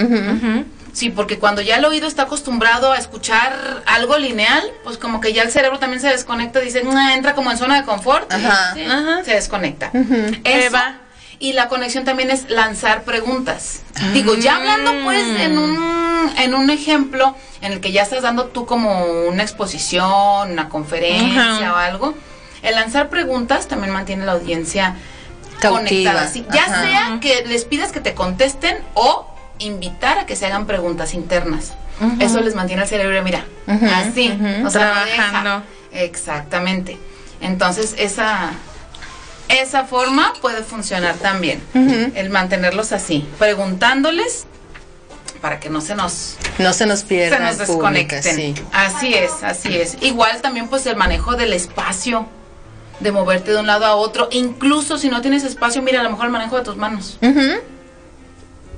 Sí, 0.92 1.10
porque 1.10 1.38
cuando 1.38 1.62
ya 1.62 1.76
el 1.76 1.84
oído 1.84 2.08
está 2.08 2.22
acostumbrado 2.22 2.92
a 2.92 2.98
escuchar 2.98 3.82
algo 3.86 4.18
lineal, 4.18 4.62
pues 4.84 4.98
como 4.98 5.20
que 5.20 5.32
ya 5.32 5.42
el 5.42 5.50
cerebro 5.50 5.78
también 5.78 6.00
se 6.00 6.08
desconecta, 6.08 6.60
dice, 6.60 6.82
entra 7.14 7.34
como 7.34 7.50
en 7.50 7.58
zona 7.58 7.76
de 7.80 7.84
confort, 7.84 8.30
se 9.24 9.34
desconecta. 9.34 9.90
Eva. 10.44 10.96
Y 11.38 11.54
la 11.54 11.68
conexión 11.68 12.04
también 12.04 12.30
es 12.30 12.50
lanzar 12.50 13.04
preguntas. 13.04 13.80
Digo, 14.12 14.34
ya 14.34 14.56
hablando 14.56 14.92
pues 15.04 15.24
en 15.40 15.58
un, 15.58 16.32
en 16.36 16.54
un 16.54 16.68
ejemplo 16.68 17.34
en 17.62 17.72
el 17.72 17.80
que 17.80 17.92
ya 17.92 18.02
estás 18.02 18.22
dando 18.22 18.46
tú 18.46 18.66
como 18.66 19.04
una 19.26 19.42
exposición, 19.42 20.50
una 20.50 20.68
conferencia 20.68 21.72
o 21.72 21.76
algo, 21.76 22.14
el 22.62 22.74
lanzar 22.74 23.08
preguntas 23.08 23.68
también 23.68 23.90
mantiene 23.90 24.26
la 24.26 24.32
audiencia 24.32 24.96
conectada. 25.62 26.30
ya 26.52 26.66
sea 26.66 27.18
que 27.22 27.44
les 27.46 27.64
pidas 27.64 27.92
que 27.92 28.00
te 28.00 28.14
contesten 28.14 28.76
o 28.92 29.29
invitar 29.60 30.18
a 30.18 30.26
que 30.26 30.36
se 30.36 30.46
hagan 30.46 30.66
preguntas 30.66 31.14
internas. 31.14 31.74
Eso 32.18 32.40
les 32.40 32.54
mantiene 32.54 32.82
el 32.82 32.88
cerebro, 32.88 33.22
mira, 33.22 33.44
así, 33.66 34.38
o 34.64 34.70
sea, 34.70 35.04
trabajando. 35.04 35.62
Exactamente. 35.92 36.98
Entonces, 37.40 37.94
esa 37.98 38.52
esa 39.48 39.84
forma 39.84 40.32
puede 40.40 40.62
funcionar 40.62 41.16
también. 41.16 41.60
El 42.14 42.30
mantenerlos 42.30 42.92
así, 42.92 43.26
preguntándoles 43.38 44.46
para 45.40 45.58
que 45.58 45.70
no 45.70 45.80
se 45.80 45.94
nos 45.94 46.36
no 46.58 46.72
se 46.74 46.84
nos 46.84 47.02
pierda 47.02 47.38
se 47.38 47.42
nos 47.42 47.58
desconecten. 47.58 48.54
Así 48.72 49.14
es, 49.14 49.42
así 49.42 49.76
es. 49.76 49.96
Igual 50.02 50.40
también 50.42 50.68
pues 50.68 50.86
el 50.86 50.96
manejo 50.96 51.34
del 51.34 51.52
espacio 51.52 52.26
de 53.00 53.12
moverte 53.12 53.52
de 53.52 53.58
un 53.58 53.66
lado 53.66 53.86
a 53.86 53.94
otro. 53.94 54.28
Incluso 54.30 54.98
si 54.98 55.08
no 55.08 55.20
tienes 55.22 55.42
espacio, 55.44 55.82
mira, 55.82 56.00
a 56.00 56.02
lo 56.02 56.10
mejor 56.10 56.26
el 56.26 56.32
manejo 56.32 56.58
de 56.58 56.64
tus 56.64 56.76
manos. 56.76 57.18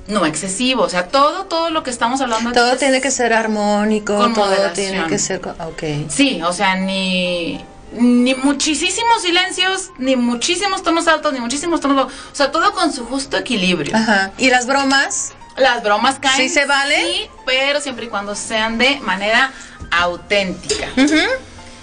No 0.07 0.25
excesivo, 0.25 0.83
o 0.83 0.89
sea, 0.89 1.07
todo, 1.07 1.45
todo 1.45 1.69
lo 1.69 1.83
que 1.83 1.89
estamos 1.89 2.19
hablando. 2.19 2.51
Todo 2.51 2.75
tiene 2.75 2.99
que 2.99 3.09
ser 3.09 3.33
armónico, 3.33 4.31
todo 4.33 4.71
tiene 4.73 5.07
que 5.07 5.17
ser, 5.17 5.41
ok. 5.45 6.09
Sí, 6.09 6.41
o 6.41 6.51
sea, 6.51 6.75
ni 6.75 7.63
ni 7.93 8.33
muchísimos 8.35 9.21
silencios, 9.21 9.91
ni 9.97 10.15
muchísimos 10.15 10.83
tonos 10.83 11.07
altos, 11.07 11.33
ni 11.33 11.39
muchísimos 11.39 11.79
tonos, 11.79 12.07
o 12.07 12.35
sea, 12.35 12.51
todo 12.51 12.73
con 12.73 12.91
su 12.91 13.05
justo 13.05 13.37
equilibrio. 13.37 13.95
Ajá. 13.95 14.31
¿Y 14.37 14.49
las 14.49 14.65
bromas? 14.65 15.33
Las 15.57 15.83
bromas 15.83 16.17
caen. 16.19 16.37
¿Sí 16.37 16.49
se 16.49 16.65
vale? 16.65 16.95
Sí, 16.95 17.29
pero 17.45 17.79
siempre 17.79 18.05
y 18.05 18.09
cuando 18.09 18.35
sean 18.35 18.77
de 18.77 18.99
manera 19.01 19.51
auténtica. 19.91 20.87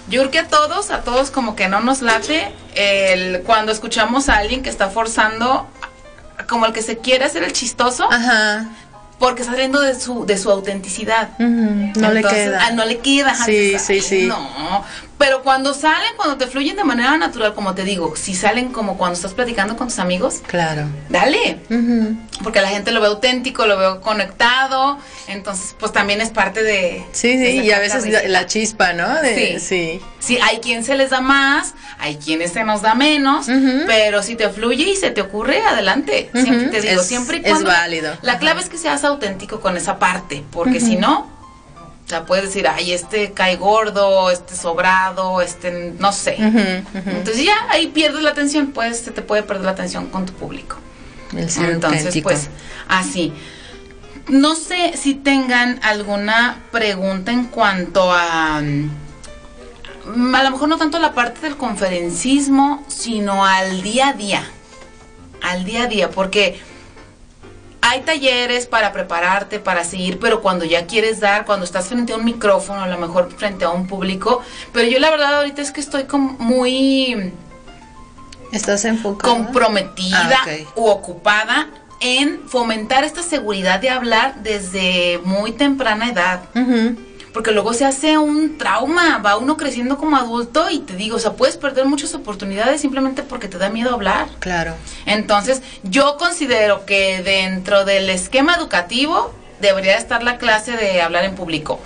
Yo 0.07 0.19
creo 0.19 0.31
que 0.31 0.39
a 0.39 0.47
todos, 0.47 0.91
a 0.91 1.01
todos 1.01 1.31
como 1.31 1.55
que 1.55 1.69
no 1.69 1.79
nos 1.79 2.01
late 2.01 2.51
el 2.75 3.43
cuando 3.43 3.71
escuchamos 3.71 4.27
a 4.27 4.37
alguien 4.37 4.61
que 4.61 4.69
está 4.69 4.89
forzando 4.89 5.69
como 6.47 6.65
el 6.65 6.73
que 6.73 6.81
se 6.81 6.97
quiere 6.97 7.25
hacer 7.25 7.43
el 7.43 7.53
chistoso. 7.53 8.07
Ajá 8.11 8.67
porque 9.21 9.43
está 9.43 9.53
saliendo 9.53 9.79
de 9.79 9.93
su 9.97 10.25
de 10.25 10.35
su 10.35 10.49
autenticidad. 10.49 11.37
No 11.37 12.11
le 12.11 12.23
queda. 12.23 12.59
Ah, 12.65 12.71
no 12.71 12.83
le 12.85 12.97
queda. 12.97 13.35
Sí, 13.35 13.77
sí, 13.77 14.01
sí. 14.01 14.25
No, 14.25 14.83
pero 15.21 15.43
cuando 15.43 15.75
salen, 15.75 16.13
cuando 16.15 16.35
te 16.37 16.47
fluyen 16.47 16.75
de 16.75 16.83
manera 16.83 17.15
natural, 17.15 17.53
como 17.53 17.75
te 17.75 17.83
digo, 17.83 18.15
si 18.15 18.33
salen 18.33 18.71
como 18.71 18.97
cuando 18.97 19.13
estás 19.13 19.35
platicando 19.35 19.77
con 19.77 19.87
tus 19.87 19.99
amigos, 19.99 20.41
claro. 20.47 20.87
Dale. 21.09 21.59
Porque 22.41 22.59
la 22.59 22.69
gente 22.69 22.89
lo 22.91 23.01
ve 23.01 23.07
auténtico, 23.07 23.67
lo 23.67 23.77
veo 23.77 24.01
conectado, 24.01 24.97
entonces 25.27 25.75
pues 25.79 25.93
también 25.93 26.21
es 26.21 26.31
parte 26.31 26.63
de... 26.63 27.05
Sí, 27.11 27.37
sí, 27.37 27.59
y 27.59 27.71
a 27.71 27.77
veces 27.77 28.07
la, 28.27 28.47
chispa, 28.47 28.93
¿no? 28.93 29.05
sí. 29.21 29.59
sí. 29.59 30.01
Sí, 30.17 30.39
hay 30.41 30.57
quien 30.57 30.83
se 30.83 30.95
les 30.95 31.11
da 31.11 31.21
más, 31.21 31.75
hay 31.99 32.15
quienes 32.15 32.53
se 32.53 32.63
nos 32.63 32.81
da 32.81 32.95
menos, 32.95 33.45
pero 33.85 34.23
si 34.23 34.35
te 34.35 34.49
fluye 34.49 34.89
y 34.89 34.95
se 34.95 35.11
te 35.11 35.21
ocurre, 35.21 35.61
adelante. 35.61 36.31
Siempre 36.33 36.67
te 36.69 36.81
digo, 36.81 37.03
siempre 37.03 37.37
y 37.37 37.41
cuando... 37.41 37.69
Es 37.69 37.77
válido. 37.77 38.17
La 38.23 38.39
clave 38.39 38.61
es 38.61 38.69
que 38.69 38.79
seas 38.79 39.03
auténtico 39.03 39.59
con 39.61 39.77
esa 39.77 39.99
parte, 39.99 40.43
porque 40.49 40.79
si 40.79 40.95
no, 40.95 41.40
o 42.11 42.13
sea, 42.13 42.25
puedes 42.25 42.47
decir, 42.47 42.67
ay, 42.67 42.91
este 42.91 43.31
cae 43.31 43.55
gordo, 43.55 44.31
este 44.31 44.53
sobrado, 44.53 45.39
este, 45.39 45.93
no 45.97 46.11
sé. 46.11 46.35
Entonces 46.37 47.45
ya 47.45 47.55
ahí 47.69 47.87
pierdes 47.87 48.21
la 48.21 48.31
atención, 48.31 48.73
pues 48.73 49.01
te 49.01 49.21
puede 49.21 49.43
perder 49.43 49.63
la 49.63 49.71
atención 49.71 50.07
con 50.07 50.25
tu 50.25 50.33
público. 50.33 50.75
Entonces, 51.33 52.21
pues, 52.21 52.49
así. 52.89 53.31
No 54.27 54.55
sé 54.55 54.97
si 54.97 55.13
tengan 55.13 55.79
alguna 55.83 56.57
pregunta 56.73 57.31
en 57.31 57.45
cuanto 57.45 58.11
a 58.11 58.61
mm, 58.61 60.35
a 60.35 60.43
lo 60.43 60.51
mejor 60.51 60.67
no 60.67 60.77
tanto 60.77 60.99
la 60.99 61.13
parte 61.13 61.39
del 61.39 61.55
conferencismo, 61.55 62.83
sino 62.89 63.45
al 63.45 63.83
día 63.83 64.09
a 64.09 64.13
día. 64.13 64.43
Al 65.41 65.63
día 65.63 65.83
a 65.83 65.87
día, 65.87 66.09
porque 66.09 66.59
hay 67.91 68.01
talleres 68.03 68.67
para 68.67 68.93
prepararte, 68.93 69.59
para 69.59 69.83
seguir, 69.83 70.17
pero 70.17 70.41
cuando 70.41 70.63
ya 70.63 70.87
quieres 70.87 71.19
dar, 71.19 71.45
cuando 71.45 71.65
estás 71.65 71.89
frente 71.89 72.13
a 72.13 72.15
un 72.15 72.23
micrófono, 72.23 72.81
a 72.81 72.87
lo 72.87 72.97
mejor 72.97 73.29
frente 73.35 73.65
a 73.65 73.69
un 73.69 73.85
público, 73.85 74.41
pero 74.71 74.87
yo 74.87 74.97
la 74.97 75.09
verdad 75.09 75.35
ahorita 75.35 75.61
es 75.61 75.71
que 75.71 75.81
estoy 75.81 76.05
como 76.05 76.33
muy... 76.39 77.33
¿Estás 78.53 78.85
enfocada? 78.85 79.33
Comprometida 79.33 80.39
ah, 80.45 80.71
u 80.75 80.85
ocupada 80.85 81.67
en 81.99 82.47
fomentar 82.47 83.03
esta 83.03 83.23
seguridad 83.23 83.81
de 83.81 83.89
hablar 83.89 84.35
desde 84.41 85.19
muy 85.25 85.51
temprana 85.51 86.09
edad 86.09 86.43
porque 87.33 87.51
luego 87.51 87.73
se 87.73 87.85
hace 87.85 88.17
un 88.17 88.57
trauma, 88.57 89.19
va 89.19 89.37
uno 89.37 89.57
creciendo 89.57 89.97
como 89.97 90.17
adulto 90.17 90.69
y 90.69 90.79
te 90.79 90.95
digo, 90.95 91.15
o 91.15 91.19
sea, 91.19 91.33
puedes 91.33 91.57
perder 91.57 91.85
muchas 91.85 92.13
oportunidades 92.13 92.81
simplemente 92.81 93.23
porque 93.23 93.47
te 93.47 93.57
da 93.57 93.69
miedo 93.69 93.93
hablar. 93.93 94.27
Claro. 94.39 94.75
Entonces, 95.05 95.61
yo 95.83 96.17
considero 96.17 96.85
que 96.85 97.21
dentro 97.23 97.85
del 97.85 98.09
esquema 98.09 98.55
educativo 98.55 99.33
debería 99.59 99.97
estar 99.97 100.23
la 100.23 100.37
clase 100.37 100.75
de 100.75 101.01
hablar 101.01 101.23
en 101.23 101.35
público 101.35 101.79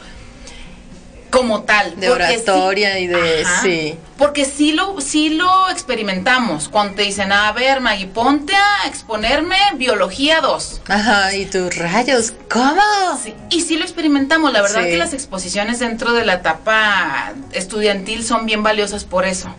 como 1.36 1.64
tal. 1.64 2.00
De 2.00 2.10
oratoria 2.10 3.00
y 3.00 3.08
de... 3.08 3.46
sí. 3.62 4.00
Porque 4.18 4.46
sí 4.46 4.72
lo, 4.72 5.02
sí 5.02 5.32
lo 5.32 5.70
experimentamos. 5.70 6.70
Cuando 6.70 6.96
te 6.96 7.02
dicen, 7.02 7.34
a 7.34 7.52
ver, 7.52 7.82
Maggie, 7.82 8.08
ponte 8.08 8.56
a 8.56 8.88
exponerme 8.88 9.58
biología 9.76 10.40
2. 10.40 10.82
Ajá, 10.88 11.36
y 11.36 11.46
tus 11.46 11.76
rayos, 11.76 12.34
¿cómo? 12.50 12.82
Sí, 13.22 13.34
y 13.50 13.62
sí 13.62 13.76
lo 13.76 13.84
experimentamos. 13.84 14.54
La 14.54 14.62
verdad 14.62 14.84
que 14.84 14.98
las 14.98 15.14
exposiciones 15.14 15.80
dentro 15.80 16.14
de 16.14 16.26
la 16.26 16.36
etapa 16.36 17.34
estudiantil 17.52 18.24
son 18.24 18.46
bien 18.46 18.64
valiosas 18.64 19.04
por 19.04 19.26
eso. 19.26 19.54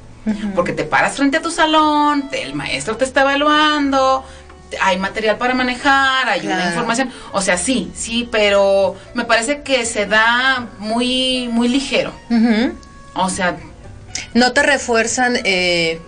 Porque 0.57 0.73
te 0.73 0.83
paras 0.83 1.17
frente 1.17 1.37
a 1.37 1.43
tu 1.43 1.53
salón, 1.53 2.29
el 2.33 2.55
maestro 2.55 2.97
te 2.97 3.05
está 3.05 3.21
evaluando, 3.21 4.25
hay 4.81 4.99
material 4.99 5.37
para 5.39 5.55
manejar, 5.55 6.29
hay 6.29 6.47
una 6.47 6.67
información, 6.67 7.11
o 7.33 7.41
sea, 7.41 7.57
sí, 7.57 7.91
sí, 7.95 8.29
pero 8.31 8.97
me 9.15 9.25
parece 9.25 9.63
que 9.63 9.85
se 9.85 10.07
da 10.07 10.69
muy, 10.79 11.49
muy 11.49 11.69
ligero. 11.69 12.13
O 13.15 13.31
sea... 13.31 13.57
No 14.35 14.53
te 14.53 14.63
refuerzan 14.63 15.37
eh, 15.45 16.01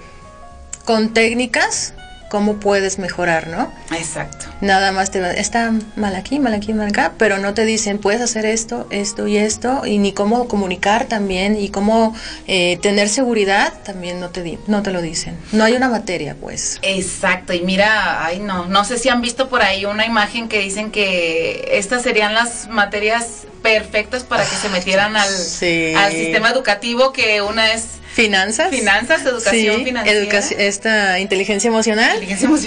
con 0.84 1.12
técnicas 1.12 1.94
cómo 2.28 2.56
puedes 2.56 2.98
mejorar, 2.98 3.48
¿no? 3.48 3.72
Exacto. 3.96 4.46
Nada 4.60 4.92
más 4.92 5.10
te 5.10 5.40
está 5.40 5.72
mal 5.96 6.14
aquí, 6.14 6.38
mal 6.38 6.54
aquí, 6.54 6.72
mal 6.74 6.88
acá, 6.88 7.12
pero 7.18 7.38
no 7.38 7.54
te 7.54 7.64
dicen 7.64 7.98
puedes 7.98 8.20
hacer 8.20 8.44
esto, 8.44 8.86
esto 8.90 9.26
y 9.26 9.36
esto, 9.36 9.86
y 9.86 9.98
ni 9.98 10.12
cómo 10.12 10.48
comunicar 10.48 11.06
también, 11.06 11.58
y 11.58 11.70
cómo 11.70 12.14
eh, 12.46 12.78
tener 12.82 13.08
seguridad, 13.08 13.72
también 13.84 14.20
no 14.20 14.30
te, 14.30 14.58
no 14.66 14.82
te 14.82 14.92
lo 14.92 15.00
dicen. 15.00 15.36
No 15.52 15.64
hay 15.64 15.74
una 15.74 15.88
materia, 15.88 16.36
pues. 16.40 16.78
Exacto, 16.82 17.52
y 17.52 17.60
mira, 17.62 18.24
ay 18.24 18.40
no, 18.40 18.66
no 18.66 18.84
sé 18.84 18.98
si 18.98 19.08
han 19.08 19.20
visto 19.20 19.48
por 19.48 19.62
ahí 19.62 19.84
una 19.84 20.06
imagen 20.06 20.48
que 20.48 20.60
dicen 20.60 20.90
que 20.90 21.68
estas 21.72 22.02
serían 22.02 22.34
las 22.34 22.68
materias 22.68 23.46
perfectas 23.62 24.22
para 24.24 24.44
que 24.44 24.56
se 24.56 24.68
metieran 24.68 25.16
al, 25.16 25.28
al 25.28 26.12
sistema 26.12 26.50
educativo, 26.50 27.12
que 27.12 27.42
una 27.42 27.72
es 27.72 27.98
Finanzas. 28.18 28.70
Finanzas, 28.70 29.24
educación 29.24 29.84
financiera. 29.84 30.40
esta 30.58 31.20
inteligencia 31.20 31.68
emocional. 31.68 32.18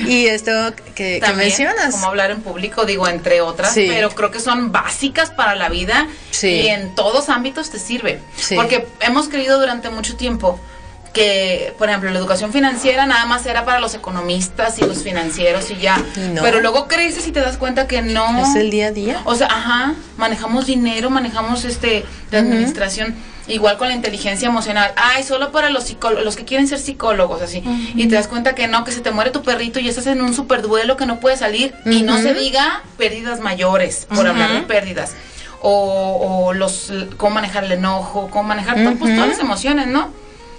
Y 0.07 0.27
esto 0.27 0.51
que, 0.95 1.21
mencionas. 1.35 1.91
Como 1.91 2.07
hablar 2.07 2.31
en 2.31 2.41
público, 2.41 2.85
digo, 2.85 3.07
entre 3.07 3.41
otras, 3.41 3.73
pero 3.75 4.09
creo 4.11 4.31
que 4.31 4.39
son 4.39 4.71
básicas 4.71 5.29
para 5.29 5.55
la 5.55 5.67
vida 5.67 6.07
y 6.41 6.67
en 6.67 6.95
todos 6.95 7.27
ámbitos 7.27 7.69
te 7.69 7.79
sirve. 7.79 8.19
Porque 8.55 8.87
hemos 9.01 9.27
creído 9.27 9.59
durante 9.59 9.89
mucho 9.89 10.15
tiempo 10.15 10.57
que, 11.13 11.73
por 11.77 11.89
ejemplo, 11.89 12.09
la 12.09 12.19
educación 12.19 12.53
financiera 12.53 13.05
nada 13.05 13.25
más 13.25 13.45
era 13.45 13.65
para 13.65 13.81
los 13.81 13.93
economistas 13.93 14.79
y 14.79 14.85
los 14.85 15.03
financieros 15.03 15.69
y 15.71 15.75
ya. 15.75 16.01
Pero 16.41 16.61
luego 16.61 16.87
creces 16.87 17.27
y 17.27 17.31
te 17.33 17.41
das 17.41 17.57
cuenta 17.57 17.87
que 17.87 18.01
no. 18.01 18.41
Es 18.41 18.55
el 18.55 18.69
día 18.69 18.87
a 18.87 18.91
día. 18.91 19.21
O 19.25 19.35
sea, 19.35 19.47
ajá, 19.47 19.95
manejamos 20.17 20.67
dinero, 20.67 21.09
manejamos 21.09 21.65
este, 21.65 22.05
de 22.29 22.37
administración. 22.37 23.15
Igual 23.51 23.77
con 23.77 23.89
la 23.89 23.93
inteligencia 23.95 24.47
emocional. 24.47 24.93
Ay, 24.95 25.23
solo 25.23 25.51
para 25.51 25.69
los 25.69 25.93
los 26.23 26.35
que 26.37 26.45
quieren 26.45 26.67
ser 26.67 26.79
psicólogos, 26.79 27.41
así. 27.41 27.61
Y 27.95 28.07
te 28.07 28.15
das 28.15 28.29
cuenta 28.29 28.55
que 28.55 28.67
no, 28.67 28.85
que 28.85 28.91
se 28.91 29.01
te 29.01 29.11
muere 29.11 29.31
tu 29.31 29.43
perrito 29.43 29.79
y 29.79 29.89
estás 29.89 30.07
en 30.07 30.21
un 30.21 30.33
super 30.33 30.61
duelo 30.61 30.95
que 30.95 31.05
no 31.05 31.19
puede 31.19 31.35
salir. 31.35 31.73
Y 31.85 32.03
no 32.03 32.17
se 32.17 32.33
diga 32.33 32.81
pérdidas 32.97 33.41
mayores, 33.41 34.07
por 34.13 34.25
hablar 34.25 34.53
de 34.53 34.61
pérdidas. 34.61 35.13
O, 35.61 36.45
o, 36.47 36.53
los 36.53 36.91
cómo 37.17 37.35
manejar 37.35 37.65
el 37.65 37.73
enojo, 37.73 38.29
cómo 38.31 38.43
manejar 38.43 38.75
pues, 38.97 39.15
todas 39.15 39.27
las 39.27 39.39
emociones, 39.39 39.87
¿no? 39.87 40.05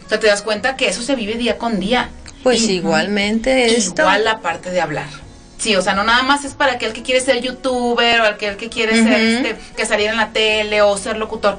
O 0.05 0.09
sea, 0.09 0.21
te 0.21 0.27
das 0.27 0.43
cuenta 0.43 0.77
que 0.77 0.89
eso 0.89 1.03
se 1.03 1.17
vive 1.17 1.35
día 1.35 1.59
con 1.59 1.81
día. 1.81 2.11
Pues 2.43 2.69
igualmente 2.69 3.75
esto. 3.75 4.03
Igual 4.03 4.25
la 4.25 4.41
parte 4.41 4.71
de 4.71 4.81
hablar. 4.81 5.09
Sí, 5.57 5.77
o 5.77 5.83
sea, 5.83 5.95
no 5.95 6.05
nada 6.05 6.23
más 6.25 6.45
es 6.45 6.55
para 6.55 6.73
aquel 6.73 6.93
que 6.93 7.03
quiere 7.03 7.21
ser 7.21 7.41
youtuber 7.41 8.21
o 8.21 8.27
aquel 8.27 8.57
que 8.57 8.69
quiere 8.69 9.03
ser, 9.03 9.21
este, 9.21 9.57
que 9.77 9.87
salir 9.87 10.09
en 10.11 10.17
la 10.17 10.31
tele 10.31 10.83
o 10.83 10.97
ser 10.99 11.17
locutor 11.17 11.59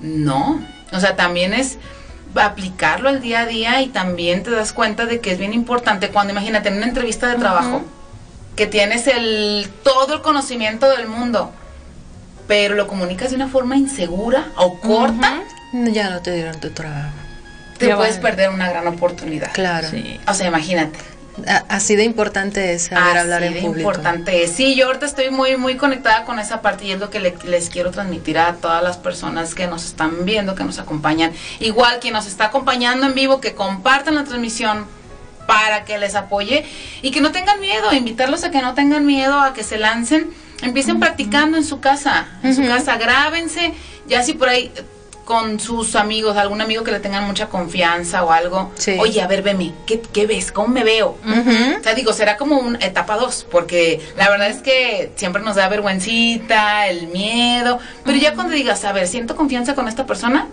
no, 0.00 0.60
o 0.92 1.00
sea, 1.00 1.16
también 1.16 1.52
es 1.52 1.78
aplicarlo 2.34 3.08
al 3.08 3.20
día 3.20 3.40
a 3.40 3.46
día 3.46 3.82
y 3.82 3.88
también 3.88 4.42
te 4.42 4.50
das 4.50 4.72
cuenta 4.72 5.06
de 5.06 5.20
que 5.20 5.32
es 5.32 5.38
bien 5.38 5.52
importante 5.52 6.10
cuando 6.10 6.32
imagínate 6.32 6.68
en 6.68 6.76
una 6.76 6.86
entrevista 6.86 7.28
de 7.28 7.36
trabajo 7.36 7.82
que 8.56 8.66
tienes 8.66 9.06
el 9.06 9.68
todo 9.82 10.14
el 10.14 10.22
conocimiento 10.22 10.88
del 10.90 11.08
mundo, 11.08 11.52
pero 12.46 12.74
lo 12.74 12.86
comunicas 12.86 13.30
de 13.30 13.36
una 13.36 13.48
forma 13.48 13.76
insegura 13.76 14.48
o 14.56 14.78
corta, 14.78 15.42
ya 15.72 16.10
no 16.10 16.20
te 16.20 16.32
dieron 16.34 16.60
tu 16.60 16.70
trabajo. 16.70 17.14
Te 17.78 17.94
puedes 17.96 18.18
perder 18.18 18.50
una 18.50 18.68
gran 18.68 18.86
oportunidad. 18.86 19.52
Claro. 19.52 19.88
O 20.28 20.34
sea, 20.34 20.48
imagínate. 20.48 20.98
Así 21.68 21.96
de 21.96 22.04
importante 22.04 22.72
es 22.72 22.84
saber 22.84 23.18
hablar 23.18 23.42
en 23.42 23.54
público. 23.54 23.90
importante 23.90 24.46
Sí, 24.48 24.74
yo 24.74 24.86
ahorita 24.86 25.06
estoy 25.06 25.30
muy, 25.30 25.56
muy 25.56 25.76
conectada 25.76 26.24
con 26.24 26.38
esa 26.38 26.62
parte 26.62 26.86
y 26.86 26.92
es 26.92 27.00
lo 27.00 27.10
que 27.10 27.20
les 27.20 27.70
quiero 27.70 27.90
transmitir 27.90 28.38
a 28.38 28.54
todas 28.54 28.82
las 28.82 28.96
personas 28.96 29.54
que 29.54 29.66
nos 29.66 29.84
están 29.84 30.24
viendo, 30.24 30.54
que 30.54 30.64
nos 30.64 30.78
acompañan. 30.78 31.32
Igual 31.60 31.98
quien 32.00 32.14
nos 32.14 32.26
está 32.26 32.46
acompañando 32.46 33.06
en 33.06 33.14
vivo, 33.14 33.40
que 33.40 33.54
compartan 33.54 34.14
la 34.14 34.24
transmisión 34.24 34.86
para 35.46 35.84
que 35.84 35.98
les 35.98 36.14
apoye 36.14 36.64
y 37.02 37.10
que 37.10 37.20
no 37.20 37.32
tengan 37.32 37.60
miedo, 37.60 37.92
invitarlos 37.92 38.44
a 38.44 38.50
que 38.50 38.62
no 38.62 38.74
tengan 38.74 39.04
miedo, 39.04 39.40
a 39.40 39.52
que 39.52 39.64
se 39.64 39.78
lancen, 39.78 40.30
empiecen 40.62 41.00
practicando 41.00 41.56
en 41.56 41.64
su 41.64 41.80
casa, 41.80 42.28
en 42.42 42.54
su 42.54 42.62
casa, 42.62 42.96
grábense, 42.96 43.74
ya 44.06 44.22
si 44.22 44.34
por 44.34 44.48
ahí 44.48 44.72
con 45.24 45.60
sus 45.60 45.94
amigos, 45.96 46.36
algún 46.36 46.60
amigo 46.60 46.82
que 46.82 46.90
le 46.90 47.00
tengan 47.00 47.24
mucha 47.24 47.48
confianza 47.48 48.24
o 48.24 48.32
algo. 48.32 48.72
Oye, 48.98 49.20
a 49.22 49.26
ver, 49.26 49.42
veme, 49.42 49.72
¿qué, 49.86 50.26
ves? 50.26 50.52
¿Cómo 50.52 50.68
me 50.68 50.84
veo? 50.84 51.16
O 51.78 51.82
sea, 51.82 51.94
digo, 51.94 52.12
será 52.12 52.36
como 52.36 52.58
una 52.58 52.78
etapa 52.84 53.16
dos, 53.16 53.46
porque 53.50 54.00
la 54.16 54.28
verdad 54.28 54.48
es 54.48 54.58
que 54.62 55.12
siempre 55.16 55.42
nos 55.42 55.56
da 55.56 55.68
vergüencita, 55.68 56.88
el 56.88 57.08
miedo, 57.08 57.78
pero 58.04 58.18
ya 58.18 58.34
cuando 58.34 58.54
digas, 58.54 58.84
a 58.84 58.92
ver, 58.92 59.06
siento 59.06 59.36
confianza 59.36 59.74
con 59.74 59.88
esta 59.88 60.06
persona, 60.06 60.48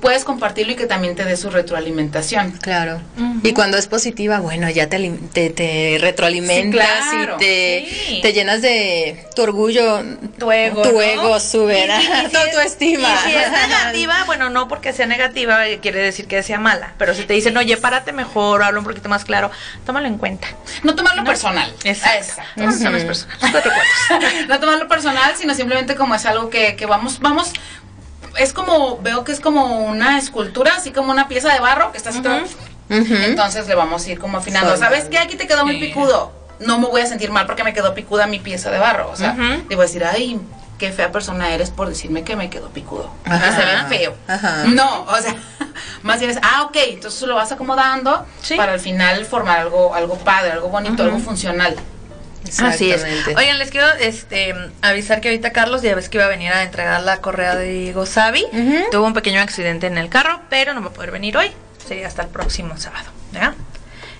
puedes 0.00 0.24
compartirlo 0.24 0.72
y 0.72 0.76
que 0.76 0.86
también 0.86 1.14
te 1.14 1.24
dé 1.24 1.36
su 1.36 1.50
retroalimentación. 1.50 2.52
Claro. 2.52 3.00
Y 3.42 3.52
cuando 3.52 3.76
es 3.76 3.86
positiva, 3.86 4.40
bueno, 4.40 4.68
ya 4.70 4.88
te, 4.88 5.10
te, 5.32 5.98
retroalimentas 6.00 7.04
y 7.12 7.38
te, 7.38 8.20
te, 8.22 8.32
llenas 8.32 8.62
de 8.62 9.26
tu 9.34 9.42
orgullo, 9.42 10.02
tu 10.38 10.50
ego, 10.50 10.82
tu 10.82 11.00
ego 11.00 11.38
sube, 11.40 11.88
tu 12.52 12.60
estima. 12.60 13.08
Y 13.08 13.30
si 13.30 13.36
es 13.36 13.50
negativa, 13.68 14.24
bueno, 14.26 14.50
no 14.50 14.68
porque 14.68 14.92
sea 14.92 15.06
negativa 15.06 15.58
quiere 15.80 16.00
decir 16.00 16.26
que 16.26 16.42
sea 16.42 16.58
mala, 16.58 16.94
pero 16.98 17.14
si 17.14 17.24
te 17.24 17.34
dicen, 17.34 17.56
oye, 17.56 17.76
párate 17.76 18.12
mejor, 18.12 18.62
habla 18.62 18.78
un 18.78 18.84
poquito 18.84 19.08
más 19.08 19.24
claro, 19.24 19.50
tómalo 19.86 20.06
en 20.06 20.18
cuenta. 20.18 20.48
No 20.82 20.94
tomarlo 20.94 21.24
personal. 21.24 21.72
Exacto. 21.84 22.42
No 22.56 22.66
no 24.48 24.60
tomarlo 24.60 24.88
personal, 24.88 25.34
sino 25.36 25.54
simplemente 25.54 25.94
como 25.94 26.14
es 26.14 26.26
algo 26.26 26.50
que, 26.50 26.76
que 26.76 26.86
vamos, 26.86 27.20
vamos 27.20 27.52
es 28.38 28.52
como, 28.52 28.98
veo 28.98 29.24
que 29.24 29.32
es 29.32 29.40
como 29.40 29.84
una 29.86 30.18
escultura, 30.18 30.74
así 30.76 30.92
como 30.92 31.10
una 31.10 31.28
pieza 31.28 31.52
de 31.52 31.60
barro 31.60 31.92
que 31.92 31.98
está 31.98 32.10
así 32.10 32.22
Entonces 32.88 33.66
le 33.66 33.74
vamos 33.74 34.06
a 34.06 34.10
ir 34.10 34.18
como 34.18 34.38
afinando. 34.38 34.76
¿Sabes 34.76 35.04
qué? 35.04 35.18
Aquí 35.18 35.36
te 35.36 35.46
quedó 35.46 35.66
muy 35.66 35.78
picudo. 35.78 36.32
No 36.60 36.78
me 36.78 36.86
voy 36.88 37.02
a 37.02 37.06
sentir 37.06 37.30
mal 37.30 37.46
porque 37.46 37.62
me 37.62 37.72
quedó 37.72 37.94
picuda 37.94 38.26
mi 38.26 38.40
pieza 38.40 38.70
de 38.70 38.78
barro. 38.78 39.10
O 39.10 39.16
sea, 39.16 39.36
te 39.68 39.74
voy 39.74 39.84
a 39.84 39.86
decir, 39.86 40.04
ay, 40.04 40.40
qué 40.78 40.92
fea 40.92 41.10
persona 41.10 41.52
eres 41.52 41.70
por 41.70 41.88
decirme 41.88 42.22
que 42.22 42.36
me 42.36 42.48
quedó 42.50 42.68
picudo. 42.68 43.10
Que 43.24 43.30
se 43.30 43.64
ve 43.64 43.84
feo. 43.88 44.14
No, 44.68 45.02
o 45.02 45.16
sea, 45.16 45.34
más 46.02 46.18
bien 46.20 46.30
es, 46.30 46.38
ah, 46.42 46.62
ok, 46.62 46.76
entonces 46.88 47.22
lo 47.22 47.34
vas 47.34 47.52
acomodando 47.52 48.24
para 48.56 48.72
al 48.72 48.80
final 48.80 49.24
formar 49.24 49.58
algo, 49.58 49.94
algo 49.94 50.16
padre, 50.18 50.52
algo 50.52 50.68
bonito, 50.68 51.02
algo 51.02 51.18
funcional. 51.18 51.76
Así 52.62 52.90
es. 52.90 53.04
Oigan, 53.36 53.58
les 53.58 53.70
quiero 53.70 53.86
este, 54.00 54.54
avisar 54.82 55.20
que 55.20 55.28
ahorita 55.28 55.52
Carlos 55.52 55.82
ya 55.82 55.94
ves 55.94 56.08
que 56.08 56.18
iba 56.18 56.26
a 56.26 56.28
venir 56.28 56.52
a 56.52 56.62
entregar 56.62 57.02
la 57.02 57.20
correa 57.20 57.56
de 57.56 57.92
Gozabi. 57.92 58.44
Tuvo 58.90 59.06
un 59.06 59.14
pequeño 59.14 59.40
accidente 59.40 59.86
en 59.86 59.98
el 59.98 60.08
carro, 60.08 60.40
pero 60.48 60.74
no 60.74 60.80
va 60.80 60.88
a 60.88 60.92
poder 60.92 61.10
venir 61.10 61.36
hoy. 61.36 61.50
Sería 61.86 62.06
hasta 62.06 62.22
el 62.22 62.28
próximo 62.28 62.76
sábado. 62.76 63.10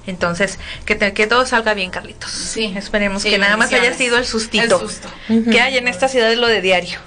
Entonces, 0.07 0.59
que, 0.87 0.97
que 0.97 1.27
todo 1.27 1.45
salga 1.45 1.75
bien, 1.75 1.91
Carlitos. 1.91 2.31
Sí. 2.31 2.73
Esperemos 2.77 3.23
que 3.23 3.37
nada 3.37 3.57
más 3.57 3.73
haya 3.73 3.93
sido 3.95 4.17
el 4.17 4.25
sustito. 4.25 4.83
Que 5.29 5.61
hay 5.61 5.77
en 5.77 5.87
esta 5.87 6.09
ciudad 6.09 6.33
es 6.33 6.39
lo 6.39 6.47
de 6.47 6.63
diario. 6.63 6.99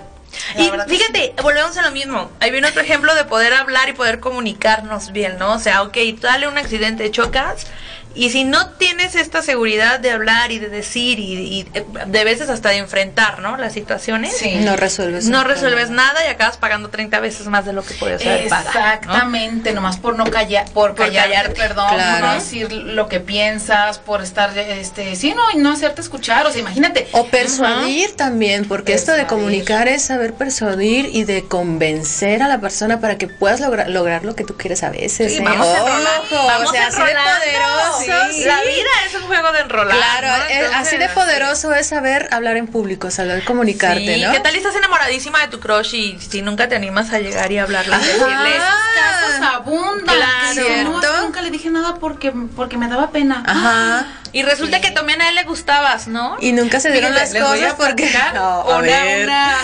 y 0.58 0.70
fíjate, 0.88 1.34
volvemos 1.42 1.76
a 1.78 1.82
lo 1.82 1.92
mismo. 1.92 2.32
Ahí 2.40 2.52
viene 2.52 2.68
otro 2.68 2.82
ejemplo 2.82 3.16
de 3.16 3.26
poder 3.26 3.54
hablar 3.54 3.90
y 3.90 3.94
poder 3.94 4.20
comunicarnos 4.20 5.12
bien, 5.12 5.38
¿no? 5.40 5.54
O 5.54 5.60
sea, 5.60 5.82
ok, 5.82 5.98
dale 6.20 6.48
un 6.48 6.58
accidente, 6.58 7.10
chocas, 7.10 7.66
y 8.14 8.30
si 8.30 8.44
no 8.44 8.72
tienes 8.72 9.16
esta 9.16 9.42
seguridad 9.42 10.00
de 10.00 10.12
hablar 10.12 10.52
y 10.52 10.60
de 10.60 10.70
decir 10.70 11.20
y, 11.20 11.64
de 11.64 12.24
veces 12.24 12.50
hasta 12.50 12.70
de 12.70 12.78
enfrentar, 12.78 13.40
¿no? 13.40 13.58
Las 13.58 13.74
situaciones. 13.74 14.36
No 14.62 14.76
resuelves. 14.76 15.28
No 15.28 15.44
resuelves 15.44 15.90
nada 15.90 16.26
y 16.26 16.30
acabas 16.30 16.58
pagando 16.58 16.90
30 16.90 17.20
veces 17.20 17.48
más 17.48 17.66
de 17.66 17.74
lo 17.74 17.84
que 17.84 17.94
puedes 17.94 18.26
haber 18.26 18.42
Exactamente, 18.42 19.74
nomás 19.74 19.98
por 19.98 20.18
no 20.18 20.26
callar, 20.26 20.70
por, 20.72 20.96
callar, 20.96 21.54
perdón, 21.54 21.88
por 21.90 22.22
no 22.22 22.34
decir 22.34 22.72
lo 22.72 23.08
que 23.08 23.20
piensas, 23.20 24.00
por 24.00 24.22
estar, 24.22 24.58
este, 24.58 25.16
sí, 25.16 25.34
no, 25.34 25.42
y 25.54 25.58
no 25.58 25.72
hacerte 25.72 26.02
escuchar, 26.02 26.46
o 26.46 26.52
sea, 26.52 26.60
imagínate. 26.60 27.08
O 27.14 27.28
persuadir 27.28 28.16
también, 28.16 28.68
porque 28.68 28.94
esto 28.94 29.14
de 29.14 29.26
comunicar 29.26 29.88
es 29.88 30.04
saber 30.04 30.34
persuadir 30.34 31.10
y 31.14 31.24
de 31.24 31.46
convencer 31.48 32.44
a 32.44 32.48
la 32.48 32.60
persona 32.60 33.00
para 33.00 33.18
que 33.18 33.28
puedas 33.28 33.60
lograr, 33.60 33.90
lograr 33.90 34.26
lo 34.26 34.36
que 34.36 34.44
tú 34.44 34.58
quieres 34.58 34.84
a 34.84 34.90
veces. 34.90 35.34
¿eh? 35.34 35.42
vamos 35.44 35.68
a 35.68 35.84
vamos 35.84 36.70
o 36.70 36.72
sea, 36.72 36.88
así 36.88 37.02
de 37.02 37.14
poderoso 37.14 38.01
la 38.08 38.62
vida 38.62 38.90
es 39.06 39.16
un 39.16 39.24
juego 39.24 39.52
de 39.52 39.60
enrolar. 39.60 39.96
Claro, 39.96 40.44
así 40.76 40.98
de 40.98 41.10
poderoso 41.10 41.74
es 41.74 41.88
saber 41.88 42.28
hablar 42.32 42.58
en 42.58 42.68
público, 42.68 43.12
saber 43.12 43.44
comunicarte, 43.44 44.18
¿no? 44.18 44.32
¿Qué 44.32 44.40
tal 44.40 44.56
estás 44.56 44.76
enamoradísima 44.76 45.40
de 45.42 45.48
tu 45.48 45.60
crush 45.60 45.96
y 45.96 46.20
si 46.20 46.42
nunca 46.42 46.68
te 46.68 46.76
animas 46.76 47.12
a 47.14 47.20
llegar 47.20 47.52
y 47.52 47.58
hablarle, 47.58 47.98
decirles? 47.98 48.62
casos 48.96 49.48
abundan. 49.54 50.16
Claro. 50.16 51.22
nunca 51.24 51.42
le 51.42 51.52
dije 51.52 51.70
nada 51.70 51.96
porque, 51.96 52.32
porque 52.56 52.78
me 52.78 52.88
daba 52.88 53.12
pena. 53.12 53.44
Ajá. 53.46 54.06
Y 54.34 54.44
resulta 54.44 54.80
que 54.80 54.92
también 54.92 55.22
a 55.22 55.30
él 55.30 55.36
le 55.36 55.44
gustabas, 55.44 56.08
¿no? 56.08 56.38
Y 56.40 56.54
nunca 56.54 56.80
se 56.80 56.92
dieron 56.92 57.14
las 57.14 57.34
cosas 57.34 57.74
porque 57.74 58.10
no, 58.34 58.64
una, 58.64 59.04
una, 59.24 59.58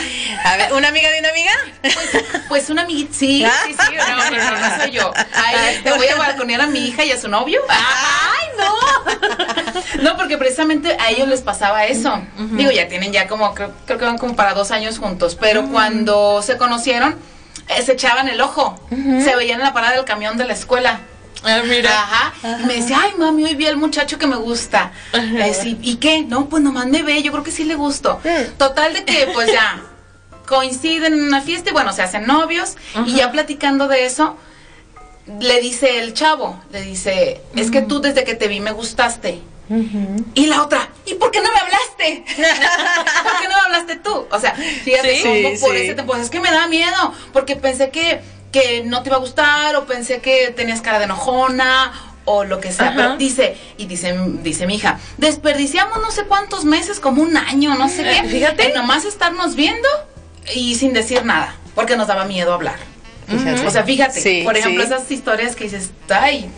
a 0.43 0.57
ver, 0.57 0.73
una 0.73 0.89
amiga 0.89 1.09
de 1.09 1.19
una 1.19 1.29
amiga. 1.29 1.51
Pues, 1.81 2.25
pues 2.47 2.69
una 2.69 2.81
amiguita, 2.83 3.13
sí, 3.13 3.45
sí, 3.45 3.73
sí, 3.73 3.95
no, 3.97 4.07
no, 4.07 4.51
no, 4.51 4.69
no 4.69 4.77
soy 4.81 4.91
yo. 4.91 5.13
Ay, 5.33 5.81
te 5.83 5.91
voy 5.93 6.07
a 6.07 6.15
balconear 6.15 6.61
a 6.61 6.67
mi 6.67 6.87
hija 6.87 7.05
y 7.05 7.11
a 7.11 7.19
su 7.19 7.29
novio. 7.29 7.61
Ay, 7.69 8.47
no. 8.57 9.77
No, 10.01 10.17
porque 10.17 10.37
precisamente 10.37 10.95
a 10.99 11.09
ellos 11.09 11.27
les 11.27 11.41
pasaba 11.41 11.85
eso. 11.85 12.21
Digo, 12.35 12.71
ya 12.71 12.87
tienen 12.87 13.11
ya 13.11 13.27
como 13.27 13.53
creo, 13.53 13.73
creo, 13.85 13.97
que 13.97 14.05
van 14.05 14.17
como 14.17 14.35
para 14.35 14.53
dos 14.53 14.71
años 14.71 14.99
juntos, 14.99 15.35
pero 15.39 15.67
cuando 15.69 16.41
se 16.41 16.57
conocieron 16.57 17.15
eh, 17.69 17.81
se 17.81 17.93
echaban 17.93 18.27
el 18.27 18.39
ojo, 18.41 18.79
se 18.89 19.35
veían 19.35 19.59
en 19.59 19.65
la 19.65 19.73
parada 19.73 19.95
del 19.95 20.05
camión 20.05 20.37
de 20.37 20.45
la 20.45 20.53
escuela. 20.53 21.01
Ah, 21.43 21.61
mira. 21.67 21.89
Ajá. 21.91 22.33
Me 22.65 22.75
decía, 22.75 22.99
ay, 23.01 23.11
mami, 23.17 23.43
hoy 23.45 23.55
vi 23.55 23.67
al 23.67 23.77
muchacho 23.77 24.17
que 24.17 24.27
me 24.27 24.35
gusta. 24.35 24.91
¿Y 25.81 25.95
qué? 25.97 26.23
No, 26.23 26.49
pues 26.49 26.63
nomás 26.63 26.87
me 26.87 27.03
ve, 27.03 27.21
yo 27.23 27.31
creo 27.31 27.43
que 27.43 27.51
sí 27.51 27.63
le 27.63 27.75
gustó. 27.75 28.19
Total 28.57 28.93
de 28.93 29.05
que, 29.05 29.29
pues 29.33 29.51
ya, 29.51 29.81
coinciden 30.47 31.13
en 31.13 31.23
una 31.23 31.41
fiesta 31.41 31.69
y 31.69 31.73
bueno, 31.73 31.93
se 31.93 32.01
hacen 32.01 32.25
novios. 32.25 32.75
Y 33.05 33.15
ya 33.15 33.31
platicando 33.31 33.87
de 33.87 34.05
eso, 34.05 34.37
le 35.39 35.59
dice 35.61 35.99
el 35.99 36.13
chavo, 36.13 36.59
le 36.71 36.81
dice, 36.81 37.41
es 37.55 37.71
que 37.71 37.81
tú 37.81 37.99
desde 38.01 38.23
que 38.23 38.33
te 38.35 38.47
vi 38.47 38.59
me 38.59 38.71
gustaste. 38.71 39.41
Y 40.33 40.45
la 40.45 40.63
otra, 40.63 40.89
¿y 41.05 41.15
por 41.15 41.29
qué 41.29 41.41
no 41.41 41.49
me 41.51 41.59
hablaste? 41.59 42.23
¿Por 42.37 43.41
qué 43.41 43.47
no 43.49 43.55
me 43.55 43.61
hablaste 43.65 43.97
tú? 43.97 44.25
O 44.31 44.39
sea, 44.39 44.53
fíjate 44.53 45.57
por 45.59 45.75
ese 45.75 45.93
tiempo, 45.93 46.15
es 46.15 46.29
que 46.29 46.39
me 46.39 46.49
da 46.49 46.67
miedo, 46.67 47.13
porque 47.33 47.57
pensé 47.57 47.89
que 47.89 48.21
que 48.51 48.83
no 48.83 49.03
te 49.03 49.09
iba 49.09 49.17
a 49.17 49.19
gustar 49.19 49.75
o 49.75 49.85
pensé 49.85 50.19
que 50.21 50.53
tenías 50.55 50.81
cara 50.81 50.99
de 50.99 51.05
enojona 51.05 51.93
o 52.25 52.43
lo 52.43 52.59
que 52.59 52.71
sea. 52.71 52.93
Pero 52.95 53.17
dice, 53.17 53.57
y 53.77 53.85
dice, 53.85 54.17
dice 54.43 54.67
mi 54.67 54.75
hija, 54.75 54.99
desperdiciamos 55.17 55.99
no 55.99 56.11
sé 56.11 56.25
cuántos 56.25 56.65
meses, 56.65 56.99
como 56.99 57.21
un 57.21 57.37
año, 57.37 57.75
no 57.75 57.89
sé 57.89 58.03
qué. 58.03 58.27
Fíjate. 58.27 58.73
nomás 58.73 59.05
estarnos 59.05 59.55
viendo 59.55 59.87
y 60.53 60.75
sin 60.75 60.93
decir 60.93 61.25
nada, 61.25 61.55
porque 61.75 61.95
nos 61.95 62.07
daba 62.07 62.25
miedo 62.25 62.53
hablar. 62.53 62.77
O 63.65 63.69
sea, 63.69 63.83
fíjate, 63.83 64.43
por 64.43 64.55
ejemplo, 64.55 64.83
esas 64.83 65.09
historias 65.11 65.55
que 65.55 65.65
dices, 65.65 65.91
ay, 66.09 66.49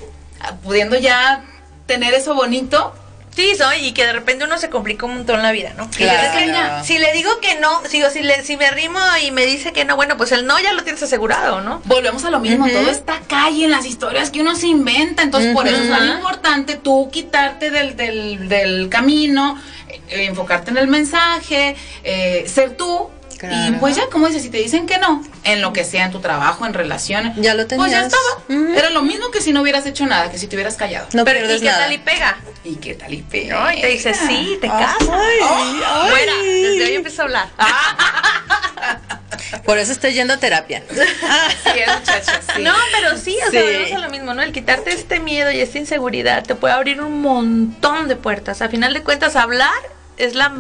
pudiendo 0.64 0.98
ya 0.98 1.44
tener 1.86 2.14
eso 2.14 2.36
bonito, 2.36 2.94
Sí, 3.36 3.54
y 3.82 3.92
que 3.94 4.06
de 4.06 4.14
repente 4.14 4.46
uno 4.46 4.58
se 4.58 4.70
complica 4.70 5.06
un 5.06 5.16
montón 5.16 5.42
la 5.42 5.52
vida, 5.52 5.74
¿no? 5.78 5.90
Claro. 5.90 6.84
si 6.84 6.98
le 6.98 7.14
digo 7.14 7.30
que 7.40 7.60
no, 7.60 7.82
si, 7.88 8.04
si, 8.12 8.22
le, 8.22 8.44
si 8.44 8.58
me 8.58 8.66
arrimo 8.66 9.00
y 9.24 9.32
me 9.32 9.46
dice 9.46 9.72
que 9.72 9.86
no, 9.86 9.96
bueno, 9.96 10.18
pues 10.18 10.32
el 10.32 10.46
no 10.46 10.60
ya 10.60 10.74
lo 10.74 10.84
tienes 10.84 11.02
asegurado, 11.04 11.62
¿no? 11.62 11.82
Volvemos 11.86 12.26
a 12.26 12.32
lo 12.32 12.40
mismo, 12.40 12.68
todo 12.68 12.90
está 12.90 13.20
calle 13.28 13.66
en 13.66 13.72
las 13.72 13.86
historias 13.86 14.30
que 14.30 14.42
uno 14.42 14.56
se 14.56 14.68
inventa, 14.68 15.24
entonces 15.24 15.54
por 15.54 15.68
eso 15.68 15.82
es 15.82 15.90
tan 15.90 16.10
importante 16.10 16.76
tú 16.76 17.10
quitarte 17.12 17.72
del, 17.72 17.96
del, 17.96 18.50
del 18.50 18.90
camino, 18.90 19.62
eh, 19.88 20.26
enfocarte 20.26 20.72
en 20.72 20.78
el 20.78 20.88
mensaje, 20.88 21.76
eh, 22.04 22.44
ser 22.48 22.76
tú 22.76 23.10
y 23.42 23.72
pues 23.74 23.96
ya, 23.96 24.08
como 24.10 24.28
dices, 24.28 24.44
si 24.44 24.50
te 24.50 24.58
dicen 24.58 24.86
que 24.86 24.98
no, 24.98 25.24
en 25.44 25.62
lo 25.62 25.72
que 25.72 25.86
sea, 25.86 26.06
en 26.06 26.12
tu 26.12 26.20
trabajo, 26.20 26.66
en 26.66 26.74
relaciones, 26.74 27.34
ya 27.38 27.54
lo 27.54 27.68
tenías. 27.68 27.88
pues 27.88 27.92
ya 27.92 28.06
estaba. 28.06 28.78
Era 28.78 28.90
lo 28.90 29.02
mismo 29.02 29.32
que 29.32 29.42
si 29.42 29.54
no 29.54 29.62
hubieras 29.62 29.86
hecho 29.86 30.06
nada, 30.06 30.30
que 30.32 30.38
si 30.38 30.48
te 30.48 30.56
hubieras 30.56 30.76
callado. 30.76 31.08
No 31.14 31.24
Pero 31.24 31.40
¿y 31.52 31.60
qué 31.60 31.70
tal 31.70 31.94
y 31.94 31.98
pega? 32.00 32.38
¿Y 32.64 32.76
qué 32.76 32.96
tal 32.96 33.14
y 33.14 33.22
pega? 33.22 33.76
Y 33.76 33.82
te 33.82 33.88
dice, 33.88 34.14
sí, 34.14 34.58
te 34.60 34.68
casas. 34.68 34.98
Oh, 35.02 36.08
fuera, 36.10 36.34
desde 36.44 36.86
hoy 36.86 36.96
empiezo 36.96 37.22
a 37.22 37.26
hablar. 37.26 37.48
Por 39.66 39.78
eso 39.78 39.92
estoy 39.92 40.14
yendo 40.14 40.34
a 40.34 40.38
terapia. 40.38 40.84
sí, 40.90 41.80
muchachos, 41.88 42.40
sí. 42.56 42.62
No, 42.62 42.74
pero 42.92 43.18
sí, 43.18 43.38
o 43.48 43.52
sea, 43.52 43.62
volvemos 43.62 43.92
a 43.94 44.00
lo 44.00 44.10
mismo, 44.10 44.34
¿no? 44.34 44.42
El 44.42 44.52
quitarte 44.52 44.92
este 44.92 45.20
miedo 45.20 45.52
y 45.52 45.60
esta 45.60 45.78
inseguridad 45.78 46.44
te 46.44 46.56
puede 46.56 46.74
abrir 46.74 47.02
un 47.02 47.22
montón 47.22 48.08
de 48.08 48.16
puertas. 48.16 48.62
A 48.62 48.70
final 48.70 48.94
de 48.94 49.02
cuentas, 49.02 49.36
hablar 49.36 49.72
es 50.18 50.36
la 50.36 50.54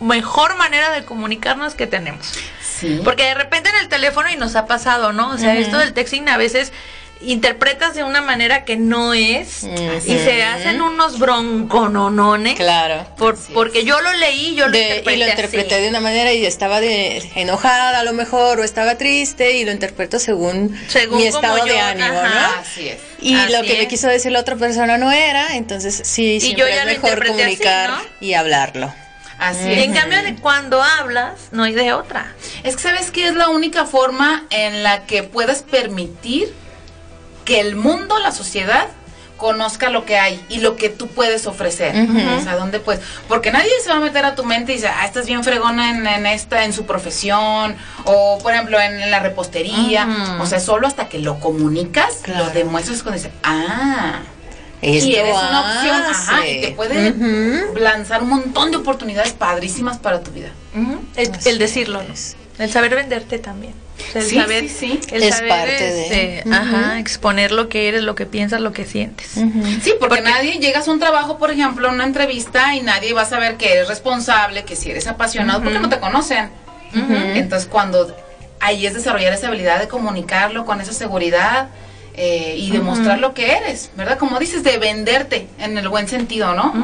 mejor 0.00 0.56
manera 0.56 0.90
de 0.90 1.04
comunicarnos 1.04 1.74
que 1.74 1.86
tenemos. 1.86 2.26
Sí. 2.62 3.00
Porque 3.04 3.24
de 3.24 3.34
repente 3.34 3.68
en 3.68 3.76
el 3.76 3.88
teléfono 3.88 4.30
y 4.30 4.36
nos 4.36 4.56
ha 4.56 4.66
pasado, 4.66 5.12
¿no? 5.12 5.30
O 5.30 5.38
sea, 5.38 5.56
esto 5.56 5.78
del 5.78 5.92
texting 5.92 6.28
a 6.28 6.36
veces 6.36 6.72
interpretas 7.22 7.94
de 7.94 8.02
una 8.02 8.22
manera 8.22 8.64
que 8.64 8.76
no 8.76 9.12
es 9.12 9.64
y 9.64 10.18
se 10.18 10.42
hacen 10.42 10.80
unos 10.80 11.18
broncononones. 11.18 12.56
Claro. 12.56 13.06
Por, 13.16 13.36
porque 13.52 13.84
yo 13.84 14.00
lo 14.00 14.12
leí, 14.14 14.54
yo 14.54 14.68
lo 14.68 14.76
interpreté. 14.76 15.12
Y 15.12 15.16
lo 15.18 15.28
interpreté 15.28 15.80
de 15.80 15.88
una 15.88 16.00
manera 16.00 16.32
y 16.32 16.46
estaba 16.46 16.80
de, 16.80 17.18
enojada 17.34 17.98
a 17.98 18.04
lo 18.04 18.12
mejor 18.12 18.60
o 18.60 18.64
estaba 18.64 18.96
triste 18.96 19.52
y 19.52 19.64
lo 19.64 19.72
interpreto 19.72 20.18
según, 20.18 20.78
mi 21.10 21.26
estado 21.26 21.64
de 21.64 21.78
ánimo, 21.78 22.08
¿no? 22.08 22.60
Así 22.60 22.88
es. 22.88 22.98
Y 23.20 23.34
lo 23.34 23.62
que 23.62 23.76
me 23.78 23.88
quiso 23.88 24.08
decir 24.08 24.32
la 24.32 24.40
otra 24.40 24.56
persona 24.56 24.96
no 24.96 25.12
era, 25.12 25.56
entonces 25.56 26.00
sí, 26.04 26.40
siempre 26.40 26.60
yo 26.60 26.68
ya 26.68 26.84
es 26.84 26.86
mejor 26.86 27.26
comunicar 27.26 27.90
y 28.20 28.32
hablarlo. 28.32 28.92
Así 29.40 29.72
En 29.72 29.94
cambio 29.94 30.22
de 30.22 30.36
cuando 30.36 30.82
hablas, 30.82 31.48
no 31.50 31.64
hay 31.64 31.72
de 31.72 31.94
otra. 31.94 32.34
Es 32.62 32.76
que 32.76 32.82
sabes 32.82 33.10
que 33.10 33.26
es 33.26 33.34
la 33.34 33.48
única 33.48 33.86
forma 33.86 34.44
en 34.50 34.82
la 34.82 35.06
que 35.06 35.22
puedes 35.22 35.62
permitir 35.62 36.54
que 37.46 37.60
el 37.60 37.74
mundo, 37.74 38.18
la 38.18 38.32
sociedad, 38.32 38.88
conozca 39.40 39.88
lo 39.88 40.04
que 40.04 40.18
hay 40.18 40.44
y 40.50 40.60
lo 40.60 40.76
que 40.76 40.90
tú 40.90 41.08
puedes 41.08 41.46
ofrecer. 41.46 41.96
O 42.38 42.42
sea, 42.42 42.56
dónde 42.56 42.78
puedes. 42.78 43.02
Porque 43.26 43.50
nadie 43.50 43.70
se 43.82 43.88
va 43.88 43.96
a 43.96 44.00
meter 44.00 44.26
a 44.26 44.34
tu 44.34 44.44
mente 44.44 44.72
y 44.72 44.74
dice, 44.76 44.88
ah, 44.88 45.06
estás 45.06 45.26
bien 45.26 45.42
fregona 45.42 46.16
en, 46.16 46.26
esta, 46.26 46.64
en 46.64 46.74
su 46.74 46.84
profesión, 46.84 47.74
o 48.04 48.38
por 48.42 48.52
ejemplo 48.52 48.78
en, 48.78 49.10
la 49.10 49.20
repostería. 49.20 50.36
O 50.40 50.46
sea, 50.46 50.60
solo 50.60 50.86
hasta 50.86 51.08
que 51.08 51.18
lo 51.18 51.40
comunicas, 51.40 52.22
lo 52.28 52.50
demuestras 52.50 53.02
cuando 53.02 53.16
dices, 53.16 53.32
ah. 53.42 54.20
Y 54.82 55.14
eres 55.14 55.36
una 55.36 55.60
opción, 55.60 56.02
ajá, 56.08 56.46
y 56.46 56.60
te 56.60 56.72
puede 56.72 57.14
lanzar 57.78 58.22
un 58.22 58.30
montón 58.30 58.70
de 58.70 58.78
oportunidades 58.78 59.32
padrísimas 59.32 59.98
para 59.98 60.20
tu 60.20 60.30
vida. 60.30 60.50
el, 61.16 61.58
decirlo, 61.58 62.00
el 62.58 62.70
saber 62.70 62.94
venderte 62.94 63.38
también. 63.38 63.74
El 64.14 64.22
sí, 64.22 64.36
saber, 64.36 64.68
sí, 64.68 64.98
El 65.12 65.22
es 65.22 65.36
saber 65.36 65.68
este, 65.68 66.44
ajá, 66.50 66.98
exponer 66.98 67.52
lo 67.52 67.68
que 67.68 67.88
eres, 67.88 68.02
lo 68.02 68.14
que 68.14 68.26
piensas, 68.26 68.60
lo 68.60 68.72
que 68.72 68.84
sientes. 68.84 69.28
Sí, 69.82 69.94
porque, 70.00 70.22
nadie 70.22 70.58
llegas 70.58 70.88
a 70.88 70.90
un 70.90 70.98
trabajo, 70.98 71.38
por 71.38 71.50
ejemplo, 71.50 71.88
a 71.88 71.92
una 71.92 72.04
entrevista 72.04 72.74
y 72.74 72.80
nadie 72.80 73.12
va 73.12 73.22
a 73.22 73.26
saber 73.26 73.56
que 73.56 73.72
eres 73.72 73.88
responsable, 73.88 74.64
que 74.64 74.76
si 74.76 74.90
eres 74.90 75.06
apasionado, 75.06 75.62
porque 75.62 75.78
no 75.78 75.88
te 75.88 76.00
conocen. 76.00 76.50
Entonces, 76.92 77.68
cuando 77.70 78.16
ahí 78.58 78.86
es 78.86 78.94
desarrollar 78.94 79.32
esa 79.32 79.48
habilidad 79.48 79.78
de 79.78 79.88
comunicarlo 79.88 80.64
con 80.64 80.80
esa 80.80 80.92
seguridad 80.92 81.68
eh, 82.22 82.54
y 82.58 82.70
demostrar 82.70 83.18
lo 83.18 83.32
que 83.32 83.52
eres, 83.52 83.90
¿verdad? 83.96 84.18
Como 84.18 84.38
dices, 84.38 84.62
de 84.62 84.76
venderte 84.76 85.48
en 85.58 85.78
el 85.78 85.88
buen 85.88 86.06
sentido, 86.06 86.52
¿no? 86.52 86.74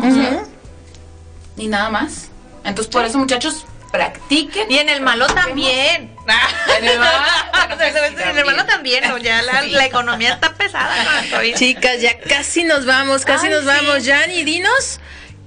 y 1.59 1.68
nada 1.68 1.91
más. 1.91 2.30
Entonces, 2.64 2.91
por 2.91 3.05
eso, 3.05 3.18
muchachos, 3.18 3.66
practiquen. 3.93 4.70
Y 4.72 4.78
en 4.78 4.89
el 4.89 5.03
malo 5.03 5.26
también. 5.26 6.11
en 6.80 6.89
el 6.89 6.99
malo, 8.47 8.64
también, 8.64 9.05
ya 9.22 9.43
la, 9.43 9.84
economía 9.84 10.32
está 10.32 10.55
pesada. 10.55 10.95
Chicas, 11.55 12.01
ya 12.01 12.18
casi 12.18 12.64
nos 12.64 12.87
vamos, 12.87 13.26
casi 13.26 13.51
nos 13.51 13.66
vamos. 13.66 14.07
Yani, 14.07 14.43
dinos, 14.43 15.01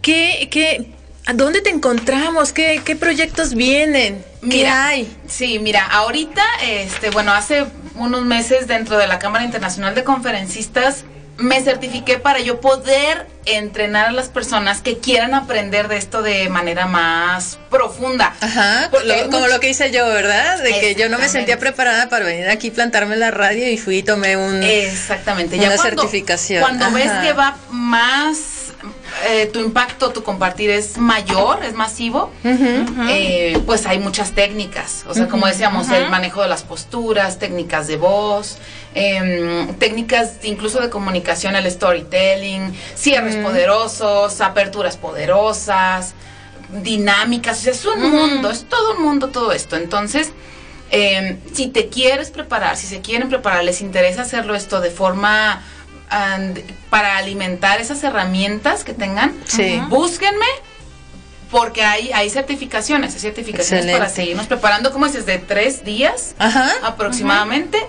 ¿qué, 0.03 0.49
qué, 0.51 0.85
¿a 1.29 1.33
dónde 1.33 1.61
te 1.61 1.69
encontramos? 1.69 2.53
¿Qué, 2.53 2.81
qué 2.83 2.95
proyectos 2.95 3.53
vienen? 3.53 4.25
¿Qué 4.49 4.65
hay? 4.65 5.15
Sí, 5.27 5.59
mira, 5.59 5.85
ahorita, 5.85 6.43
este, 6.63 7.11
bueno, 7.11 7.31
hace 7.33 7.67
unos 7.93 8.25
meses 8.25 8.65
dentro 8.65 8.97
de 8.97 9.05
la 9.05 9.19
Cámara 9.19 9.45
Internacional 9.45 9.93
de 9.93 10.03
Conferencistas 10.03 11.05
me 11.37 11.61
certifiqué 11.61 12.17
para 12.17 12.39
yo 12.39 12.59
poder 12.59 13.27
entrenar 13.45 14.07
a 14.07 14.11
las 14.11 14.27
personas 14.29 14.81
que 14.81 14.97
quieran 14.97 15.35
aprender 15.35 15.87
de 15.87 15.97
esto 15.97 16.23
de 16.23 16.49
manera 16.49 16.87
más 16.87 17.59
profunda. 17.69 18.35
Ajá, 18.41 18.89
como 19.31 19.47
lo 19.47 19.59
que 19.59 19.69
hice 19.69 19.91
yo, 19.91 20.07
¿verdad? 20.07 20.61
De 20.63 20.79
que 20.79 20.95
yo 20.95 21.09
no 21.09 21.19
me 21.19 21.29
sentía 21.29 21.59
preparada 21.59 22.09
para 22.09 22.25
venir 22.25 22.49
aquí, 22.49 22.71
plantarme 22.71 23.13
en 23.13 23.19
la 23.19 23.31
radio 23.31 23.69
y 23.69 23.77
fui 23.77 23.99
y 23.99 24.03
tomé 24.03 24.35
un, 24.35 24.63
Exactamente. 24.63 25.57
una 25.57 25.77
certificación. 25.77 26.61
Cuando 26.61 26.91
ves 26.91 27.11
que 27.21 27.33
va 27.33 27.55
más 27.69 28.58
eh, 29.27 29.47
tu 29.47 29.59
impacto, 29.59 30.11
tu 30.11 30.23
compartir 30.23 30.69
es 30.69 30.97
mayor, 30.97 31.63
es 31.65 31.73
masivo, 31.73 32.31
eh, 32.43 33.61
pues 33.65 33.85
hay 33.85 33.99
muchas 33.99 34.31
técnicas. 34.31 35.03
O 35.07 35.13
sea, 35.13 35.27
como 35.27 35.47
decíamos, 35.47 35.89
el 35.89 36.09
manejo 36.09 36.41
de 36.41 36.47
las 36.47 36.63
posturas, 36.63 37.39
técnicas 37.39 37.87
de 37.87 37.97
voz, 37.97 38.57
em, 38.95 39.73
técnicas 39.75 40.37
incluso 40.43 40.79
de 40.79 40.89
comunicación, 40.89 41.55
el 41.57 41.69
storytelling, 41.69 42.73
cierres 42.95 43.35
poderosos, 43.35 44.39
aperturas 44.39 44.95
poderosas, 44.95 46.13
dinámicas. 46.71 47.59
O 47.59 47.61
sea, 47.61 47.73
es 47.73 47.85
un 47.85 48.09
mundo, 48.09 48.49
es 48.49 48.63
todo 48.63 48.95
un 48.95 49.03
mundo 49.03 49.27
todo 49.27 49.51
esto. 49.51 49.75
Entonces, 49.75 50.31
em, 50.91 51.37
si 51.53 51.67
te 51.67 51.89
quieres 51.89 52.31
preparar, 52.31 52.77
si 52.77 52.87
se 52.87 53.01
quieren 53.01 53.27
preparar, 53.27 53.65
les 53.65 53.81
interesa 53.81 54.21
hacerlo 54.21 54.55
esto 54.55 54.79
de 54.79 54.89
forma 54.89 55.61
para 56.89 57.17
alimentar 57.17 57.79
esas 57.79 58.03
herramientas 58.03 58.83
que 58.83 58.93
tengan, 58.93 59.35
búsquenme 59.89 60.45
porque 61.51 61.83
hay, 61.83 62.11
hay 62.11 62.29
certificaciones, 62.29 63.13
hay 63.13 63.19
certificaciones 63.19 63.91
para 63.91 64.09
seguirnos 64.09 64.47
preparando, 64.47 64.91
como 64.91 65.05
es 65.05 65.13
desde 65.13 65.39
tres 65.39 65.83
días 65.83 66.35
aproximadamente. 66.83 67.79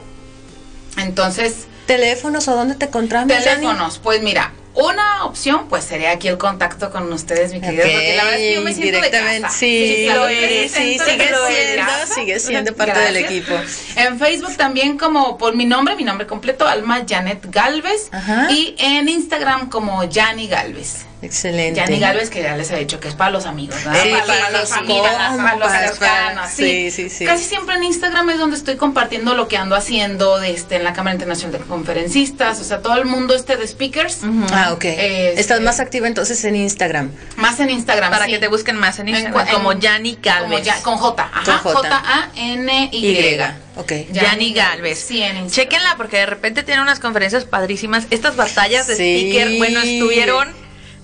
Entonces... 0.96 1.66
¿Teléfonos 1.86 2.46
o 2.48 2.54
dónde 2.54 2.74
te 2.74 2.86
encontramos? 2.86 3.28
Teléfonos, 3.28 3.98
pues 3.98 4.22
mira, 4.22 4.52
una 4.74 5.24
opción, 5.24 5.68
pues 5.68 5.84
sería 5.84 6.12
aquí 6.12 6.28
el 6.28 6.38
contacto 6.38 6.90
con 6.90 7.12
ustedes, 7.12 7.52
mi 7.52 7.60
querida, 7.60 7.82
porque 7.82 8.14
la 8.16 8.24
verdad 8.24 8.40
es 8.40 8.48
que 8.48 8.54
yo 8.54 8.62
me 8.62 8.74
siento 8.74 9.00
de 9.00 9.10
casa. 9.10 9.48
Sí, 9.50 10.08
lo 10.14 10.28
eres, 10.28 10.72
sí, 10.72 10.98
sigue 10.98 11.28
siendo, 11.48 12.14
sigue 12.14 12.40
siendo 12.40 12.74
parte 12.74 12.98
del 13.00 13.16
equipo. 13.16 13.52
En 13.96 14.18
Facebook 14.18 14.56
también 14.56 14.96
como 14.96 15.36
por 15.38 15.54
mi 15.56 15.64
nombre, 15.66 15.96
mi 15.96 16.04
nombre 16.04 16.26
completo, 16.26 16.66
Alma 16.66 17.04
Janet 17.08 17.46
Galvez, 17.50 18.10
y 18.50 18.74
en 18.78 19.08
Instagram 19.08 19.68
como 19.68 20.02
Jani 20.10 20.46
Galvez. 20.48 21.06
Excelente. 21.22 21.78
Yanni 21.78 21.98
Galvez, 21.98 22.30
que 22.30 22.42
ya 22.42 22.56
les 22.56 22.70
he 22.70 22.78
dicho 22.78 22.98
que 22.98 23.08
es 23.08 23.14
para 23.14 23.30
los 23.30 23.44
amigos, 23.44 23.76
¿verdad? 23.84 24.02
Sí, 24.02 24.10
para, 24.26 24.50
los 24.50 24.72
amigos, 24.72 25.08
para 25.10 25.56
los 25.56 25.70
cercanos. 25.70 26.50
Sí. 26.50 26.90
sí, 26.90 27.10
sí, 27.10 27.26
Casi 27.26 27.44
siempre 27.44 27.76
en 27.76 27.84
Instagram 27.84 28.30
es 28.30 28.38
donde 28.38 28.56
estoy 28.56 28.76
compartiendo 28.76 29.34
lo 29.34 29.46
que 29.46 29.56
ando 29.58 29.76
haciendo 29.76 30.38
de 30.38 30.52
este, 30.52 30.76
en 30.76 30.84
la 30.84 30.94
Cámara 30.94 31.14
Internacional 31.14 31.60
de 31.60 31.66
Conferencistas, 31.66 32.60
o 32.60 32.64
sea, 32.64 32.80
todo 32.80 32.96
el 32.96 33.04
mundo 33.04 33.34
este 33.34 33.56
de 33.56 33.66
speakers. 33.66 34.20
Ah, 34.50 34.72
ok. 34.72 34.84
Este, 34.84 35.40
Estás 35.40 35.60
más 35.60 35.80
activa 35.80 36.06
entonces 36.06 36.42
en 36.44 36.56
Instagram. 36.56 37.10
Más 37.36 37.60
en 37.60 37.70
Instagram, 37.70 38.10
Para 38.10 38.26
que 38.26 38.38
te 38.38 38.48
busquen 38.48 38.76
más 38.76 38.98
en 38.98 39.08
Instagram, 39.08 39.48
como 39.48 39.72
Yanni 39.74 40.18
Galvez. 40.22 40.68
con 40.82 40.96
J, 40.96 41.30
ajá, 41.32 41.58
J-A-N-Y. 41.58 43.40
Ok. 43.76 43.92
Yanni 44.12 44.52
Galvez. 44.52 44.98
Sí, 44.98 45.22
en 45.22 45.50
Chequenla 45.50 45.94
porque 45.96 46.18
de 46.18 46.26
repente 46.26 46.62
tiene 46.62 46.82
unas 46.82 46.98
conferencias 46.98 47.44
padrísimas. 47.44 48.06
Estas 48.10 48.36
batallas 48.36 48.86
de 48.86 48.94
speaker, 48.94 49.58
bueno, 49.58 49.80
estuvieron 49.80 50.59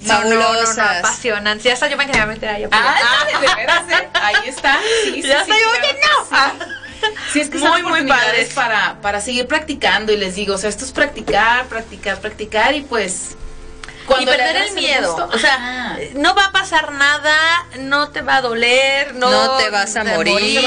Fabulosas. 0.06 0.76
No, 0.76 0.82
no, 0.84 0.92
no, 0.92 0.98
apasionantes. 0.98 1.64
Ya 1.64 1.72
hasta 1.72 1.88
yo 1.88 1.96
me 1.96 2.06
quería 2.06 2.26
meter 2.26 2.48
ahí. 2.48 2.64
Ah, 2.70 2.96
ah. 3.02 4.02
ahí 4.22 4.48
está. 4.48 4.78
Sí, 5.04 5.22
ya 5.22 5.44
sí, 5.44 5.50
yo, 5.50 5.80
que 5.80 6.00
no. 6.00 6.76
Sí, 7.32 7.40
es 7.40 7.50
que 7.50 7.58
muy, 7.58 7.82
muy 7.82 8.06
padres 8.06 8.52
para, 8.54 9.00
para 9.00 9.20
seguir 9.20 9.46
practicando 9.46 10.12
y 10.12 10.16
les 10.16 10.34
digo, 10.34 10.54
o 10.54 10.58
sea, 10.58 10.70
esto 10.70 10.84
es 10.84 10.92
practicar, 10.92 11.66
practicar, 11.66 12.18
practicar 12.20 12.74
y 12.74 12.82
pues 12.82 13.36
y 14.18 14.26
perder 14.26 14.56
el 14.56 14.74
miedo. 14.74 15.28
o 15.32 15.38
sea, 15.38 15.98
no 16.14 16.34
va 16.34 16.46
a 16.46 16.52
pasar 16.52 16.92
nada, 16.92 17.66
no 17.78 18.10
te 18.10 18.22
va 18.22 18.36
a 18.36 18.40
doler, 18.42 19.14
no, 19.14 19.56
te 19.58 19.70
vas 19.70 19.96
a 19.96 20.04
morir. 20.04 20.60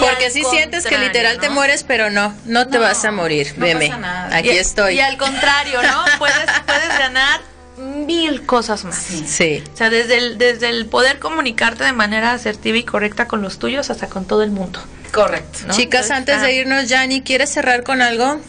Porque 0.00 0.30
si 0.30 0.44
sientes 0.44 0.86
que 0.86 0.98
literal 0.98 1.38
te 1.38 1.48
mueres, 1.48 1.84
pero 1.84 2.10
no, 2.10 2.34
no 2.44 2.68
te 2.68 2.78
vas 2.78 3.04
a 3.04 3.12
morir. 3.12 3.54
Veme, 3.56 3.92
aquí 4.30 4.50
estoy. 4.50 4.94
Y 4.94 5.00
al 5.00 5.16
contrario, 5.16 5.82
¿no? 5.82 6.04
puedes, 6.18 6.36
puedes 6.66 6.98
ganar 6.98 7.40
mil 7.76 8.44
cosas 8.44 8.84
más. 8.84 9.06
Sí. 9.26 9.62
O 9.72 9.76
sea, 9.76 9.90
desde 9.90 10.18
el, 10.18 10.38
desde 10.38 10.68
el 10.68 10.86
poder 10.86 11.18
comunicarte 11.18 11.84
de 11.84 11.92
manera 11.92 12.32
asertiva 12.32 12.76
y 12.76 12.84
correcta 12.84 13.26
con 13.26 13.42
los 13.42 13.58
tuyos 13.58 13.90
hasta 13.90 14.08
con 14.08 14.26
todo 14.26 14.42
el 14.42 14.50
mundo. 14.50 14.80
Correcto. 15.12 15.58
Chicas, 15.70 16.10
antes 16.10 16.40
de 16.40 16.52
irnos, 16.52 16.88
Jani, 16.88 17.22
¿quieres 17.22 17.50
cerrar 17.50 17.82
con 17.82 18.00
algo? 18.00 18.40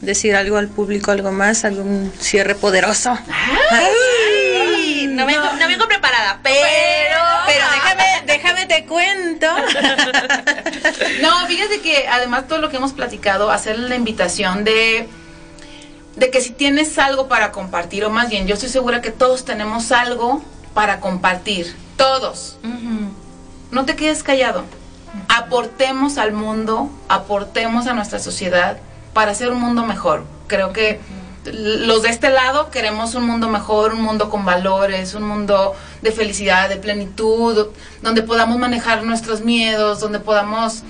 Decir 0.00 0.34
algo 0.34 0.56
al 0.56 0.68
público, 0.68 1.10
algo 1.10 1.32
más, 1.32 1.64
algún 1.64 2.12
cierre 2.18 2.54
poderoso. 2.54 3.10
no, 5.08 5.26
vengo, 5.26 5.52
no 5.58 5.68
vengo 5.68 5.86
preparada, 5.88 6.40
pero, 6.42 7.16
pero 7.46 7.64
déjame, 7.72 8.22
déjame 8.26 8.66
te 8.66 8.86
cuento. 8.86 9.46
no, 11.22 11.46
fíjate 11.46 11.80
que 11.80 12.08
además 12.08 12.48
todo 12.48 12.58
lo 12.58 12.70
que 12.70 12.76
hemos 12.76 12.92
platicado, 12.92 13.50
hacer 13.50 13.78
la 13.78 13.94
invitación 13.94 14.64
de 14.64 15.08
de 16.16 16.30
que 16.30 16.40
si 16.40 16.50
tienes 16.50 16.98
algo 16.98 17.28
para 17.28 17.52
compartir, 17.52 18.04
o 18.04 18.10
más 18.10 18.28
bien, 18.28 18.46
yo 18.46 18.54
estoy 18.54 18.68
segura 18.68 19.00
que 19.00 19.10
todos 19.10 19.44
tenemos 19.44 19.92
algo 19.92 20.42
para 20.74 21.00
compartir, 21.00 21.74
todos. 21.96 22.58
No 23.70 23.84
te 23.84 23.96
quedes 23.96 24.22
callado. 24.22 24.64
Aportemos 25.28 26.18
al 26.18 26.32
mundo, 26.32 26.90
aportemos 27.08 27.86
a 27.86 27.94
nuestra 27.94 28.18
sociedad 28.18 28.78
para 29.12 29.32
hacer 29.32 29.50
un 29.50 29.60
mundo 29.60 29.84
mejor. 29.84 30.24
Creo 30.46 30.72
que 30.72 31.00
los 31.44 32.02
de 32.02 32.10
este 32.10 32.30
lado 32.30 32.70
queremos 32.70 33.14
un 33.14 33.26
mundo 33.26 33.48
mejor, 33.48 33.94
un 33.94 34.02
mundo 34.02 34.28
con 34.28 34.44
valores, 34.44 35.14
un 35.14 35.22
mundo 35.22 35.74
de 36.02 36.12
felicidad, 36.12 36.68
de 36.68 36.76
plenitud, 36.76 37.68
donde 38.02 38.22
podamos 38.22 38.58
manejar 38.58 39.02
nuestros 39.04 39.40
miedos, 39.40 40.00
donde 40.00 40.18
podamos 40.20 40.82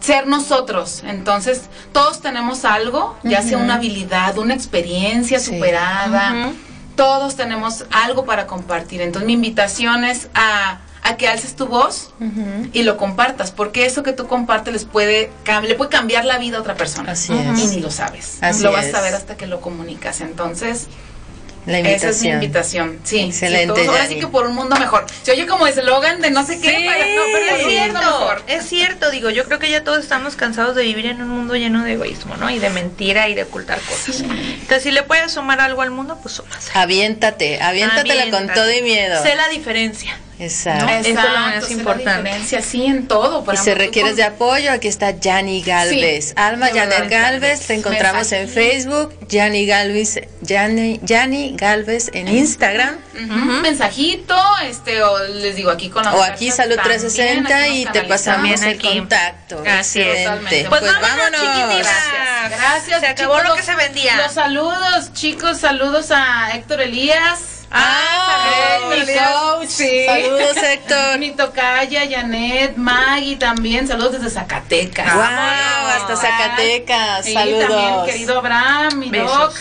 ser 0.00 0.26
nosotros. 0.26 1.02
Entonces, 1.06 1.62
todos 1.92 2.20
tenemos 2.20 2.66
algo, 2.66 3.16
ya 3.22 3.40
sea 3.40 3.56
una 3.56 3.76
habilidad, 3.76 4.36
una 4.36 4.54
experiencia 4.54 5.40
superada. 5.40 6.52
Todos 6.96 7.34
tenemos 7.36 7.86
algo 7.90 8.24
para 8.24 8.46
compartir. 8.46 9.00
Entonces, 9.00 9.26
mi 9.26 9.32
invitación 9.32 10.04
es 10.04 10.28
a 10.34 10.78
a 11.04 11.18
que 11.18 11.28
alces 11.28 11.54
tu 11.54 11.66
voz 11.66 12.12
y 12.72 12.82
lo 12.82 12.96
compartas, 12.96 13.52
porque 13.52 13.84
eso 13.84 14.02
que 14.02 14.12
tú 14.12 14.26
compartes 14.26 14.72
les 14.72 14.84
puede, 14.86 15.30
le 15.62 15.74
puede 15.74 15.90
cambiar 15.90 16.24
la 16.24 16.38
vida 16.38 16.56
a 16.56 16.60
otra 16.60 16.74
persona. 16.74 17.12
Así 17.12 17.32
es. 17.32 17.60
Y 17.60 17.76
ni 17.76 17.80
lo 17.82 17.90
sabes. 17.90 18.38
Así 18.40 18.62
lo 18.62 18.72
vas 18.72 18.86
a 18.86 18.90
saber 18.90 19.14
hasta 19.14 19.36
que 19.36 19.46
lo 19.46 19.60
comunicas. 19.60 20.22
Entonces, 20.22 20.86
La 21.66 21.78
invitación. 21.78 22.10
Esa 22.10 22.18
es 22.18 22.22
mi 22.22 22.30
invitación. 22.30 22.98
Sí. 23.04 23.20
Excelente. 23.20 23.86
ahora 23.86 24.06
sí 24.06 24.18
que 24.18 24.26
por 24.26 24.46
un 24.46 24.54
mundo 24.54 24.76
mejor. 24.76 25.04
Se 25.22 25.32
oye 25.32 25.46
como 25.46 25.66
eslogan 25.66 26.22
de 26.22 26.30
no 26.30 26.44
sé 26.46 26.58
qué. 26.58 26.72
no, 27.16 27.22
pero 27.32 27.56
es 27.56 27.66
cierto. 27.66 28.36
Es 28.46 28.66
cierto, 28.66 29.10
digo, 29.10 29.28
yo 29.28 29.44
creo 29.44 29.58
que 29.58 29.70
ya 29.70 29.84
todos 29.84 29.98
estamos 29.98 30.36
cansados 30.36 30.74
de 30.74 30.84
vivir 30.84 31.04
en 31.04 31.20
un 31.20 31.28
mundo 31.28 31.54
lleno 31.54 31.84
de 31.84 31.92
egoísmo, 31.92 32.36
¿no? 32.36 32.48
Y 32.48 32.58
de 32.58 32.70
mentira 32.70 33.28
y 33.28 33.34
de 33.34 33.42
ocultar 33.42 33.78
cosas. 33.80 34.20
Entonces, 34.20 34.82
si 34.82 34.90
le 34.90 35.02
puedes 35.02 35.32
sumar 35.32 35.60
algo 35.60 35.82
al 35.82 35.90
mundo, 35.90 36.18
pues 36.22 36.36
sumas. 36.36 36.70
Aviéntate, 36.74 37.60
aviéntatela 37.60 38.30
con 38.30 38.48
todo 38.54 38.72
y 38.72 38.80
miedo. 38.80 39.22
Sé 39.22 39.34
la 39.34 39.48
diferencia. 39.48 40.18
Exacto. 40.44 40.88
Eso 40.88 41.08
es 41.08 41.14
lo 41.14 41.30
más 41.30 41.70
importante. 41.70 42.62
sí, 42.62 42.86
en 42.86 43.06
todo. 43.06 43.44
y 43.52 43.56
si 43.56 43.74
requieres 43.74 44.16
de 44.16 44.24
apoyo, 44.24 44.72
aquí 44.72 44.88
está 44.88 45.10
Yanni 45.10 45.62
Galvez. 45.62 46.32
Alma 46.36 46.68
Janet 46.68 47.08
Galvez, 47.08 47.66
te 47.66 47.74
encontramos 47.74 48.30
en 48.32 48.48
Facebook, 48.48 49.14
Yanni 49.28 49.66
Galvez, 49.66 50.20
Yanni, 50.42 51.56
Galvez 51.56 52.10
en 52.12 52.28
Instagram. 52.28 52.96
Mensajito, 53.62 54.36
este, 54.64 55.02
o 55.02 55.18
les 55.26 55.56
digo 55.56 55.70
aquí 55.70 55.88
con 55.88 56.02
la 56.02 56.14
O 56.14 56.22
aquí 56.22 56.50
Salud 56.50 56.76
360 56.82 57.68
y 57.68 57.86
te 57.86 58.02
pasamos 58.02 58.62
el 58.62 58.80
contacto. 58.80 59.62
Así 59.66 60.00
es. 60.00 60.28
Pues, 60.28 60.66
pues, 60.68 60.82
vámonos. 60.82 61.42
Gracias. 61.78 62.50
Gracias. 62.50 63.00
Se 63.00 63.06
acabó 63.06 63.40
lo 63.42 63.54
que 63.54 63.62
se 63.62 63.74
vendía. 63.74 64.16
Los 64.16 64.32
saludos, 64.32 65.12
chicos, 65.12 65.58
saludos 65.58 66.10
a 66.10 66.50
Héctor 66.54 66.82
Elías. 66.82 67.53
Ah, 67.70 68.78
mi 68.90 69.00
coach. 69.06 69.68
Sí. 69.68 70.06
Saludos, 70.06 70.56
Héctor. 70.56 71.18
mi 71.18 71.30
tocaya, 71.32 72.02
Janet, 72.08 72.76
Maggie 72.76 73.36
también. 73.36 73.88
Saludos 73.88 74.12
desde 74.12 74.30
Zacatecas. 74.30 75.14
Wow, 75.14 75.22
hasta 75.22 76.16
Zacatecas. 76.16 77.32
Saludos. 77.32 77.68
también, 77.68 78.06
querido 78.06 78.38
Abraham, 78.38 78.98
mi 78.98 79.10
doc. 79.10 79.54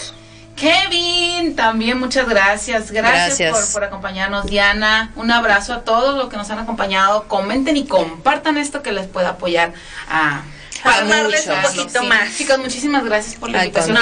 Kevin, 0.56 1.56
también 1.56 2.00
muchas 2.00 2.30
gracias. 2.30 2.92
Gracias, 2.92 3.52
Por, 3.52 3.74
por, 3.74 3.84
acompañarnos, 3.86 4.46
Diana. 4.46 5.12
Un 5.16 5.32
abrazo 5.32 5.74
a 5.74 5.82
todos 5.82 6.16
los 6.16 6.30
que 6.30 6.38
nos 6.38 6.50
han 6.52 6.60
acompañado. 6.60 7.28
Comenten 7.28 7.76
y 7.76 7.86
compartan 7.86 8.58
esto 8.58 8.84
que 8.84 8.92
les 8.92 9.08
pueda 9.08 9.30
apoyar 9.30 9.74
a 10.10 10.44
un 10.84 11.62
poquito 11.62 12.04
más. 12.04 12.38
Chicos, 12.38 12.58
muchísimas 12.60 13.04
gracias 13.04 13.36
por 13.36 13.50
la 13.50 13.66
invitación. 13.66 13.98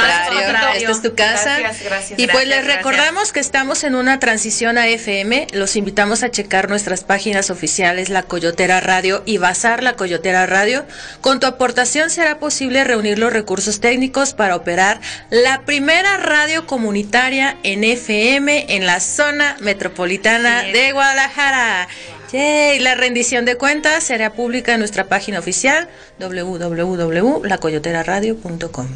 esta 0.75 0.91
es 0.91 1.01
tu 1.01 1.15
casa. 1.15 1.59
Gracias, 1.59 1.83
gracias. 1.89 2.19
Y 2.19 2.27
pues 2.27 2.47
les 2.47 2.65
recordamos 2.65 3.31
que 3.31 3.39
estamos 3.39 3.83
en 3.83 3.95
una 3.95 4.19
transición 4.19 4.77
a 4.77 4.87
FM. 4.87 5.47
Los 5.53 5.75
invitamos 5.75 6.23
a 6.23 6.31
checar 6.31 6.69
nuestras 6.69 7.03
páginas 7.03 7.49
oficiales, 7.49 8.09
La 8.09 8.23
Coyotera 8.23 8.79
Radio 8.79 9.23
y 9.25 9.37
Bazar 9.37 9.83
La 9.83 9.93
Coyotera 9.93 10.45
Radio. 10.45 10.85
Con 11.21 11.39
tu 11.39 11.47
aportación 11.47 12.09
será 12.09 12.39
posible 12.39 12.83
reunir 12.83 13.19
los 13.19 13.33
recursos 13.33 13.79
técnicos 13.79 14.33
para 14.33 14.55
operar 14.55 14.99
la 15.29 15.61
primera 15.61 16.17
radio 16.17 16.65
comunitaria 16.65 17.57
en 17.63 17.83
FM 17.83 18.75
en 18.75 18.85
la 18.85 18.99
zona 18.99 19.57
metropolitana 19.59 20.63
de 20.63 20.91
Guadalajara. 20.91 21.87
Yay, 22.31 22.79
la 22.79 22.95
rendición 22.95 23.43
de 23.43 23.57
cuentas 23.57 24.05
será 24.05 24.31
pública 24.31 24.71
en 24.73 24.79
nuestra 24.79 25.07
página 25.07 25.39
oficial 25.39 25.89
www.lacoyoteraradio.com. 26.19 28.87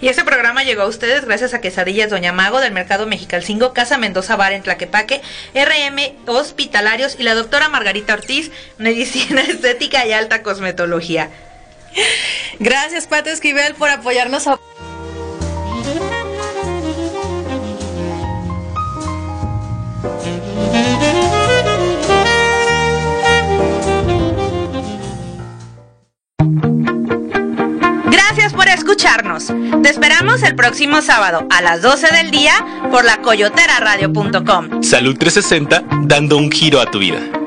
Y 0.00 0.08
este 0.08 0.24
programa 0.24 0.64
llegó 0.64 0.82
a 0.82 0.86
ustedes 0.86 1.24
gracias 1.24 1.54
a 1.54 1.60
Quesadillas 1.60 2.10
Doña 2.10 2.32
Mago 2.32 2.60
del 2.60 2.72
Mercado 2.72 3.06
Mexicalcingo, 3.06 3.72
Casa 3.72 3.96
Mendoza 3.96 4.34
Bar 4.34 4.54
en 4.54 4.62
Tlaquepaque, 4.62 5.20
RM 5.54 6.16
Hospitalarios 6.26 7.14
y 7.18 7.22
la 7.22 7.34
doctora 7.34 7.68
Margarita 7.68 8.14
Ortiz, 8.14 8.50
Medicina 8.78 9.40
Estética 9.48 10.04
y 10.06 10.12
Alta 10.12 10.42
Cosmetología. 10.42 11.30
Gracias, 12.58 13.06
Pato 13.06 13.30
Esquivel, 13.30 13.74
por 13.74 13.90
apoyarnos 13.90 14.48
a... 14.48 14.58
escucharnos. 28.90 29.52
Te 29.82 29.88
esperamos 29.88 30.42
el 30.42 30.56
próximo 30.56 31.00
sábado 31.00 31.46
a 31.50 31.62
las 31.62 31.80
12 31.80 32.12
del 32.12 32.30
día 32.32 32.52
por 32.90 33.04
la 33.04 33.18
coyoteraradio.com. 33.22 34.82
Salud 34.82 35.16
360, 35.16 35.84
dando 36.02 36.36
un 36.36 36.50
giro 36.50 36.80
a 36.80 36.86
tu 36.86 36.98
vida. 36.98 37.39